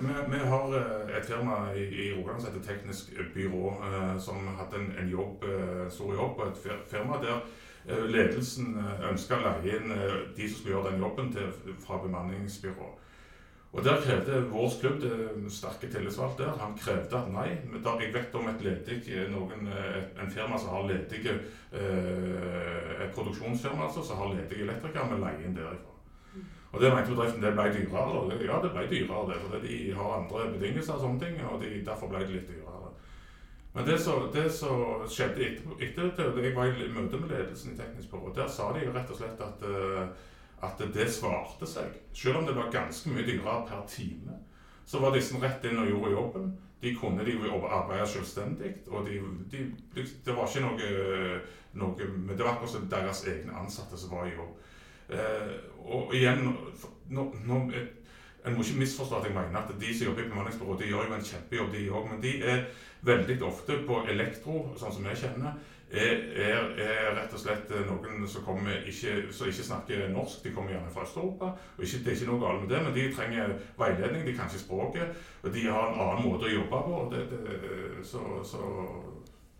vi, 0.00 0.16
vi, 0.32 0.40
har 0.50 0.74
eh, 0.80 1.12
et 1.18 1.28
firma 1.28 1.58
i, 1.76 1.84
i 1.84 2.08
Rogaland 2.16 2.42
som 2.42 2.50
heter 2.50 2.66
Teknisk 2.66 3.12
Byrå, 3.34 3.76
eh, 3.86 4.18
som 4.20 4.48
hadde 4.58 4.80
en, 4.80 4.90
en 5.02 5.12
jobb, 5.12 5.44
stor 5.90 6.14
jobb 6.14 6.36
på 6.36 6.50
et 6.50 6.90
firma 6.90 7.22
der 7.22 7.46
ledelsen 7.86 8.72
ønska 9.12 9.36
å 9.38 9.42
leie 9.44 9.76
inn 9.78 9.92
de 10.34 10.48
som 10.48 10.56
skulle 10.58 10.72
gjøre 10.72 10.90
den 10.90 11.04
jobben, 11.04 11.28
til, 11.30 11.76
fra 11.84 12.00
bemanningsbyrå. 12.02 12.88
Og 13.72 13.84
Der 13.84 14.00
krevde 14.00 14.40
vår 14.50 14.70
klubb, 14.80 15.00
det 15.00 15.52
sterke 15.52 15.88
tillitsvalgte 15.92 16.42
der, 16.42 16.58
han 16.58 16.78
krevde 16.78 17.18
at 17.18 17.32
nei. 17.32 17.48
men 17.66 17.82
Da 17.84 17.96
jeg 18.00 18.14
vet 18.14 18.34
om 18.34 18.48
et 18.48 18.62
ledig, 18.64 19.02
noen, 19.30 19.68
en 20.22 20.30
firma 20.30 20.58
som 20.58 20.68
har 20.68 20.88
ledige 20.88 21.34
Et 21.72 23.12
produksjonsfirma 23.14 23.84
altså, 23.84 24.02
som 24.02 24.16
har 24.16 24.32
ledige 24.34 24.64
elektrikere, 24.64 25.10
vi 25.10 25.20
leier 25.20 25.44
inn 25.44 25.56
derifra. 25.56 25.92
Og 26.72 26.80
Det 26.80 26.94
mente 26.94 27.10
bedriften 27.10 27.42
det 27.42 27.52
ble 27.52 27.68
dyrere. 27.72 28.44
Ja, 28.44 28.62
det 28.62 28.72
ble 28.72 28.86
dyrere, 28.90 29.28
det, 29.28 29.40
for 29.42 29.66
de 29.66 29.76
har 29.96 30.16
andre 30.16 30.50
betingelser 30.52 30.94
og 30.94 31.00
sånne 31.00 31.20
ting, 31.20 31.38
og 31.48 31.62
de, 31.62 31.84
derfor 31.86 32.10
ble 32.12 32.24
det 32.24 32.34
litt 32.34 32.48
dyrere. 32.48 32.90
Men 33.76 33.84
det 33.84 33.98
som 34.00 35.04
skjedde 35.08 35.50
etter, 35.84 36.06
etter 36.08 36.38
jeg 36.40 36.54
var 36.56 36.70
i 36.70 36.88
møte 36.88 37.20
med 37.20 37.28
ledelsen 37.28 37.74
i 37.74 37.76
Teknisk 37.76 38.08
Byrå, 38.08 38.32
der 38.36 38.48
sa 38.48 38.70
de 38.72 38.86
rett 38.88 39.10
og 39.12 39.18
slett 39.18 39.42
at 39.44 39.66
uh, 39.68 40.06
at 40.66 40.82
det 40.94 41.08
svarte 41.12 41.68
seg. 41.68 41.94
Selv 42.14 42.40
om 42.40 42.46
det 42.48 42.56
var 42.56 42.72
ganske 42.74 43.10
mye 43.12 43.26
dyrere 43.26 43.64
per 43.68 43.84
time, 43.90 44.38
så 44.86 45.00
var 45.02 45.14
disse 45.14 45.38
rett 45.42 45.64
inn 45.66 45.80
og 45.82 45.90
gjorde 45.90 46.14
jobben. 46.14 46.54
De 46.82 46.92
kunne 46.94 47.24
de 47.24 47.34
arbeide 47.50 48.06
selvstendig, 48.06 48.72
og 48.92 49.06
de, 49.06 49.20
de, 49.50 49.62
det 50.24 50.34
var 50.36 50.46
ikke 50.46 50.64
noe, 50.66 50.90
noe 51.80 52.08
Men 52.12 52.36
det 52.36 52.44
var 52.44 52.52
akkurat 52.58 52.90
deres 52.90 53.24
egne 53.26 53.56
ansatte 53.56 53.96
som 53.98 54.12
var 54.12 54.28
i 54.28 54.34
jobb. 54.34 54.52
Eh, 55.08 55.54
og 55.86 56.14
igjen 56.14 56.42
no, 57.14 57.30
En 58.46 58.54
må 58.54 58.62
ikke 58.62 58.78
misforstå 58.78 59.16
at 59.16 59.24
jeg 59.26 59.34
mener 59.34 59.58
at 59.58 59.72
de 59.80 59.94
som 59.94 60.06
jobber 60.06 60.22
i 60.22 60.28
bemanningsbyrå, 60.28 60.76
de 60.78 60.90
gjør 60.90 61.08
jo 61.08 61.14
en 61.16 61.24
kjempejobb, 61.30 61.72
de 61.72 61.88
òg. 61.90 62.04
Men 62.12 62.20
de 62.22 62.34
er 62.46 62.60
veldig 63.06 63.40
ofte 63.42 63.80
på 63.88 64.04
elektro, 64.12 64.60
sånn 64.78 64.94
som 64.94 65.08
jeg 65.10 65.18
kjenner 65.24 65.56
er, 65.90 66.22
er, 66.34 66.70
er, 66.82 67.10
rett 67.14 67.34
og 67.34 67.40
slett 67.40 67.70
noen 67.86 68.24
som, 68.28 68.42
kommer 68.46 68.82
ikke, 68.90 69.28
som 69.34 69.50
ikke 69.50 69.66
snakker 69.68 70.08
norsk. 70.10 70.40
De 70.42 70.54
kommer 70.54 70.74
gjerne 70.74 70.90
fra 70.92 71.04
Øst-Europa. 71.06 71.52
Det 71.78 72.00
er 72.02 72.16
ikke 72.16 72.30
noe 72.32 72.42
galt 72.42 72.64
med 72.64 72.72
det, 72.74 72.80
men 72.82 72.96
de 72.96 73.04
trenger 73.14 73.54
veiledning. 73.78 74.24
De 74.26 74.34
kan 74.34 74.50
ikke 74.50 74.64
språket. 74.64 75.20
og 75.44 75.52
De 75.54 75.68
har 75.68 75.92
en 75.92 76.02
annen 76.08 76.26
måte 76.26 76.48
å 76.48 76.56
jobbe 76.56 76.82
på. 76.88 77.04
Det, 77.14 77.22
det, 77.30 77.60
så, 78.08 78.24
så, 78.50 78.72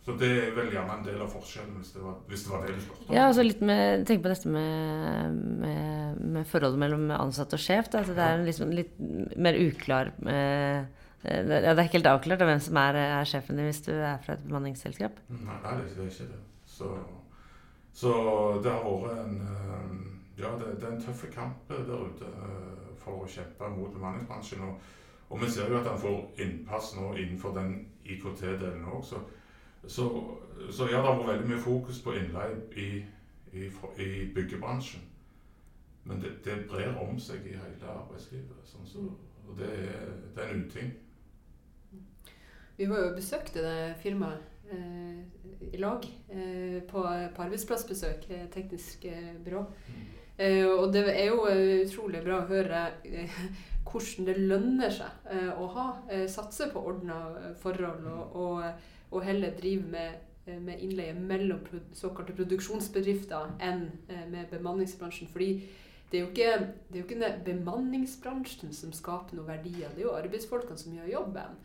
så, 0.02 0.18
det 0.18 0.32
er 0.34 0.52
vel 0.58 0.74
gjerne 0.74 0.98
en 0.98 1.06
del 1.06 1.22
av 1.22 1.30
forskjellen, 1.30 1.78
hvis 1.78 1.94
det 1.94 2.02
var, 2.02 2.18
hvis 2.26 2.44
det, 2.48 2.60
det, 2.66 2.74
du 2.74 2.84
spurte 2.88 3.06
om. 3.06 3.14
Ja, 3.14 3.30
altså 3.30 3.46
litt 3.46 3.62
med, 3.62 4.04
Tenk 4.10 4.26
på 4.26 4.34
dette 4.34 4.58
med, 4.58 5.40
med, 5.62 6.20
med 6.36 6.50
forholdet 6.50 6.82
mellom 6.82 7.06
ansatt 7.20 7.54
og 7.54 7.62
sjef. 7.62 7.92
Da. 7.94 8.02
Altså 8.02 8.18
det 8.18 8.26
er 8.26 8.40
en 8.40 8.46
liksom 8.50 8.74
litt 8.74 8.98
mer 9.38 9.62
uklar 9.62 10.10
eh, 10.26 10.86
Eh, 10.86 11.05
det 11.26 11.62
er 11.64 11.82
ikke 11.82 11.98
helt 11.98 12.06
avklart 12.10 12.42
hvem 12.46 12.60
som 12.62 12.76
er, 12.76 12.98
er 13.02 13.24
sjefen 13.28 13.58
din 13.58 13.66
hvis 13.66 13.82
du 13.86 13.92
er 13.94 14.18
fra 14.22 14.36
et 14.36 14.44
bemanningsselskap? 14.46 15.16
Nei, 15.28 15.56
det 15.64 16.04
er 16.04 16.10
ikke 16.10 16.28
det. 16.30 16.42
Så, 16.66 16.90
så 17.92 18.12
det 18.62 18.72
har 18.72 18.84
vært 18.84 19.24
en 19.24 19.40
eh, 19.40 19.96
Ja, 20.36 20.50
det, 20.60 20.74
det 20.80 20.84
er 20.84 20.92
en 20.92 21.00
tøff 21.00 21.24
kamp 21.32 21.70
der 21.70 22.06
ute 22.10 22.28
eh, 22.28 22.90
for 23.00 23.24
å 23.24 23.30
kjempe 23.30 23.70
mot 23.72 23.94
bemanningsbransjen. 23.94 24.66
Og, 24.68 24.82
og 25.30 25.40
vi 25.40 25.48
ser 25.50 25.72
jo 25.72 25.78
at 25.80 25.88
han 25.88 25.98
får 25.98 26.42
innpass 26.44 26.92
nå 26.98 27.14
innenfor 27.16 27.54
den 27.56 27.78
IKT-delen 28.04 28.84
òg. 28.84 29.00
Så, 29.04 29.22
så, 29.86 30.10
så, 30.70 30.90
ja, 30.90 31.00
det 31.00 31.06
har 31.08 31.16
vært 31.22 31.32
veldig 31.32 31.50
mye 31.54 31.62
fokus 31.62 32.02
på 32.04 32.14
innleie 32.20 32.60
i, 32.76 32.90
i, 33.56 33.70
i 34.04 34.10
byggebransjen. 34.34 35.02
Men 36.04 36.20
det, 36.22 36.36
det, 36.44 36.66
brer 36.70 36.94
om 37.02 37.16
seg 37.18 37.48
i 37.48 37.56
hele 37.56 37.90
arbeidslivet. 37.96 38.60
Sånn 38.68 38.86
så, 38.86 39.08
og 39.46 39.56
det 39.58 39.72
det 40.36 40.44
er 40.44 40.52
en 40.52 40.66
uting. 40.68 40.92
Vi 42.76 42.86
var 42.88 43.00
jo 43.00 43.08
og 43.10 43.16
besøkte 43.16 43.62
det 43.64 43.94
firmaet 44.02 44.72
eh, 44.72 45.22
i 45.72 45.78
lag 45.80 46.04
eh, 46.28 46.82
på, 46.84 47.02
på, 47.36 47.42
arbeidsplassbesøk, 47.42 48.26
eh, 48.30 48.44
teknisk 48.52 49.04
eh, 49.08 49.32
byrå. 49.44 49.62
Mm. 49.88 50.02
Eh, 50.38 50.66
og 50.66 50.92
det 50.92 51.06
er 51.14 51.30
jo 51.30 51.46
eh, 51.48 51.86
utrolig 51.86 52.20
bra 52.24 52.42
å 52.42 52.50
høre 52.50 52.82
hvordan 53.86 54.28
det 54.28 54.36
lønner 54.36 54.92
seg 54.92 55.28
å 55.56 55.66
ha, 55.72 55.84
satse 56.28 56.66
på 56.72 56.80
ordna 56.90 57.20
forhold 57.62 58.08
og, 58.10 58.34
og, 58.34 58.88
og, 59.12 59.20
heller 59.24 59.54
drive 59.56 59.86
med, 59.88 60.16
med 60.66 60.82
innleie 60.82 61.14
mellom 61.14 61.62
såkalte 61.94 62.34
produksjonsbedrifter 62.36 63.54
enn 63.62 63.86
med 64.32 64.50
bemanningsbransjen. 64.50 65.30
fordi 65.32 65.62
det 66.10 66.18
er, 66.18 66.22
jo 66.22 66.28
ikke, 66.30 66.66
det 66.92 67.00
er 67.00 67.04
ikke 67.04 67.30
bemanningsbransjen 67.48 68.74
som 68.74 68.92
skaper 68.94 69.34
noen 69.34 69.48
verdier, 69.50 69.90
det 69.90 70.04
er 70.04 70.06
jo 70.06 70.14
arbeidsfolkene 70.14 70.78
som 70.78 70.94
gjør 70.94 71.08
jobben. 71.10 71.56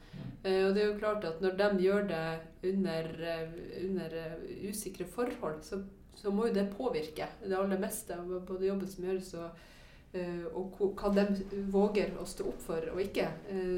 Uh, 0.42 0.64
og 0.66 0.72
det 0.74 0.82
er 0.82 0.88
jo 0.88 0.98
klart 0.98 1.28
at 1.30 1.44
når 1.44 1.58
de 1.60 1.68
gjør 1.86 2.08
det 2.10 2.72
under, 2.72 3.10
uh, 3.22 3.60
under 3.84 4.16
uh, 4.18 4.48
usikre 4.66 5.06
forhold, 5.06 5.60
så, 5.68 5.84
så, 6.18 6.34
må 6.34 6.48
jo 6.48 6.56
det 6.58 6.72
påvirke 6.74 7.30
det 7.44 7.58
aller 7.58 7.82
meste 7.82 8.18
av 8.18 8.34
både 8.48 8.72
jobben 8.72 8.90
som 8.90 9.06
gjøres 9.06 9.36
og, 9.42 9.68
og 10.60 10.82
hva 11.00 11.10
de 11.16 11.24
våger 11.72 12.18
å 12.20 12.26
stå 12.28 12.50
opp 12.50 12.66
for 12.66 12.90
og 12.92 12.98
ikke. 13.00 13.30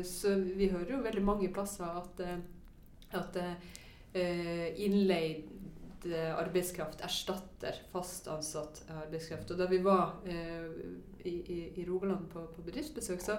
så 0.10 0.32
vi 0.42 0.72
hører 0.72 0.96
jo 0.96 1.04
veldig 1.04 1.22
mange 1.22 1.52
plasser 1.54 1.86
at, 1.86 2.24
at 3.14 3.38
innleid 4.18 5.53
Eh, 6.06 6.38
arbeidskraft 6.38 7.02
erstatter 7.02 7.78
fast 7.92 8.28
ansatt 8.28 8.82
arbeidskraft. 8.92 9.52
Og 9.54 9.60
da 9.60 9.68
vi 9.72 9.80
var 9.84 10.18
eh, 10.28 10.66
i, 11.24 11.32
i, 11.32 11.60
i, 11.80 11.86
Rogaland 11.88 12.28
på, 12.32 12.44
på 12.52 12.64
bedriftsbesøk, 12.66 13.22
så, 13.24 13.38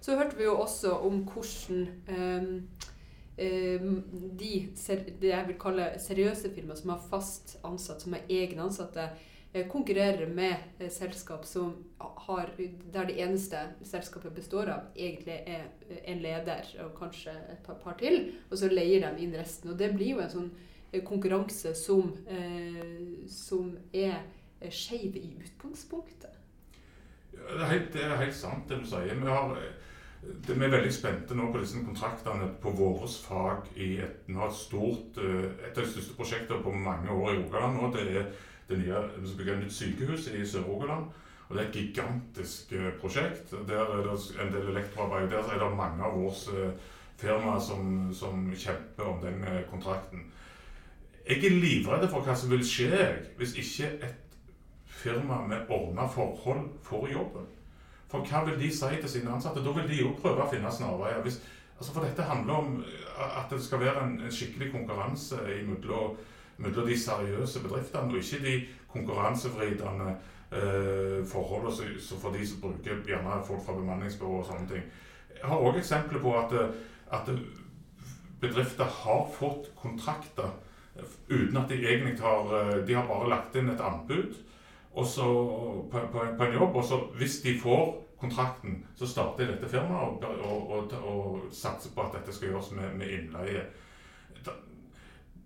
så, 0.00 0.16
hørte 0.16 0.38
vi 0.38 0.46
jo 0.46 0.54
også 0.56 0.94
om 1.04 1.26
hvordan 1.28 1.82
eh, 2.08 2.46
eh 3.36 3.82
de 4.40 4.52
det 5.20 5.28
jeg 5.28 5.46
vil 5.48 5.58
kalle 5.60 5.90
seriøse 6.00 6.54
firmaer 6.54 6.80
som 6.80 6.94
har 6.94 7.02
fast 7.10 7.58
ansatt, 7.64 8.00
som 8.02 8.14
er 8.16 8.24
egne 8.32 8.64
ansatte, 8.64 9.10
eh, 9.52 9.66
konkurrerer 9.68 10.32
med 10.32 10.88
selskap 10.88 11.44
som 11.44 11.74
har, 12.00 12.54
der 12.92 13.10
det 13.10 13.18
eneste 13.20 13.60
selskapet 13.84 14.32
består 14.32 14.72
av, 14.72 14.88
egentlig 14.96 15.42
er 15.46 15.68
en 16.06 16.24
leder 16.24 16.72
og 16.86 16.96
kanskje 16.96 17.36
et 17.52 17.60
par, 17.66 17.76
par 17.84 18.00
til, 18.00 18.32
og 18.48 18.56
så 18.56 18.72
leier 18.72 19.04
de 19.04 19.22
inn 19.24 19.36
resten. 19.36 19.74
Og 19.74 19.78
det 19.78 19.92
blir 19.92 20.14
jo 20.14 20.24
en 20.24 20.32
sånn 20.32 20.50
konkurranse 21.04 21.74
som, 21.74 22.12
eh, 22.28 23.26
som 23.28 23.74
er 23.92 24.22
skeiv 24.70 25.16
i 25.16 25.36
utgangspunktet. 25.40 26.36
Ja, 27.32 27.54
det, 27.54 27.62
er 27.62 27.66
helt, 27.66 27.92
det, 27.92 28.04
er 28.04 28.16
helt, 28.16 28.34
sant, 28.36 28.68
det 28.68 28.80
du 28.80 28.86
sier. 28.88 29.12
Vi, 29.14 29.28
har, 29.28 29.58
det, 30.22 30.56
vi 30.56 30.64
er 30.64 30.72
veldig 30.72 30.92
spente 30.94 31.36
nå 31.36 31.50
på 31.52 31.60
disse 31.62 31.82
kontraktene 31.84 32.48
på 32.62 32.72
våre 32.78 33.08
fag 33.08 33.68
i 33.76 33.96
et, 34.02 34.24
vi 34.26 34.38
et 34.40 34.56
stort, 34.56 35.20
eh, 35.22 35.46
et 35.68 35.76
av 35.76 35.84
de 35.84 35.92
største 35.92 36.16
prosjektene 36.18 36.64
på 36.64 36.72
mange 36.72 37.12
år 37.12 37.34
i 37.34 37.38
Rogaland 37.42 37.78
nå. 37.78 37.92
Det 37.94 38.06
er 38.08 38.32
det 38.66 38.80
nye, 38.80 39.04
vi 39.20 39.28
skal 39.28 39.40
bygge 39.42 39.54
et 39.54 39.64
nytt 39.64 39.78
sykehus 39.78 40.28
i 40.32 40.42
Sør-Rogaland. 40.42 41.12
Og 41.46 41.54
Det 41.54 41.62
er 41.62 41.68
et 41.68 41.76
gigantisk 41.78 42.72
eh, 42.74 42.92
prosjekt. 43.00 43.54
Der 43.68 43.84
er 43.84 44.02
det 44.08 44.18
en 44.42 44.54
del 44.54 44.72
elektroarbeid. 44.72 45.30
Der 45.30 45.52
er 45.52 45.62
det 45.62 45.76
mange 45.76 46.04
av 46.04 46.18
våre 46.18 46.72
firmaer 47.16 47.60
som, 47.62 48.10
som 48.12 48.50
kjemper 48.52 49.06
om 49.12 49.22
den 49.22 49.44
kontrakten. 49.70 50.26
Jeg 51.26 51.42
er 51.44 51.56
livredd 51.58 52.04
for 52.06 52.22
hva 52.22 52.36
som 52.38 52.52
vil 52.52 52.62
skje 52.62 53.02
hvis 53.38 53.56
ikke 53.58 53.88
et 54.06 54.36
firma 54.86 55.40
med 55.42 55.70
ordna 55.74 56.06
forhold 56.06 56.68
får 56.86 57.08
jobben. 57.10 57.48
For 58.06 58.22
hva 58.22 58.44
vil 58.46 58.60
de 58.60 58.68
si 58.70 58.90
til 59.00 59.10
sine 59.10 59.32
ansatte? 59.34 59.64
Da 59.64 59.72
vil 59.74 59.88
de 59.90 59.98
jo 60.04 60.12
prøve 60.20 60.44
å 60.44 60.50
finne 60.50 60.70
snarveier. 60.70 61.26
Altså 61.76 61.92
for 61.92 62.06
dette 62.06 62.28
handler 62.28 62.60
om 62.60 62.76
at 63.18 63.50
det 63.50 63.58
skal 63.64 63.82
være 63.82 64.04
en, 64.04 64.14
en 64.22 64.32
skikkelig 64.32 64.70
konkurranse 64.72 65.40
mellom, 65.66 66.14
de 66.86 66.98
seriøse 66.98 67.62
bedriftene, 67.64 68.14
og 68.14 68.22
ikke 68.22 68.44
de 68.44 68.54
konkurransevridende 68.92 70.12
eh, 70.54 71.18
forholdene 71.28 71.98
for 72.22 72.32
de 72.32 72.46
som 72.46 72.62
bruker 72.62 73.02
gjerne 73.04 73.40
folk 73.48 73.66
fra 73.66 73.74
bemanningsbyrå 73.76 74.38
og 74.44 74.46
sånne 74.46 74.70
ting. 74.70 74.86
Jeg 75.34 75.50
har 75.50 75.66
òg 75.66 75.82
eksempler 75.82 76.22
på 76.22 76.36
at, 76.38 76.54
at 77.18 77.34
bedrifter 78.40 78.88
har 79.02 79.26
fått 79.34 79.68
kontrakter 79.82 80.54
uten 81.28 81.56
at 81.56 81.68
de 81.68 81.78
egentlig 81.82 82.20
har 82.20 82.52
eh, 82.60 82.86
De 82.86 82.94
har 82.94 83.06
bare 83.08 83.28
lagt 83.30 83.56
inn 83.56 83.70
et 83.70 83.80
anbud 83.80 84.36
og 84.96 85.06
så, 85.06 85.24
på, 85.92 86.00
på, 86.12 86.22
på, 86.38 86.44
en 86.44 86.54
jobb. 86.54 86.76
Og 86.76 86.84
så 86.84 86.96
hvis 87.18 87.40
de 87.44 87.58
får 87.60 87.90
kontrakten, 88.20 88.78
så 88.96 89.06
starter 89.06 89.50
dette 89.50 89.68
firmaet 89.68 90.24
og, 90.24 90.38
og, 90.40 90.70
og, 90.70 90.94
og, 91.04 91.42
satser 91.52 91.92
på 91.92 92.06
at 92.06 92.16
dette 92.16 92.32
skal 92.32 92.48
gjøres 92.48 92.70
med, 92.78 92.94
med 92.96 93.12
innleie. 93.12 93.66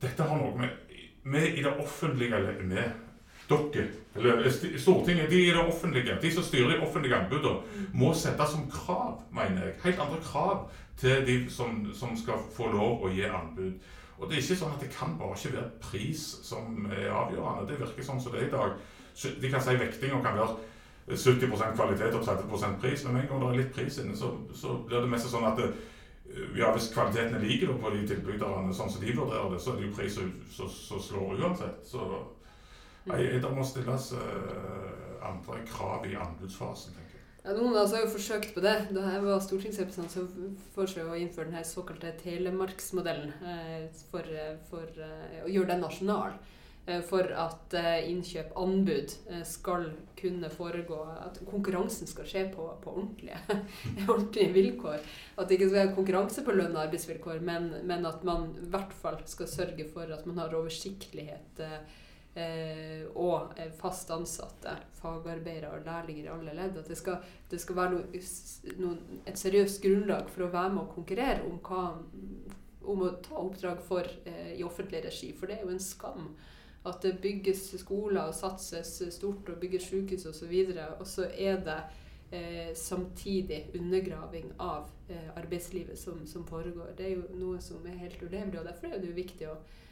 Dette 0.00 0.22
har 0.22 0.38
noe 0.38 0.54
med 0.58 0.86
Vi 1.22 1.40
i 1.58 1.62
det 1.62 1.72
offentlige 1.76 2.36
eller 2.36 2.62
med 2.64 2.92
dere, 3.50 3.88
eller 4.16 4.46
Stortinget, 4.78 5.30
de 5.30 5.40
i 5.42 5.50
det 5.50 5.60
offentlige, 5.60 6.16
de 6.22 6.30
som 6.32 6.42
styrer 6.42 6.70
de 6.70 6.86
offentlige 6.86 7.16
anbudene, 7.16 7.88
må 7.92 8.14
sette 8.14 8.46
som 8.48 8.70
krav, 8.70 9.18
mener 9.34 9.66
jeg, 9.66 9.74
helt 9.84 10.00
andre 10.00 10.20
krav 10.24 10.70
til 10.96 11.26
de 11.26 11.36
som, 11.50 11.82
som 11.94 12.16
skal 12.16 12.40
få 12.56 12.70
lov 12.72 13.04
å 13.04 13.10
gi 13.12 13.26
anbud. 13.26 13.74
Og 14.20 14.28
det 14.28 14.36
er 14.36 14.42
ikke 14.44 14.58
sånn 14.60 14.74
at 14.76 14.82
det 14.84 14.90
kan 14.92 15.14
bare 15.18 15.36
ikke 15.36 15.54
være 15.56 15.70
pris 15.80 16.24
som 16.44 16.84
er 16.92 17.08
avgjørende. 17.08 17.68
Det 17.70 17.78
virker 17.80 18.04
sånn 18.04 18.20
som 18.20 18.34
det 18.34 18.42
er 18.42 18.50
i 18.50 18.52
dag. 18.52 18.74
De 19.40 19.52
kan 19.52 19.64
si 19.64 19.76
vektinga 19.80 20.20
kan 20.24 20.36
være 20.36 21.16
70 21.16 21.74
kvalitet 21.74 22.14
og 22.14 22.26
30 22.26 22.76
pris, 22.80 23.04
men 23.04 23.14
med 23.14 23.22
en 23.22 23.28
gang 23.30 23.40
det 23.40 23.48
er 23.48 23.62
litt 23.62 23.72
pris 23.74 23.98
inne, 23.98 24.16
så, 24.16 24.30
så 24.54 24.76
blir 24.86 25.00
det 25.02 25.10
mest 25.10 25.30
sånn 25.32 25.48
at 25.48 25.58
det, 25.58 25.70
ja, 26.56 26.70
hvis 26.74 26.90
kvaliteten 26.94 27.34
er 27.34 27.42
lik 27.42 27.64
på 27.66 27.90
de 27.94 28.04
tilbyderne, 28.06 28.74
sånn 28.74 28.92
som 28.92 29.02
de 29.02 29.16
vurderer 29.16 29.50
det, 29.50 29.60
så 29.62 29.72
er 29.72 29.80
det 29.80 29.88
jo 29.88 29.96
pris 29.96 30.18
som 30.54 31.00
slår 31.08 31.40
uansett. 31.40 31.80
Så 31.88 32.06
nei, 33.10 33.24
det 33.42 33.54
må 33.56 33.64
stilles 33.66 34.12
eh, 34.20 35.24
andre 35.26 35.64
krav 35.72 36.06
i 36.06 36.14
anbudsfasen. 36.20 36.94
tenker 36.94 37.08
jeg. 37.08 37.09
Ja, 37.40 37.54
noen 37.56 37.72
av 37.72 37.86
oss 37.86 37.94
har 37.96 38.02
jo 38.04 38.12
forsøkt 38.12 38.50
på 38.52 38.60
det. 38.60 38.74
Da 38.92 39.14
jeg 39.14 39.24
var 39.24 39.38
stortingsrepresentant, 39.40 40.12
så 40.12 40.64
foreslo 40.74 41.00
jeg 41.00 41.08
å 41.08 41.20
innføre 41.22 41.48
den 41.48 41.64
såkalte 41.64 42.12
telemarksmodellen 42.20 43.30
eh, 43.48 43.86
for, 44.10 44.26
eh, 44.28 44.58
for 44.68 45.00
eh, 45.00 45.38
å 45.46 45.48
gjøre 45.48 45.72
den 45.74 45.86
nasjonal. 45.86 46.40
For 47.06 47.28
at 47.38 47.74
innkjøp, 48.08 48.54
anbud, 48.58 49.12
skal 49.46 49.84
kunne 50.18 50.48
foregå 50.50 50.96
At 51.12 51.36
konkurransen 51.46 52.08
skal 52.08 52.26
skje 52.26 52.42
på, 52.50 52.64
på 52.82 52.94
ordentlige, 52.96 53.36
ordentlige, 54.08 54.48
vilkår. 54.56 55.04
At 55.36 55.46
det 55.46 55.58
ikke 55.58 55.68
skal 55.68 55.76
være 55.76 55.94
konkurranse 55.94 56.42
på 56.42 56.56
lønn 56.56 56.74
og 56.74 56.80
arbeidsvilkår, 56.88 57.44
men, 57.46 57.68
men, 57.86 58.08
at 58.08 58.24
man 58.26 58.48
i 58.58 58.70
hvert 58.72 58.96
fall 59.04 59.20
skal 59.30 59.52
sørge 59.52 59.86
for 59.92 60.10
at 60.16 60.26
man 60.26 60.40
har 60.42 60.56
oversiktlighet. 60.56 61.62
Eh, 62.40 63.00
eh, 63.00 63.06
og 63.14 63.58
fast 63.78 64.10
ansatte 64.14 64.74
fagarbeidere 65.00 65.72
og 65.74 65.86
lærlinger 65.86 66.24
i 66.24 66.32
alle 66.32 66.54
ledd. 66.56 66.78
At 66.78 66.88
det 66.88 66.98
skal, 66.98 67.24
det 67.50 67.60
skal 67.60 67.78
være 67.78 67.96
noe, 67.96 68.22
noe, 68.80 69.20
et 69.28 69.40
seriøst 69.40 69.82
grunnlag 69.84 70.30
for 70.32 70.46
å 70.46 70.52
være 70.52 70.74
med 70.74 70.84
og 70.84 70.94
konkurrere 70.94 71.44
om, 71.48 71.58
hva, 71.64 71.84
om 72.90 73.04
å 73.06 73.12
ta 73.24 73.36
oppdrag 73.40 73.82
for, 73.86 74.08
eh, 74.24 74.54
i 74.58 74.64
offentlig 74.66 75.04
regi. 75.06 75.32
For 75.36 75.50
det 75.50 75.58
er 75.58 75.66
jo 75.66 75.74
en 75.74 75.84
skam 75.84 76.30
at 76.88 77.02
det 77.04 77.18
bygges 77.20 77.66
skoler 77.82 78.30
og 78.30 78.36
satses 78.36 78.94
stort 79.12 79.50
og 79.52 79.58
bygges 79.60 79.90
sykehus 79.90 80.24
osv., 80.30 80.54
og, 80.70 81.02
og 81.02 81.08
så 81.08 81.26
er 81.28 81.60
det 81.66 81.76
eh, 82.32 82.70
samtidig 82.78 83.66
undergraving 83.76 84.54
av 84.56 84.88
eh, 85.10 85.28
arbeidslivet 85.36 85.98
som, 85.98 86.24
som, 86.26 86.46
foregår. 86.48 86.94
Det 86.96 87.10
er 87.10 87.18
jo 87.18 87.28
noe 87.36 87.60
som 87.60 87.84
er 87.84 88.00
helt 88.00 88.22
ulevelig, 88.22 88.62
og 88.62 88.70
derfor 88.70 88.88
er 88.88 89.02
det 89.02 89.12
jo 89.12 89.20
viktig 89.20 89.50
å 89.50 89.58
Eh, 89.58 89.89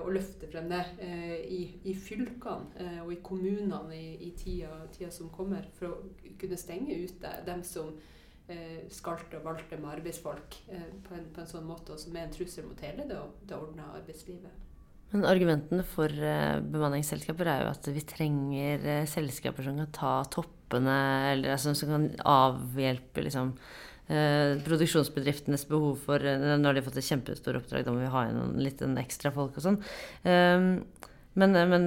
og 0.00 0.14
løfte 0.16 0.48
frem 0.48 0.70
det 0.70 0.82
eh, 1.04 1.34
i, 1.52 1.60
i 1.84 1.92
fylkene 1.92 2.80
eh, 2.80 3.00
og 3.02 3.10
i 3.12 3.18
kommunene 3.24 3.92
i, 3.92 4.14
i 4.24 4.30
tida, 4.38 4.70
tida, 4.94 5.10
som 5.12 5.28
kommer, 5.32 5.66
for 5.76 5.92
å 5.92 6.30
kunne 6.40 6.56
stenge 6.60 6.96
ute 6.96 7.40
dem 7.46 7.64
som 7.66 7.96
skalte 8.94 9.40
og 9.40 9.42
valgte 9.42 9.74
med 9.74 9.96
arbeidsfolk 9.96 10.52
på 10.68 11.14
en, 11.16 11.24
på 11.34 11.40
en, 11.42 11.48
sånn 11.50 11.64
måte, 11.66 11.96
og 11.96 11.98
som 11.98 12.14
er 12.14 12.28
en 12.28 12.34
trussel 12.36 12.68
mot 12.68 12.78
hele 12.78 13.02
det, 13.08 13.16
det 13.42 13.56
ordna 13.56 13.88
arbeidslivet. 13.96 14.60
Men 15.10 15.26
argumentene 15.26 15.82
for 15.82 16.14
bemanningsselskaper 16.14 17.50
er 17.50 17.64
jo 17.64 17.72
at 17.72 17.88
vi 17.90 18.04
trenger 18.06 18.86
selskaper 19.10 19.66
som 19.66 19.80
kan 19.82 19.90
ta 19.98 20.12
toppene, 20.30 20.94
eller 21.32 21.56
altså, 21.56 21.74
som 21.74 21.90
kan 21.90 22.06
avhjelpe 22.36 23.26
liksom 23.26 23.50
Eh, 24.06 24.60
produksjonsbedriftenes 24.62 25.64
behov 25.66 25.96
for 26.06 26.22
Nå 26.22 26.62
har 26.62 26.76
de 26.76 26.82
fått 26.86 27.00
et 27.00 27.08
kjempestort 27.08 27.58
oppdrag, 27.58 27.82
da 27.82 27.90
må 27.90 28.04
vi 28.04 28.10
ha 28.12 28.20
inn 28.28 28.60
litt 28.62 28.84
ekstra 29.02 29.32
folk 29.34 29.58
og 29.58 29.64
sånn. 29.64 29.80
Eh, 30.22 30.68
Men, 31.36 31.52
men, 31.52 31.82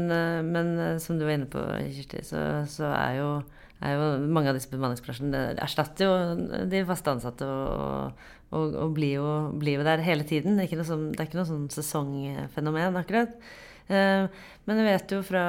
men, 0.45 0.67
som 1.01 1.17
du 1.17 1.23
var 1.25 1.33
inne 1.33 1.47
på, 1.49 1.57
Kirsti, 1.89 2.19
så, 2.21 2.41
så 2.69 2.83
er, 2.93 3.15
jo, 3.17 3.29
er, 3.81 3.95
jo, 3.95 4.27
mange 4.29 4.51
av 4.51 4.59
disse 4.59 4.69
bemanningsbransjene 4.69 5.55
erstatter 5.63 6.05
jo 6.05 6.67
de 6.69 6.83
faste 6.85 7.09
ansatte 7.09 7.47
og, 7.49 8.19
og, 8.53 8.77
og 8.77 8.93
blir, 8.93 9.15
jo, 9.15 9.31
blir, 9.57 9.79
jo, 9.79 9.87
der 9.87 10.05
hele 10.05 10.27
tiden. 10.29 10.53
Det 10.53 10.67
er 10.67 10.69
ikke 10.69 10.77
noe, 10.83 10.89
sånn, 10.91 11.09
ikke 11.17 11.39
noe 11.39 11.49
sånn 11.49 11.65
sesongfenomen, 11.73 13.01
akkurat. 13.01 13.33
Men 13.89 14.83
jeg 14.83 14.85
vet 14.85 15.17
jo 15.17 15.23
fra 15.25 15.43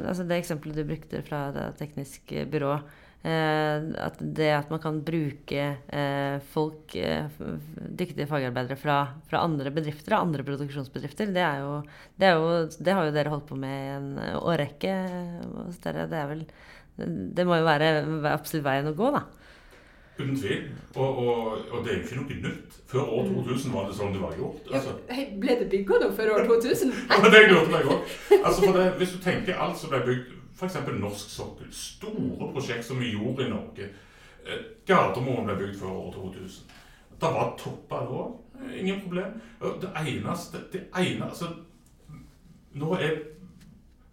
altså 0.00 0.24
det 0.24 0.40
eksempelet 0.40 0.80
du 0.80 0.88
brukte 0.88 1.20
fra 1.28 1.44
det 1.52 1.68
tekniske 1.82 2.48
byrå 2.48 2.78
Eh, 2.78 3.01
at 3.22 4.16
det 4.18 4.48
at 4.50 4.70
man 4.72 4.80
kan 4.82 4.96
bruke 5.06 5.66
eh, 5.78 6.38
folk, 6.50 6.94
eh, 6.98 7.28
dyktige 7.78 8.26
fagarbeidere 8.26 8.78
fra, 8.80 8.96
fra, 9.30 9.44
andre 9.46 9.70
bedrifter, 9.70 10.16
andre 10.18 10.42
produksjonsbedrifter, 10.46 11.30
det, 11.30 11.44
er 11.46 11.62
jo, 11.62 11.76
det, 12.18 12.26
er 12.26 12.34
jo, 12.34 12.56
det 12.82 12.96
har 12.98 13.06
jo 13.06 13.14
dere 13.14 13.34
holdt 13.34 13.46
på 13.52 13.60
med 13.62 13.76
i 13.76 13.92
en 13.94 14.10
årrekke 14.40 14.96
hos 15.52 15.78
dere. 15.84 16.08
Det 16.10 16.18
er 16.18 16.32
vel 16.32 16.44
Det 17.38 17.46
må 17.46 17.56
jo 17.60 17.68
være 17.70 17.92
absolutt 18.32 18.66
veien 18.66 18.90
å 18.90 18.96
gå, 18.98 19.14
da. 19.14 19.22
Uten 20.18 20.36
tvil. 20.36 20.66
Og, 20.94 21.18
og, 21.18 21.58
og, 21.70 21.78
det 21.84 21.92
er 21.92 21.96
jo 21.96 22.02
ikke 22.02 22.18
noe 22.18 22.42
nytt. 22.50 22.76
Før 22.90 23.14
år 23.16 23.30
2000 23.46 23.72
var 23.72 23.88
det 23.88 23.96
sånn 23.96 24.12
det 24.12 24.20
var 24.20 24.36
gjort. 24.36 24.68
Altså. 24.68 24.98
Ja, 25.08 25.24
ble 25.40 25.56
det 25.62 25.70
bygga 25.72 26.02
noe 26.02 26.12
før 26.18 26.34
år 26.34 26.46
2000? 26.50 26.92
ja, 27.14 27.32
det 27.32 27.42
lurte 27.48 27.78
jeg 27.78 27.88
òg. 27.94 28.14
Altså, 28.42 28.74
hvis 28.98 29.14
du 29.14 29.22
tenker 29.24 29.62
alt 29.62 29.80
som 29.80 29.94
ble 29.94 30.02
bygd 30.10 30.38
F.eks. 30.54 30.78
norsk 31.00 31.30
sokkel. 31.30 31.72
Store 31.72 32.52
prosjekt 32.52 32.86
som 32.86 33.00
vi 33.00 33.12
gjorde 33.12 33.46
i 33.46 33.50
Norge. 33.50 33.88
Eh, 34.44 34.64
Gardermoen 34.86 35.46
ble 35.48 35.58
bygd 35.60 35.78
før 35.80 35.98
år 36.06 36.14
2000. 36.14 36.72
Det 37.22 37.30
var 37.36 37.52
topper 37.58 38.06
da 38.08 38.22
òg. 38.22 38.38
Ingen 38.78 39.00
problem. 39.00 39.40
Det 39.82 39.90
eneste, 39.98 40.58
det 40.72 40.86
eneste 40.98 41.24
altså, 41.24 41.46
Nå 42.72 42.94
er 42.94 43.18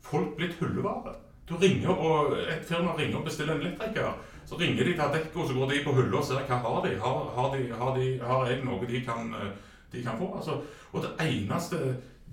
folk 0.03 0.35
blitt 0.35 0.57
hullevare. 0.59 1.13
Du 1.49 1.55
ringer 1.55 1.89
og, 1.89 2.33
Et 2.37 2.65
firma 2.65 2.95
ringer 2.97 3.17
og 3.17 3.23
bestiller 3.25 3.55
en 3.55 3.61
elektriker. 3.61 4.17
Så 4.45 4.57
ringer 4.57 4.83
de 4.83 4.93
til 4.93 5.01
Adecco, 5.01 5.47
så 5.47 5.53
går 5.53 5.69
de 5.69 5.83
på 5.85 5.93
hylla 5.93 6.17
og 6.17 6.25
ser 6.25 6.45
hva 6.47 6.57
har 6.63 6.85
de 6.85 6.95
har. 6.99 7.25
Har, 7.35 7.55
de, 7.55 7.71
har, 7.71 7.95
de, 7.97 8.19
har 8.19 8.47
jeg 8.49 8.63
noe 8.65 8.87
de 8.89 9.01
kan, 9.05 9.33
eh, 9.33 9.51
de 9.91 10.03
kan 10.03 10.17
få? 10.17 10.35
Altså, 10.35 10.61
og 10.91 11.03
det 11.05 11.11
eneste 11.27 11.77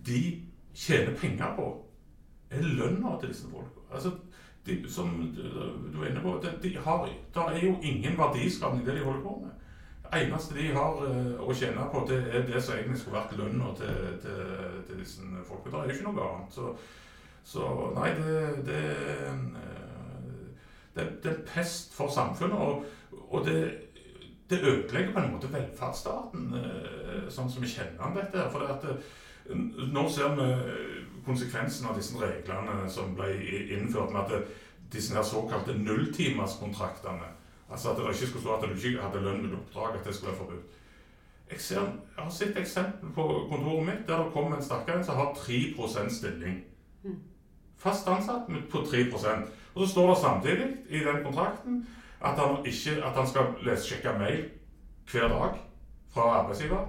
de 0.06 0.20
tjener 0.74 1.16
penger 1.20 1.52
på, 1.56 1.66
er 2.50 2.62
lønna 2.62 3.18
til 3.20 3.28
disse 3.32 3.50
folka. 3.52 3.75
Altså, 3.92 4.10
de, 4.66 4.90
som 4.90 5.34
du 5.92 6.02
er 6.02 6.10
inne 6.10 6.22
på, 6.22 6.40
de, 6.42 6.50
de 6.62 6.76
har, 6.84 7.08
Det 7.34 7.42
er 7.42 7.66
jo 7.66 7.76
ingen 7.82 8.18
verdiskapning 8.18 8.86
det 8.86 8.94
de 8.98 9.04
holder 9.04 9.22
på 9.22 9.42
med. 9.44 9.50
Det 10.12 10.22
eneste 10.22 10.54
de 10.54 10.66
har 10.74 11.00
uh, 11.02 11.48
å 11.48 11.54
tjene 11.54 11.86
på, 11.92 12.04
det 12.08 12.18
er 12.30 12.46
det 12.46 12.62
som 12.62 12.76
egentlig 12.76 12.98
skulle 13.00 13.18
vært 13.18 13.38
lønna 13.38 13.72
til, 13.78 13.96
til, 14.22 14.44
til, 14.86 15.00
disse 15.00 15.22
folka. 15.48 15.70
Det 15.70 15.78
er 15.78 15.90
jo 15.90 15.96
ikke 15.96 16.06
noe 16.10 16.28
annet. 16.28 16.54
Så, 16.54 16.74
så 17.44 17.70
nei, 17.96 18.12
det, 18.18 18.36
det, 18.68 18.82
det, 20.94 21.08
det, 21.24 21.32
er 21.32 21.42
pest 21.50 21.94
for 21.94 22.10
samfunnet. 22.14 22.54
Og, 22.58 22.84
og 23.28 23.46
det, 23.46 23.58
det 24.50 24.62
ødelegger 24.62 25.12
på 25.12 25.24
en 25.24 25.32
måte 25.34 25.50
velferdsstaten, 25.52 26.48
uh, 26.54 27.26
sånn 27.30 27.50
som 27.50 27.66
vi 27.66 27.74
kjenner 27.74 28.06
den. 28.06 28.20
dette. 28.22 28.46
For 28.54 28.62
det 28.62 28.98
nå 29.94 30.08
ser 30.10 30.34
vi 30.38 30.46
konsekvensen 31.26 31.88
av 31.90 31.98
disse 31.98 32.18
reglene 32.20 32.86
som 32.90 33.14
ble 33.18 33.32
innført 33.76 34.14
med 34.14 34.32
at 34.32 34.54
disse 34.92 35.14
her 35.14 35.26
såkalte 35.26 35.74
nulltimerskontraktene 35.78 37.34
Altså 37.70 37.90
at 37.90 37.96
det 37.96 38.04
ikke 38.14 38.26
skulle 38.26 38.42
stå 38.42 38.54
at 38.54 38.68
du 38.68 38.88
ikke 38.88 39.02
hadde 39.02 39.20
lønn 39.24 39.42
med 39.42 39.54
oppdrag, 39.58 39.96
at 39.98 40.04
det 40.06 40.14
skulle 40.14 40.32
være 40.32 40.38
forbudt. 40.38 40.74
Jeg, 41.50 41.60
ser, 41.60 41.80
jeg, 41.80 42.24
har 42.24 42.30
sett 42.30 42.58
eksempel 42.58 43.10
på 43.14 43.24
kontoret 43.50 43.86
mitt 43.86 44.08
der 44.08 44.22
det 44.22 44.32
kommer 44.32 44.56
en 44.56 44.62
stakkar 44.62 45.02
som 45.02 45.16
har 45.16 45.34
3 45.34 46.10
stilling. 46.10 46.64
Mm. 47.02 47.18
Fast 47.76 48.08
ansatt 48.08 48.46
på 48.70 48.78
3% 48.78 49.46
Og 49.74 49.86
så 49.86 49.92
står 49.92 50.08
det 50.08 50.18
samtidig 50.18 50.68
i 50.88 50.98
den 50.98 51.24
kontrakten 51.24 51.86
at 52.20 52.38
han, 52.38 52.66
ikke, 52.66 53.04
at 53.04 53.14
han 53.16 53.28
skal 53.28 53.44
lesesjekke 53.62 54.18
mail 54.18 54.44
hver 55.10 55.28
dag 55.28 55.58
fra 56.14 56.22
arbeidsgiver. 56.40 56.86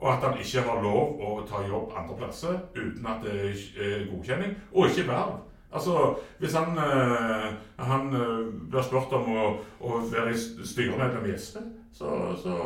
Og 0.00 0.12
at 0.12 0.24
han 0.24 0.38
ikke 0.40 0.64
har 0.64 0.82
lov 0.82 1.20
å 1.20 1.34
ta 1.48 1.60
jobb 1.68 1.92
andre 1.96 2.16
plasser 2.16 2.56
uten 2.76 3.06
at 3.06 3.24
det 3.24 3.34
er 3.76 4.06
godkjenning. 4.08 4.54
Og 4.72 4.88
ikke 4.88 5.08
verv. 5.10 5.38
Altså, 5.72 6.14
Hvis 6.38 6.54
han, 6.54 6.78
øh, 6.78 7.52
han 7.78 8.14
øh, 8.14 8.70
blir 8.70 8.82
spurt 8.82 9.12
om 9.12 9.28
å, 9.36 9.44
å 9.80 10.00
være 10.10 10.32
styremedlem 10.64 11.28
i 11.30 11.36
SV, 11.38 11.60
så, 11.92 12.08
så, 12.42 12.56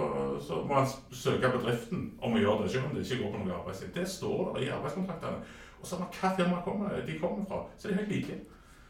så, 0.46 0.62
må 0.68 0.78
han 0.78 0.88
søke 1.12 1.50
bedriften 1.52 2.06
om 2.22 2.36
å 2.36 2.40
gjøre 2.40 2.62
det, 2.62 2.70
selv 2.72 2.88
om 2.88 2.96
det 2.96 3.04
ikke 3.04 3.22
går 3.22 3.34
på 3.34 3.42
noe 3.42 3.58
arbeidstid. 3.58 3.92
Det 3.94 4.08
står 4.08 4.54
der 4.54 4.64
i 4.64 4.72
arbeidskontraktene. 4.72 5.60
Og 5.80 5.88
samme 5.88 6.08
hva 6.16 6.32
firma 6.38 6.62
kommer, 6.64 7.00
de 7.06 7.18
kommer 7.20 7.44
fra, 7.48 7.64
så 7.76 7.88
er 7.88 7.92
de 7.92 8.02
helt 8.02 8.12
like. 8.14 8.38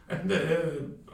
Enten 0.05 0.31
det 0.31 0.41
er 0.53 0.67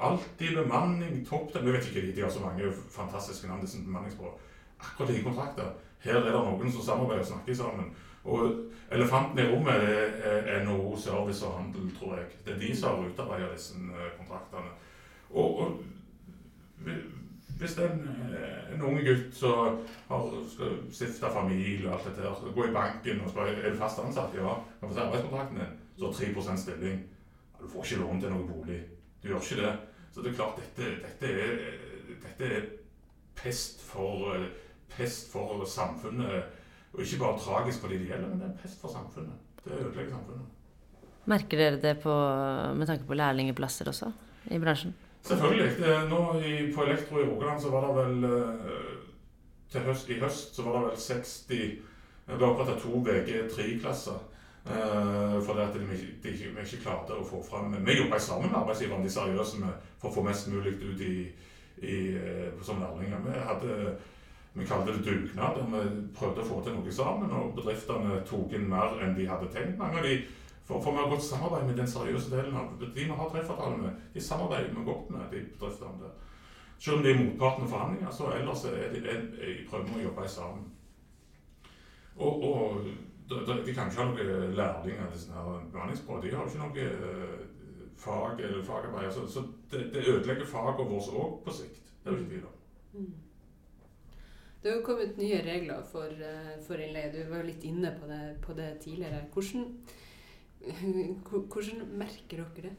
alltid 0.03 0.57
bemanning, 0.59 1.20
topp 1.28 1.55
Vi 1.55 1.72
vet 1.72 1.87
ikke, 1.89 2.09
de 2.16 2.24
har 2.24 2.31
så 2.31 2.43
mange 2.43 2.72
fantastiske 2.91 3.49
navn, 3.49 3.62
disse 3.62 3.85
bemanningsbyråene. 3.85 4.49
Akkurat 4.81 5.11
like 5.12 5.24
kontrakter. 5.24 5.72
Her 6.05 6.18
er 6.18 6.24
det 6.24 6.32
noen 6.32 6.72
som 6.72 6.86
samarbeider 6.86 7.24
og 7.24 7.30
snakker 7.32 7.55
sammen. 7.55 7.92
Og 8.24 8.57
elefanten 8.92 9.38
i 9.38 9.48
rommet 9.48 9.86
er 10.24 10.64
NHO 10.64 10.96
Service 10.96 11.46
og 11.46 11.59
Handel, 11.59 11.90
tror 11.98 12.16
jeg. 12.16 12.26
Det 12.44 12.55
er 12.55 12.61
de 12.61 12.76
som 12.76 12.88
har 12.96 13.09
utarbeidet 13.09 13.53
disse 13.55 13.74
eh, 13.74 14.12
kontraktene. 14.18 14.72
Og, 15.30 15.59
og 15.61 15.80
hvis 17.61 17.74
det 17.76 17.84
er 17.84 17.92
en, 17.92 18.09
eh, 18.32 18.74
en 18.74 18.82
unge 18.82 19.05
gutt 19.05 19.34
som 19.36 19.80
skal 20.48 20.78
stifte 20.92 21.32
familie 21.32 21.88
og 21.88 21.94
alt 21.98 22.09
dette 22.09 22.24
her, 22.24 22.53
gå 22.55 22.66
i 22.66 22.72
banken 22.72 23.20
og 23.20 23.30
spørre 23.30 23.55
er 23.61 23.72
du 23.74 23.78
fast 23.78 24.01
ansatt, 24.01 24.34
ja, 24.34 24.55
kan 24.80 24.88
få 24.88 24.94
se 24.94 25.01
arbeidskontrakten 25.01 25.61
din, 25.61 25.78
så 25.98 26.07
har 26.07 26.12
3 26.12 26.57
stilling. 26.57 27.03
Du 27.61 27.68
får 27.68 27.84
ikke 27.84 28.01
lån 28.01 28.20
til 28.20 28.30
noen 28.30 28.48
bolig. 28.48 28.80
Du 29.22 29.28
gjør 29.28 29.44
ikke 29.44 29.62
det. 29.62 29.76
Så 30.12 30.22
det 30.22 30.30
er 30.30 30.34
klart, 30.34 30.57
dette, 30.57 30.90
dette, 31.05 31.26
er, 31.26 31.57
dette 32.24 32.55
er 32.55 32.62
pest 33.36 33.82
for 33.84 34.34
eh, 34.34 34.48
pest 34.97 35.32
for 35.32 35.64
samfunnet. 35.68 36.57
Og 36.93 37.05
ikke 37.05 37.20
bare 37.20 37.38
tragisk 37.38 37.82
for 37.82 37.93
de 37.93 38.01
det 38.01 38.09
gjelder, 38.09 38.28
men 38.28 38.41
det 38.41 38.49
er 38.49 38.55
en 38.55 38.62
pest 38.62 38.80
for 38.80 38.91
samfunnet. 38.91 39.36
Det 39.64 39.76
ødelegger 39.76 40.11
samfunnet. 40.16 40.57
Merker 41.30 41.59
dere 41.59 41.78
det 41.82 41.99
på, 42.03 42.14
med 42.74 42.86
tanke 42.86 43.07
på 43.07 43.14
lærlingplasser 43.14 43.88
også 43.88 44.11
i 44.51 44.59
bransjen? 44.59 44.95
Selvfølgelig. 45.22 45.76
Det, 45.78 46.09
nå 46.09 46.41
i, 46.41 46.72
på 46.74 46.82
Elektro 46.82 47.20
i 47.20 47.28
Rogaland 47.28 47.61
så 47.61 47.70
var 47.70 47.86
det 47.86 47.97
vel 47.97 48.24
eh, 48.24 48.91
til 49.70 49.80
høst, 49.80 50.11
I 50.11 50.18
høst 50.20 50.57
så 50.57 50.62
var 50.62 50.78
det 50.78 50.88
vel 50.88 50.97
60 50.97 51.47
Det 51.51 52.36
ble 52.38 52.47
oppretta 52.47 52.78
to 52.80 53.03
VG3-klasser. 53.07 54.18
Uh, 54.61 54.76
eh, 54.76 55.36
fordi 55.45 55.61
at 55.61 55.74
de, 55.74 55.86
de, 56.22 56.32
de, 56.36 56.49
ikke 56.62 56.82
klarte 56.82 57.16
å 57.16 57.24
få 57.24 57.38
fram 57.43 57.72
Vi 57.86 57.95
jobba 57.97 58.18
sammen 58.20 58.51
med 58.51 58.59
arbeidsgiverne, 58.59 59.05
de 59.05 59.12
seriøse, 59.12 59.61
med, 59.61 59.86
for 59.99 60.11
å 60.11 60.14
få 60.18 60.24
mest 60.26 60.51
mulig 60.53 60.74
ut 60.82 61.01
i, 61.01 61.14
i, 61.80 61.97
som 62.62 62.82
lærlinger. 62.82 63.22
Vi 63.24 63.47
hadde 63.49 63.95
vi 64.53 64.66
kalte 64.66 64.92
det 64.92 65.05
dugnad. 65.05 65.61
og 65.61 65.72
Vi 65.72 66.07
prøvde 66.16 66.42
å 66.42 66.48
få 66.48 66.61
til 66.64 66.76
noe 66.76 66.92
sammen, 66.92 67.30
og 67.30 67.55
bedriftene 67.59 68.20
tok 68.26 68.55
inn 68.57 68.68
mer 68.70 68.98
enn 69.03 69.14
de 69.18 69.28
hadde 69.28 69.51
tenkt. 69.55 69.78
Mange 69.78 70.01
av 70.01 70.09
de, 70.09 70.16
for, 70.64 70.82
for 70.82 70.94
vi 70.94 71.03
har 71.03 71.12
godt 71.12 71.26
samarbeid 71.26 71.68
med 71.68 71.78
den 71.78 71.90
seriøse 71.90 72.32
delen 72.32 72.57
av 72.59 72.72
de 72.80 72.90
vi 72.94 73.07
har 73.11 73.30
treffavtale 73.30 73.78
med. 73.78 74.03
De 74.14 74.24
samarbeider 74.24 74.74
vi 74.74 74.88
godt 74.88 75.14
med, 75.14 75.28
de 75.30 75.44
bedriftene 75.55 76.03
der. 76.03 76.18
Selv 76.80 76.96
om 76.96 77.03
de 77.05 77.12
er 77.12 77.20
motparten 77.20 77.64
av 77.66 77.72
forhandlinger, 77.74 78.11
så 78.16 78.32
ellers 78.32 78.64
er 78.64 78.92
de, 78.94 79.01
er, 79.05 79.24
er, 79.38 79.57
prøver 79.68 79.88
vi 79.90 80.01
å 80.01 80.05
jobbe 80.09 80.28
sammen. 80.32 80.68
Og, 82.20 82.44
og 82.44 82.86
de, 83.30 83.74
kan 83.74 83.90
ikke 83.90 84.01
ha 84.01 84.07
noen 84.09 84.55
lærlinger, 84.57 85.11
disse 85.12 85.42
bemanningsbyråene. 85.72 86.22
De 86.24 86.32
har 86.34 86.42
jo 86.42 86.51
ikke 86.51 86.62
noe 86.64 86.86
uh, 87.05 87.42
fag 88.01 88.40
eller 88.40 88.64
fagarbeid. 88.64 89.12
Så, 89.12 89.26
så 89.28 89.44
det, 89.70 89.90
det, 89.94 90.07
ødelegger 90.09 90.48
faget 90.48 90.88
vårt 90.88 91.12
òg 91.14 91.36
på 91.44 91.55
sikt. 91.61 91.92
Det 92.01 92.11
er 92.11 92.16
jo 92.16 92.22
ikke 92.22 92.30
tvil 92.32 92.48
om. 92.48 93.12
Det 94.63 94.71
har 94.71 94.83
kommet 94.85 95.17
nye 95.17 95.41
regler 95.45 95.83
for, 95.93 96.05
eh, 96.05 96.53
for 96.67 96.81
innleie. 96.81 97.13
Du 97.13 97.23
var 97.31 97.43
litt 97.45 97.65
inne 97.65 97.95
på 98.01 98.07
det, 98.07 98.21
på 98.45 98.53
det 98.53 98.81
tidligere. 98.85 99.23
Hvordan, 99.33 99.65
hvordan, 101.53 101.87
merker 101.97 102.43
dere 102.43 102.69
det? 102.69 102.73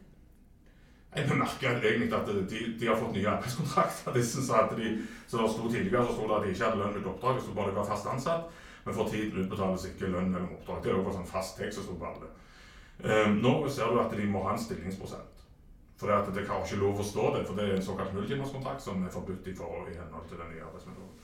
Jeg 1.15 1.37
merker 1.37 1.81
egentlig 1.81 2.13
at 2.13 2.27
de, 2.49 2.59
de 2.79 2.87
har 2.87 2.99
fått 2.99 3.15
nye 3.15 3.31
arbeidskontrakter. 3.31 4.13
De 4.13 4.25
synes 4.25 4.51
at 4.55 4.75
de, 4.77 4.91
så 5.27 5.41
det 5.41 5.49
sto 5.55 5.71
Tidligere 5.71 6.05
så 6.05 6.13
sto 6.13 6.27
det 6.27 6.37
at 6.37 6.45
de 6.45 6.53
ikke 6.53 6.69
hadde 6.69 6.83
lønn 6.83 6.93
med 6.99 7.09
oppdrag, 7.15 7.41
så 7.41 7.55
bare 7.57 7.71
de 7.71 7.79
var 7.79 7.89
fast 7.89 8.07
ansatt. 8.13 8.61
Men 8.85 8.95
for 8.97 9.09
tiden 9.09 9.41
utbetales 9.41 9.87
ikke 9.89 10.13
lønn 10.13 10.31
mellom 10.31 10.53
oppdrag. 10.59 10.83
Det 10.83 10.93
er 10.93 11.01
jo 11.01 11.17
sånn 11.17 11.33
fast 11.33 11.57
tekst 11.57 11.81
som 11.81 11.89
sto 11.89 11.97
på 11.97 12.13
alle. 12.13 12.31
Nå 13.41 13.51
ser 13.73 13.89
du 13.89 13.99
at 14.01 14.13
de 14.13 14.29
må 14.29 14.45
ha 14.45 14.53
en 14.53 14.61
stillingsprosent. 14.61 15.41
For 15.97 16.09
det, 16.09 16.15
at 16.17 16.33
det 16.33 16.45
kan 16.47 16.63
ikke 16.65 16.79
lov 16.81 17.01
å 17.01 17.05
stå 17.05 17.27
det, 17.35 17.43
for 17.45 17.57
det 17.57 17.65
er 17.67 17.75
en 17.75 17.83
såkalt 17.85 18.13
nulltimerskontrakt 18.15 18.81
som 18.81 19.03
er 19.05 19.13
forbudt 19.13 19.49
i, 19.49 19.53
forhold, 19.57 19.89
i 19.89 19.97
henhold 19.97 20.29
til 20.29 20.39
den 20.41 20.49
nye 20.53 20.63
arbeidsmetoden. 20.65 21.17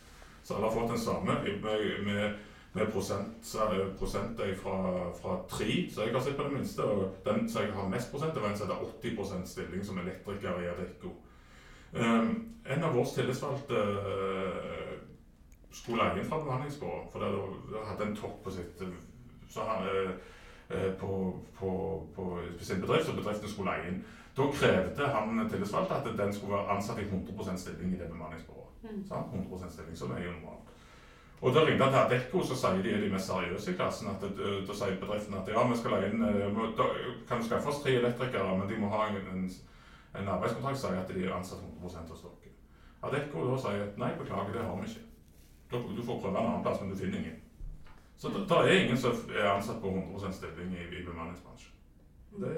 Så 0.48 0.56
alle 0.56 0.66
har 0.66 0.72
fått 0.72 0.90
den 0.90 1.00
samme 1.00 1.34
med, 1.44 1.62
med, 2.06 2.36
med 2.74 2.92
prosent, 2.92 3.56
prosenter 4.00 4.56
fra, 4.56 5.12
fra 5.22 5.42
3, 5.50 5.90
så 5.92 6.06
jeg 6.06 6.14
har 6.14 6.22
sett 6.24 6.38
på 6.38 6.44
det 6.44 6.54
minste. 6.54 6.84
Og 6.84 7.18
den 7.26 7.50
som 7.50 7.66
jeg 7.66 7.74
har 7.76 7.90
mest 7.92 8.12
prosent, 8.12 8.36
det 8.36 8.44
var 8.44 8.54
en 8.54 8.58
som 8.58 8.70
heter 8.70 8.86
80 9.04 9.44
stilling 9.46 9.84
som 9.84 10.00
elektriker 10.00 10.62
i 10.64 10.70
Adecco. 10.72 11.12
Um, 11.92 12.56
en 12.66 12.84
av 12.84 12.96
våre 12.96 13.12
tillitsvalgte 13.12 13.82
uh, 14.08 14.94
skulle 15.72 16.04
leie 16.04 16.22
inn 16.22 16.30
fra 16.30 16.40
bemanningsbyrået, 16.40 17.10
for 17.12 17.24
det 17.24 17.84
hadde 17.90 18.08
en 18.08 18.16
topp 18.16 18.40
på 18.44 18.54
sitt 18.56 18.84
så 19.52 19.68
han, 19.68 19.90
uh, 20.72 20.94
på, 21.02 21.12
på, 21.60 21.72
på 22.16 22.30
sin 22.60 22.80
bedrift, 22.84 23.12
og 23.12 23.20
bedriften 23.20 23.52
skulle 23.52 23.76
leie 23.76 23.92
inn. 23.92 24.00
Da 24.38 24.48
krevde 24.54 25.12
han 25.12 25.44
tillitsvalgte 25.52 26.00
at 26.00 26.10
den 26.24 26.34
skulle 26.34 26.56
være 26.56 26.78
ansatt 26.78 27.04
i 27.04 27.10
100 27.12 27.58
stilling 27.58 27.94
i 27.96 28.00
det 28.00 28.08
bemanningsbyrået. 28.16 28.67
Mm. 28.92 29.04
Sant? 29.08 29.34
100 29.34 29.70
stilling, 29.70 29.98
som 29.98 30.12
er 30.12 30.24
jo 30.26 30.32
normalt. 30.32 30.74
Og 31.42 31.54
Da 31.54 31.64
ringte 31.66 31.84
han 31.84 31.94
til 31.94 32.00
Adecco, 32.00 32.44
så 32.44 32.56
sier 32.58 32.84
de 32.84 32.92
er 32.92 33.02
de 33.02 33.10
mest 33.14 33.28
seriøse 33.30 33.72
i 33.72 33.76
klassen. 33.76 34.08
at 34.10 34.24
eh, 34.24 34.68
Da 34.68 34.74
sier 34.74 35.00
bedriften 35.02 35.38
at 35.38 35.48
ja, 35.48 35.68
vi 35.68 35.78
skal 35.78 35.92
leie 35.92 36.10
inn 36.10 36.24
eh, 36.26 36.62
da 36.78 36.88
kan 37.30 37.44
skaffe 37.44 37.70
oss 37.70 37.82
tre 37.84 37.98
elektrikere, 38.00 38.58
men 38.58 38.70
de 38.70 38.80
må 38.82 38.90
ha 38.90 39.08
en, 39.08 39.20
en, 39.34 39.50
en 40.22 40.32
arbeidskontrakt 40.36 40.80
som 40.80 40.90
sier 40.90 41.02
at 41.04 41.14
de 41.14 41.26
er 41.26 41.36
ansatt 41.36 41.62
100 41.84 42.10
hos 42.10 42.24
dere. 42.24 42.56
Adecco 43.02 43.46
da 43.52 43.60
sier 43.62 43.84
at 43.86 44.02
nei, 44.02 44.16
beklager, 44.18 44.54
det 44.54 44.66
har 44.66 44.82
vi 44.82 44.90
ikke. 44.90 45.06
Du 45.98 46.02
får 46.04 46.20
prøve 46.22 46.34
en 46.34 46.46
annen 46.46 46.64
plass, 46.64 46.82
men 46.82 46.90
du 46.90 46.98
finner 46.98 47.20
ingen. 47.20 47.40
Så 48.18 48.30
det 48.34 48.50
det 48.50 48.58
er 48.58 48.84
ingen 48.84 48.98
som 48.98 49.12
er 49.30 49.52
ansatt 49.52 49.82
på 49.82 49.94
100 49.94 50.34
stilling 50.34 50.74
i, 50.74 50.86
i 51.00 51.06
bemanningsbransjen. 51.06 51.74
Det, 52.42 52.54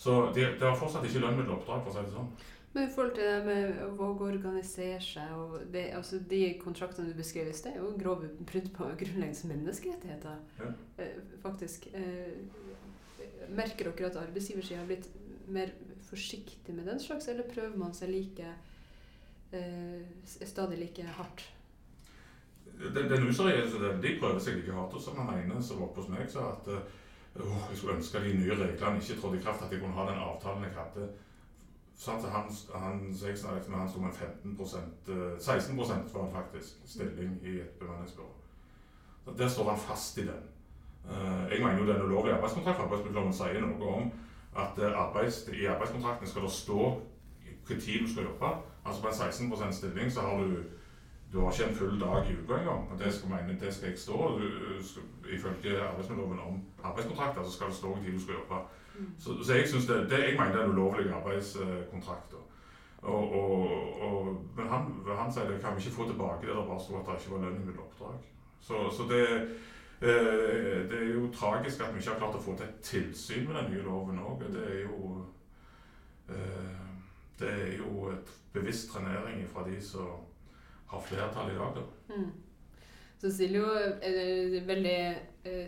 så 0.00 0.32
de, 0.34 0.40
de 0.60 0.64
har 0.64 0.76
fortsatt 0.76 1.04
ikke 1.04 1.20
lønn 1.20 1.36
mellom 1.36 1.58
oppdrag, 1.58 1.82
for 1.84 1.92
å 1.92 1.94
si 1.94 2.04
det 2.06 2.12
sånn. 2.14 2.28
Men 2.72 2.84
i 2.86 2.92
forhold 2.94 3.14
til 3.16 3.26
det 3.26 3.38
med 3.46 3.78
å 3.82 3.88
våge 3.98 4.22
å 4.22 4.30
organisere 4.30 5.00
seg 5.02 5.30
og 5.34 5.56
det, 5.74 5.88
altså 5.98 6.20
De 6.30 6.38
kontraktene 6.60 7.10
du 7.10 7.16
beskrev 7.18 7.50
i 7.50 7.54
sted, 7.56 7.74
er 7.74 7.82
jo 7.82 7.96
grove 7.98 8.30
brudd 8.38 8.68
på 8.76 8.90
grunnleggende 9.00 9.50
menneskerettigheter. 9.56 10.36
Ja. 10.60 10.70
Eh, 11.02 11.16
faktisk. 11.42 11.88
Eh, 11.98 12.36
merker 13.50 13.90
dere 13.90 14.10
at 14.10 14.18
arbeidsgiversida 14.20 14.78
har 14.78 14.86
blitt 14.86 15.08
mer 15.50 15.72
forsiktig 16.06 16.74
med 16.74 16.86
den 16.86 17.00
slags, 17.02 17.28
eller 17.28 17.48
prøver 17.50 17.78
man 17.78 17.94
seg 17.94 18.12
like 18.12 18.52
eh, 19.52 20.06
stadig 20.24 20.78
like 20.78 21.06
hardt? 21.16 21.42
Den, 22.80 23.10
den 23.10 23.26
useriøse 23.28 23.80
delen, 23.82 23.98
de 24.02 24.14
prøver 24.20 24.38
seg 24.40 24.60
like 24.60 24.76
hardt. 24.76 24.94
Og 24.94 25.02
så 25.02 25.14
han 25.18 25.34
ene 25.34 25.58
som 25.62 25.80
var 25.80 25.90
oppe 25.90 26.04
hos 26.04 26.12
meg, 26.12 26.30
sa 26.30 26.52
at 26.54 26.70
eh, 26.70 26.94
jeg 27.34 27.80
skulle 27.80 27.98
ønske 27.98 28.22
de 28.22 28.36
nye 28.38 28.54
reglene 28.62 29.02
ikke 29.02 29.18
trådte 29.18 29.40
i 29.40 29.42
kraft, 29.42 29.66
at 29.66 29.74
jeg 29.74 29.82
kunne 29.82 29.98
ha 29.98 30.06
den 30.06 30.22
avtalen 30.22 30.66
jeg 30.66 30.78
hadde. 30.78 31.10
Han, 32.06 32.20
han, 32.74 32.98
med 33.68 33.78
han 33.78 33.88
sto 33.88 34.00
med 34.00 34.12
15 34.12 34.56
eh, 35.08 35.36
16% 35.38 36.14
var 36.14 36.22
han 36.22 36.32
faktisk 36.32 36.74
stilling 36.84 37.38
i 37.42 37.60
et 37.60 37.70
bemanningsbyrå. 37.80 38.30
Så 39.24 39.30
Der 39.38 39.48
står 39.48 39.70
han 39.70 39.78
fast 39.78 40.18
i 40.18 40.20
den. 40.20 40.42
Eh, 41.10 41.52
Jeg 41.52 41.64
mener 41.64 41.78
jo 41.78 41.92
den 41.92 42.02
ulovlige 42.02 42.34
arbeidskontrakten 42.34 42.84
Arbeidsmiljøloven 42.84 43.32
sier 43.32 43.60
noe 43.60 43.94
om 43.94 44.12
at 44.56 44.78
eh, 44.78 44.98
arbeids, 44.98 45.48
i 45.52 45.66
arbeidskontrakten 45.66 46.28
skal 46.28 46.42
det 46.42 46.50
stå 46.50 47.00
hvilken 47.44 47.80
tid 47.86 48.06
du 48.06 48.12
skal 48.12 48.24
jobbe. 48.24 48.50
Altså 48.84 49.02
på 49.02 49.08
en 49.08 49.14
16% 49.14 49.72
stilling 49.72 50.12
så 50.12 50.20
har 50.20 50.38
du 50.38 50.62
du 51.32 51.40
har 51.40 51.52
ikke 51.52 51.70
en 51.70 51.76
full 51.76 52.00
dag 52.00 52.30
i 52.30 52.34
uka 52.42 52.56
engang. 52.58 52.98
Det 52.98 53.14
skal, 53.14 53.30
det 53.60 53.74
skal 53.74 53.88
jeg 53.88 53.98
stå. 53.98 54.38
Du, 54.38 54.46
skal, 54.84 55.02
ifølge 55.36 55.82
arbeidsmiljøloven 55.82 56.40
om 56.40 56.64
arbeidskontrakter 56.82 57.44
så 57.44 57.52
skal 57.52 57.66
det 57.66 57.74
stå 57.76 57.94
hvilken 57.94 58.04
tid 58.12 58.18
du 58.18 58.24
skal 58.24 58.34
jobbe. 58.34 58.58
Så, 59.18 59.44
så 59.44 59.54
jeg 59.54 59.68
synes 59.68 59.86
det, 59.86 60.10
det 60.10 60.18
jeg 60.18 60.36
mener 60.38 60.52
det 60.52 60.60
er 60.60 60.64
en 60.64 60.70
ulovlig 60.70 61.12
arbeidskontrakt. 61.12 62.34
Og, 63.02 63.32
og, 63.32 64.02
og, 64.02 64.44
men 64.56 64.66
han, 64.68 64.92
han 65.16 65.32
sier 65.32 65.48
det 65.48 65.60
kan 65.62 65.76
vi 65.76 65.80
ikke 65.80 65.96
få 65.96 66.06
tilbake 66.10 66.46
det 66.46 66.56
der 66.56 66.66
bare 66.68 66.80
sto 66.80 66.98
at 66.98 67.06
det 67.08 67.16
ikke 67.20 67.34
var 67.34 67.44
lønn 67.46 67.62
mellom 67.64 67.86
oppdrag. 67.86 68.26
Så, 68.60 68.82
så 68.96 69.06
det, 69.08 69.22
eh, 70.04 70.90
det 70.90 70.98
er 70.98 71.14
jo 71.14 71.30
tragisk 71.32 71.80
at 71.80 71.94
vi 71.94 72.02
ikke 72.02 72.12
har 72.12 72.20
klart 72.20 72.36
å 72.36 72.42
få 72.44 72.56
til 72.58 72.68
et 72.68 72.82
tilsyn 72.84 73.46
med 73.48 73.56
den 73.56 73.72
nye 73.72 73.86
loven 73.86 74.20
òg. 74.20 74.44
Det 74.52 74.66
er 74.66 74.82
jo 74.82 75.24
eh, 76.28 76.84
det 77.40 77.48
er 77.48 77.74
jo 77.78 78.10
et 78.12 78.36
bevisst 78.52 78.90
trenering 78.92 79.46
fra 79.48 79.64
de 79.64 79.80
som 79.80 80.20
har 80.92 81.00
flertall 81.00 81.54
i 81.54 81.56
dag. 81.56 81.80
da. 81.80 82.16
Mm. 82.16 82.30
Så 83.20 83.32
stiller 83.32 83.60
jo 83.60 83.72
eh, 84.04 84.60
veldig 84.66 85.00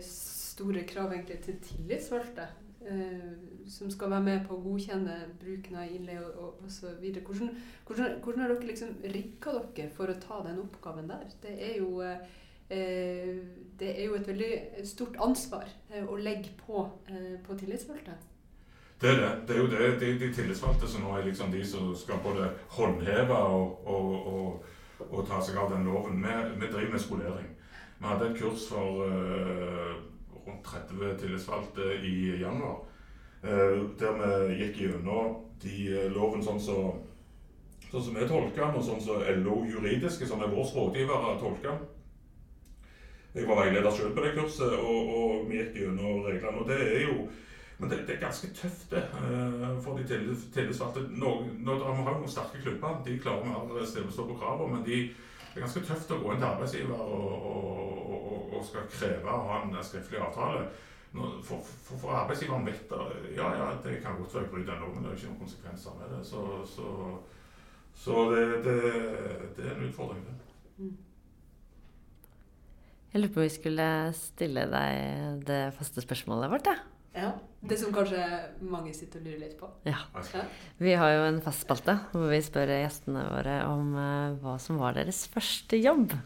store 0.05 0.83
krav 0.85 1.15
egentlig 1.15 1.39
til 1.47 1.57
tillitsvalgte. 1.65 2.45
Eh, 2.83 3.33
som 3.67 3.91
skal 3.91 4.11
være 4.11 4.23
med 4.23 4.41
på 4.47 4.57
å 4.57 4.63
godkjenne 4.63 5.13
bruken 5.39 5.77
av 5.79 5.91
innleie 5.91 6.21
og, 6.23 6.57
og, 6.63 6.69
så 6.71 6.91
videre. 6.99 7.23
Hvordan, 7.23 7.53
hvordan, 7.87 8.17
hvordan 8.23 8.43
har 8.43 8.51
dere 8.53 8.67
liksom 8.69 8.97
rigga 9.13 9.55
dere 9.75 9.91
for 9.95 10.11
å 10.11 10.19
ta 10.19 10.41
den 10.47 10.59
oppgaven 10.63 11.07
der? 11.11 11.31
Det 11.43 11.53
er 11.69 11.77
jo, 11.79 12.01
eh, 12.03 13.39
det 13.79 13.93
er 13.93 14.03
jo 14.05 14.19
et 14.19 14.27
veldig 14.27 14.51
stort 14.89 15.17
ansvar 15.23 15.71
eh, 15.93 16.03
å 16.03 16.19
legge 16.19 16.51
på, 16.59 16.85
eh, 17.07 17.39
på 17.45 17.57
tillitsvalgte. 17.59 18.19
Det 19.01 19.09
er 19.09 19.19
det. 19.19 19.31
Det 19.47 19.55
er 19.55 19.59
jo 19.59 19.71
det, 19.71 19.89
de, 19.99 20.13
de 20.19 20.31
tillitsvalgte 20.33 20.87
som 20.87 21.03
nå 21.03 21.17
er 21.17 21.25
liksom 21.27 21.51
de 21.51 21.63
som 21.67 21.89
skal 21.97 22.21
både 22.23 22.51
håndheve 22.77 23.35
og, 23.35 23.87
og, 23.87 24.63
og, 25.09 25.19
ta 25.27 25.41
seg 25.43 25.59
av 25.59 25.73
den 25.73 25.87
loven. 25.87 26.23
Vi, 26.23 26.67
driver 26.67 26.91
med 26.91 27.03
skolering. 27.03 27.49
Vi 27.99 28.07
hadde 28.07 28.29
et 28.29 28.39
kurs 28.39 28.67
for 28.69 29.07
eh, 29.07 29.95
rundt 30.47 30.65
30 30.65 31.17
tillitsvalgte 31.21 31.93
i 32.03 32.41
januar. 32.41 32.83
eh, 33.43 33.81
der 33.99 34.47
vi 34.47 34.59
gikk 34.61 34.77
gjennom 34.81 35.41
de 35.63 35.79
eh, 35.93 36.11
loven 36.11 36.43
sånn 36.43 36.61
som 36.61 37.01
sånn 37.91 38.03
som 38.03 38.15
vi 38.17 38.27
tolker 38.27 38.63
den, 38.63 38.77
og 38.79 38.85
sånn 38.87 39.01
som 39.05 39.25
LO 39.43 39.59
juridiske, 39.69 40.25
som 40.25 40.41
er 40.41 40.49
vår 40.49 40.71
rådgivere, 40.73 41.35
tolker 41.39 41.69
den. 41.69 41.83
Jeg 43.33 43.47
var 43.49 43.59
veileder 43.61 43.91
selv 43.91 44.15
på 44.15 44.23
det 44.23 44.31
kurset, 44.33 44.73
og, 44.79 45.11
og 45.17 45.49
vi 45.49 45.59
gikk 45.59 45.77
gjennom 45.81 46.23
reglene. 46.25 46.61
og 46.61 46.69
det 46.69 46.79
er 46.81 47.03
jo 47.07 47.27
men 47.77 47.89
det, 47.89 47.97
det 48.07 48.15
er 48.15 48.19
ganske 48.21 48.47
tøft 48.55 48.91
det, 48.91 49.01
eh, 49.01 49.63
for 49.83 49.97
de 49.97 50.03
tillitsvalgte. 50.53 51.01
Vi 51.09 51.19
har 51.19 52.19
noen 52.19 52.29
sterke 52.31 52.61
klubber, 52.61 53.01
de 53.05 53.17
klarer 53.19 53.43
mer 53.49 53.81
å 53.81 53.87
stille 53.89 54.13
på 54.13 54.37
kravene. 54.39 54.77
Men 54.77 54.85
de, 54.85 54.99
det 55.09 55.57
er 55.57 55.65
ganske 55.65 55.83
tøft 55.89 56.13
å 56.13 56.19
gå 56.21 56.31
inn 56.31 56.39
til 56.39 56.47
arbeidsgiver 56.47 57.01
og, 57.01 57.49
og, 57.49 57.92
og, 58.63 58.69
skal 58.69 58.89
kreve 58.95 59.29
å 59.29 59.45
ha 59.49 59.61
en 59.61 59.77
skriftlig 59.85 60.21
avtale. 60.23 60.65
For, 61.13 61.61
for, 61.61 61.99
for 62.01 62.13
arbeidsgiveren 62.23 62.65
vet 62.65 62.87
det. 62.89 63.01
Ja, 63.35 63.51
ja, 63.53 63.67
det 63.83 63.99
kan 64.01 64.17
godt 64.17 64.33
være 64.33 64.47
jeg 64.47 64.53
bryter 64.55 64.71
den 64.71 64.81
loven, 64.81 65.03
det 65.03 65.11
er 65.11 65.19
ikke 65.19 65.29
noen 65.29 65.43
konsekvenser 65.43 65.99
med 65.99 66.15
det. 66.15 66.21
Så, 66.25 66.41
så, 66.65 66.87
så 68.05 68.23
det, 68.31 68.45
det, 68.65 68.77
det 69.57 69.67
er 69.67 69.75
en 69.75 69.85
utfordring, 69.91 70.23
det. 70.25 70.39
Jeg 73.13 73.21
lurer 73.21 73.33
på 73.35 73.43
om 73.43 73.45
vi 73.45 73.53
skulle 73.53 73.87
stille 74.17 74.65
deg 74.71 75.43
det 75.45 75.61
faste 75.77 76.01
spørsmålet 76.01 76.49
vårt, 76.49 76.71
ja. 76.71 76.79
Ja. 77.13 77.31
Det 77.63 77.77
som 77.79 77.93
kanskje 77.95 78.19
mange 78.65 78.91
sitter 78.97 79.21
og 79.21 79.27
lurer 79.27 79.41
litt 79.45 79.53
på. 79.59 79.69
ja. 79.85 79.99
Vi 80.81 80.95
har 80.97 81.13
jo 81.13 81.27
en 81.29 81.37
fast 81.45 81.63
spalte 81.63 81.95
hvor 82.11 82.25
vi 82.31 82.41
spør 82.43 82.73
gjestene 82.73 83.21
våre 83.29 83.59
om 83.69 83.93
eh, 83.95 84.33
hva 84.41 84.57
som 84.59 84.81
var 84.81 84.97
deres 84.97 85.21
første 85.31 85.77
jobb. 85.79 86.17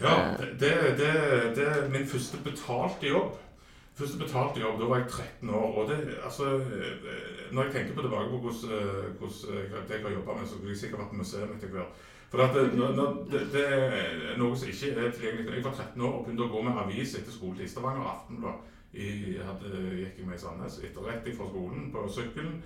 Ja, 0.00 0.34
det, 0.40 0.60
det, 0.60 0.70
det, 0.98 1.12
det 1.56 1.66
er 1.68 1.88
min 1.92 2.06
første 2.06 2.38
betalte 2.44 3.08
jobb. 3.08 3.34
Første 3.94 4.18
betalte 4.18 4.60
jobb, 4.60 4.80
Da 4.80 4.86
var 4.88 4.98
jeg 5.02 5.08
13 5.08 5.50
år. 5.50 5.74
og 5.78 5.90
det, 5.90 6.14
altså, 6.24 6.44
eh, 6.56 7.52
Når 7.52 7.62
jeg 7.64 7.72
tenker 7.72 7.94
på 7.94 8.00
tilbake 8.02 8.30
på 8.30 8.38
hvordan, 8.38 8.72
eh, 8.72 9.10
hvordan 9.18 9.88
jeg- 9.88 10.02
har 10.02 10.10
jobba 10.10 10.32
med, 10.38 10.46
så 10.48 10.58
vil 10.60 10.68
jeg 10.68 10.76
sikkert 10.76 11.00
vært 11.00 11.12
museum 11.12 11.52
etter 11.56 11.68
hvert. 11.68 11.92
For 12.30 12.38
at 12.40 12.54
det, 12.54 12.74
når, 12.74 12.92
når, 12.96 13.26
det, 13.30 13.40
det 13.52 13.66
er 13.72 14.36
noe 14.38 14.56
som 14.56 14.68
ikke 14.68 14.96
er 14.96 15.10
tilgjengelig. 15.10 15.54
Jeg 15.54 15.64
var 15.64 15.74
13 15.76 16.02
år 16.02 16.12
og 16.18 16.24
begynte 16.24 16.44
å 16.48 16.52
gå 16.56 16.62
med 16.62 16.78
avis 16.82 17.14
etter 17.18 17.32
skoletid. 17.32 17.68
Stavanger 17.68 18.08
Aftenblad 18.08 18.54
gikk 18.94 20.16
jeg 20.18 20.26
med 20.26 20.34
i 20.36 20.40
Sandnes 20.40 20.78
etter 20.84 21.04
rett 21.06 21.28
fra 21.36 21.48
skolen 21.48 21.92
på 21.92 22.08
sykkelen. 22.08 22.62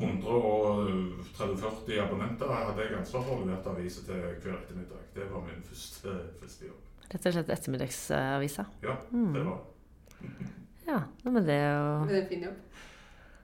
130-40 0.00 2.00
abonnenter 2.02 2.48
hadde 2.50 2.82
jeg 2.82 2.96
ansvar 2.98 3.22
for 3.26 3.34
å 3.36 3.40
levere 3.44 3.70
aviser 3.74 4.02
til 4.08 4.16
hver 4.42 4.56
ettermiddag. 4.58 5.02
Det 5.14 5.24
var 5.30 5.40
min 5.46 5.62
første, 5.68 6.10
første 6.40 6.62
jobb. 6.70 6.80
Rett 7.12 7.26
og 7.28 7.32
slett 7.36 7.52
ettermiddagsavisa. 7.58 8.62
Ja, 8.82 8.94
Mm. 9.12 9.32
det 9.36 9.42
var 9.46 9.58
Ja, 10.88 10.98
nei, 11.24 11.32
men 11.32 11.44
det 11.46 11.54
er 11.56 11.72
jo 11.78 12.06
Det 12.08 12.14
er 12.16 12.20
en 12.22 12.28
fin 12.28 12.42
jobb. 12.48 12.58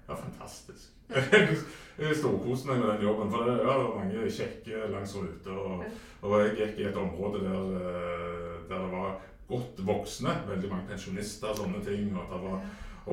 ja, 0.08 0.14
fantastisk. 0.14 0.84
Jeg 2.00 2.16
storkoste 2.16 2.68
meg 2.70 2.78
med 2.80 2.88
den 2.94 3.02
jobben, 3.04 3.28
for 3.32 3.38
det 3.44 3.54
ja, 3.60 3.72
det 3.76 3.84
var 3.84 3.98
mange 3.98 4.30
kjekke 4.32 4.74
langs 4.92 5.12
ruta. 5.16 5.50
Og, 5.52 5.84
og 6.22 6.30
jeg 6.40 6.54
gikk 6.56 6.76
i 6.80 6.86
et 6.88 6.96
område 6.96 7.38
der, 7.44 7.64
eh, 7.76 8.54
der 8.70 8.78
det 8.86 8.92
var 8.94 9.10
godt 9.50 9.76
voksne, 9.84 10.32
veldig 10.48 10.68
mange 10.70 10.88
pensjonister 10.88 11.48
og 11.52 11.56
sånne 11.60 11.80
ting. 11.84 12.16
og 12.16 12.24
det 12.30 12.38
var 12.46 12.56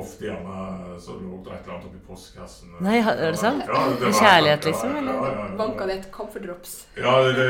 ofte 0.02 0.26
gjerne 0.28 0.98
så 1.02 1.16
lå 1.20 1.40
det 1.46 1.54
et 1.54 1.64
eller 1.66 1.76
annet 1.76 1.88
oppi 1.90 2.02
postkassen. 2.08 2.74
Nei, 2.84 2.98
er 3.02 3.32
det 3.32 3.40
sant? 3.42 3.64
Ja, 3.68 3.84
det 3.90 4.06
var- 4.06 4.20
Kjærlighet, 4.20 4.66
liksom, 4.66 4.96
eller? 4.96 5.14
ja, 5.14 5.32
ja, 5.32 5.46
ja. 5.50 5.56
Banka 5.58 5.88
det 5.90 5.96
et 5.98 6.12
camphor 6.12 6.40
drops. 6.46 6.76
Ja, 6.98 7.16
det, 7.28 7.48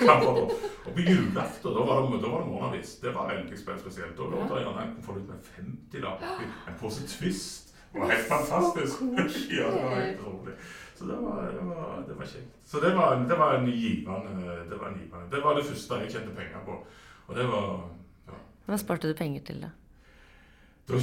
bra. 0.00 0.16
Og 0.86 0.92
på 0.94 1.00
julaften, 1.00 1.74
da 1.74 1.84
var 1.90 2.02
det, 2.06 2.22
da 2.22 2.28
var 2.32 2.42
det 2.42 2.50
morgenavis. 2.50 2.96
Det 3.02 3.14
var 3.14 3.30
veldig 3.34 3.58
spesielt. 3.58 4.16
Da 4.16 4.22
lå 4.32 4.42
det 4.50 4.62
gjerne 4.64 4.82
en 4.86 4.96
konvolutt 4.98 5.28
med 5.28 5.52
50-lapp 5.56 6.26
oppi. 6.32 6.50
En 6.68 6.78
pose 6.80 7.06
Twist. 7.08 7.72
Det 7.92 8.00
var 8.00 8.10
helt 8.12 8.28
fantastisk. 8.28 9.00
ja, 9.58 9.70
det 9.72 9.82
var 9.84 9.94
helt 10.00 10.26
rolig. 10.26 10.54
Så 10.98 11.04
det 11.04 11.16
var, 11.22 11.42
det 11.52 11.64
var, 11.68 12.04
det 12.08 12.14
var 12.18 12.24
kjekt. 12.24 12.52
Så 12.64 12.80
det 12.80 12.94
var, 12.96 13.16
det 13.28 13.38
var 13.38 13.54
en 13.54 13.66
givende 13.70 14.64
det 14.70 14.78
var 14.80 14.88
en 14.88 14.98
givende. 15.00 15.30
Det 15.30 15.42
var 15.44 15.54
det 15.54 15.64
første 15.64 15.94
jeg 16.02 16.12
tjente 16.12 16.34
penger 16.36 16.62
på. 16.64 16.76
Og 17.26 17.34
det 17.36 17.44
var 17.50 17.66
ja. 18.28 18.38
Hva 18.66 18.78
sparte 18.80 19.08
du 19.10 19.14
penger 19.18 19.40
til, 19.44 19.60
da? 19.66 19.70
Da, 20.86 20.98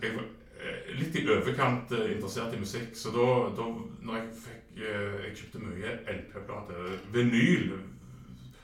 jeg 0.00 0.14
var 0.16 0.28
litt 0.96 1.16
i 1.16 1.24
overkant 1.28 1.92
eh, 1.92 2.12
interessert 2.14 2.54
i 2.54 2.60
musikk, 2.60 2.92
så 2.96 3.12
da, 3.14 3.26
da 3.56 3.66
når 4.06 4.18
jeg 4.18 4.28
fikk 4.44 4.80
eh, 4.80 5.16
Jeg 5.26 5.36
kjøpte 5.38 5.62
mye 5.64 5.94
LP-plater. 6.14 6.92
Vinyl. 7.14 7.72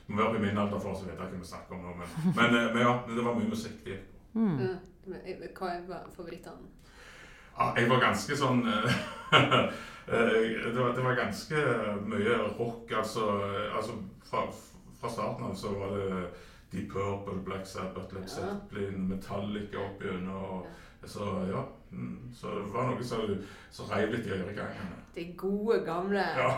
må 0.07 0.21
være 0.21 0.39
i 0.39 0.45
min 0.45 0.57
alder 0.57 0.79
for 0.79 0.93
å 0.93 1.01
vite 1.03 1.17
hva 1.19 1.27
vi 1.31 1.49
snakker 1.49 1.75
om 1.75 1.83
nå, 1.83 1.95
men, 1.99 2.13
men, 2.37 2.55
eh, 2.55 2.69
men 2.73 2.83
ja, 2.85 2.93
det 3.09 3.25
var 3.25 3.37
mye 3.37 3.51
musikk. 3.51 3.83
det. 3.85 3.99
Mm. 4.33 4.77
Hva 5.57 5.73
er 5.73 6.09
favorittene? 6.15 6.73
Ja, 7.57 7.71
jeg 7.73 7.89
var 7.89 8.01
ganske 8.03 8.35
sånn 8.37 8.59
det, 9.31 10.73
var, 10.77 10.91
det 10.93 11.05
var 11.05 11.15
ganske 11.17 11.63
mye 12.05 12.35
rock. 12.59 12.91
Altså, 12.91 13.29
altså 13.73 13.97
fra, 14.27 14.43
fra 14.99 15.09
starten 15.09 15.47
av 15.49 15.55
så 15.57 15.73
var 15.73 15.95
det 15.97 16.27
Deep 16.71 16.91
Purple, 16.91 17.41
Black 17.45 17.65
Sabbath, 17.65 18.13
Led 18.13 18.23
Ja. 18.23 18.27
Zeppelin, 18.27 19.07
Metallica 19.07 19.79
opp 19.79 20.03
igjennom. 20.03 20.65
Så 21.05 21.23
ja. 21.51 21.61
mm, 21.91 22.33
Så 22.35 22.47
det 22.47 22.73
var 22.73 22.87
noe 22.89 23.03
som 23.03 23.37
som 23.71 23.85
reiv 23.91 24.11
litt 24.11 24.25
i 24.27 24.31
øregangene. 24.33 24.97
De 25.15 25.23
gode, 25.37 25.79
gamle. 25.85 26.23
Ja. 26.37 26.49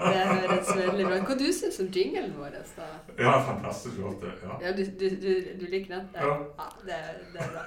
det 0.00 0.22
høres 0.30 0.70
veldig 0.76 1.06
bra 1.06 1.18
ut. 1.18 1.26
Hva 1.28 1.36
du 1.38 1.46
syns 1.52 1.78
om 1.80 1.90
jinglen 1.92 2.34
vår? 2.38 2.56
da? 2.76 2.88
Ja, 3.18 3.34
fantastisk 3.46 3.96
flott. 4.00 4.24
Ja. 4.42 4.58
Ja, 4.62 4.72
du, 4.76 4.82
du, 4.84 5.06
du, 5.22 5.30
du 5.60 5.66
liker 5.66 5.94
den? 5.96 6.08
Ja. 6.14 6.34
det, 6.84 7.00
det 7.34 7.44
er 7.44 7.52
bra. 7.54 7.64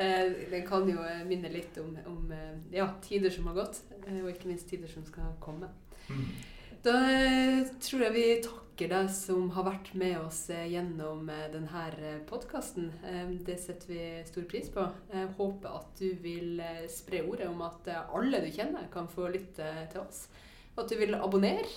Eh, 0.00 0.32
den 0.50 0.66
kan 0.66 0.88
jo 0.88 1.04
minne 1.28 1.52
litt 1.52 1.78
om, 1.80 1.92
om 2.08 2.32
eh, 2.32 2.56
ja, 2.72 2.88
tider 3.04 3.30
som 3.30 3.50
har 3.50 3.60
gått, 3.62 3.82
eh, 4.06 4.22
og 4.22 4.30
ikke 4.32 4.48
minst 4.48 4.68
tider 4.70 4.88
som 4.88 5.04
skal 5.06 5.34
komme. 5.40 5.68
Mm. 6.08 6.24
Da 6.80 6.96
eh, 7.12 7.66
tror 7.82 8.06
jeg 8.06 8.12
vi 8.14 8.26
takker 8.40 8.88
deg 8.88 9.08
som 9.12 9.50
har 9.52 9.66
vært 9.66 9.90
med 10.00 10.14
oss 10.22 10.46
eh, 10.48 10.64
gjennom 10.72 11.28
eh, 11.28 11.50
denne 11.52 12.14
podkasten. 12.30 12.88
Det 13.44 13.58
setter 13.60 13.90
vi 13.90 14.04
stor 14.24 14.46
pris 14.48 14.70
på. 14.72 14.86
Jeg 15.12 15.34
håper 15.36 15.76
at 15.76 16.00
du 16.00 16.08
vil 16.24 16.62
spre 16.88 17.20
ordet 17.28 17.50
om 17.50 17.60
at 17.68 17.90
alle 17.92 18.40
du 18.40 18.48
kjenner, 18.48 18.88
kan 18.92 19.12
få 19.12 19.28
lytte 19.28 19.68
til 19.92 20.06
oss. 20.06 20.24
At 20.80 20.88
du 20.88 20.96
vil 20.96 21.18
abonnere. 21.18 21.68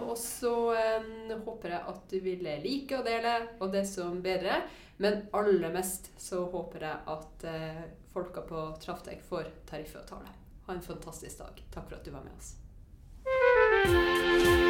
Og 0.00 0.16
så 0.18 0.50
håper 0.74 1.76
jeg 1.76 1.82
at 1.92 2.10
du 2.10 2.18
vil 2.24 2.46
like 2.64 2.98
og 2.98 3.06
dele, 3.06 3.34
og 3.60 3.70
det 3.70 3.84
som 3.86 4.18
bedre. 4.24 4.64
Men 4.98 5.28
aller 5.36 5.70
mest 5.70 6.10
så 6.18 6.42
håper 6.50 6.88
jeg 6.88 7.04
at 7.14 7.50
folka 8.10 8.42
på 8.48 8.70
Traftec 8.82 9.22
får 9.28 9.52
tariffavtale. 9.70 10.32
Ha 10.66 10.74
en 10.74 10.88
fantastisk 10.88 11.44
dag. 11.44 11.68
Takk 11.70 11.92
for 11.92 12.00
at 12.00 12.08
du 12.08 12.16
var 12.16 12.26
med 12.26 12.34
oss. 12.34 12.56
Música 13.84 14.67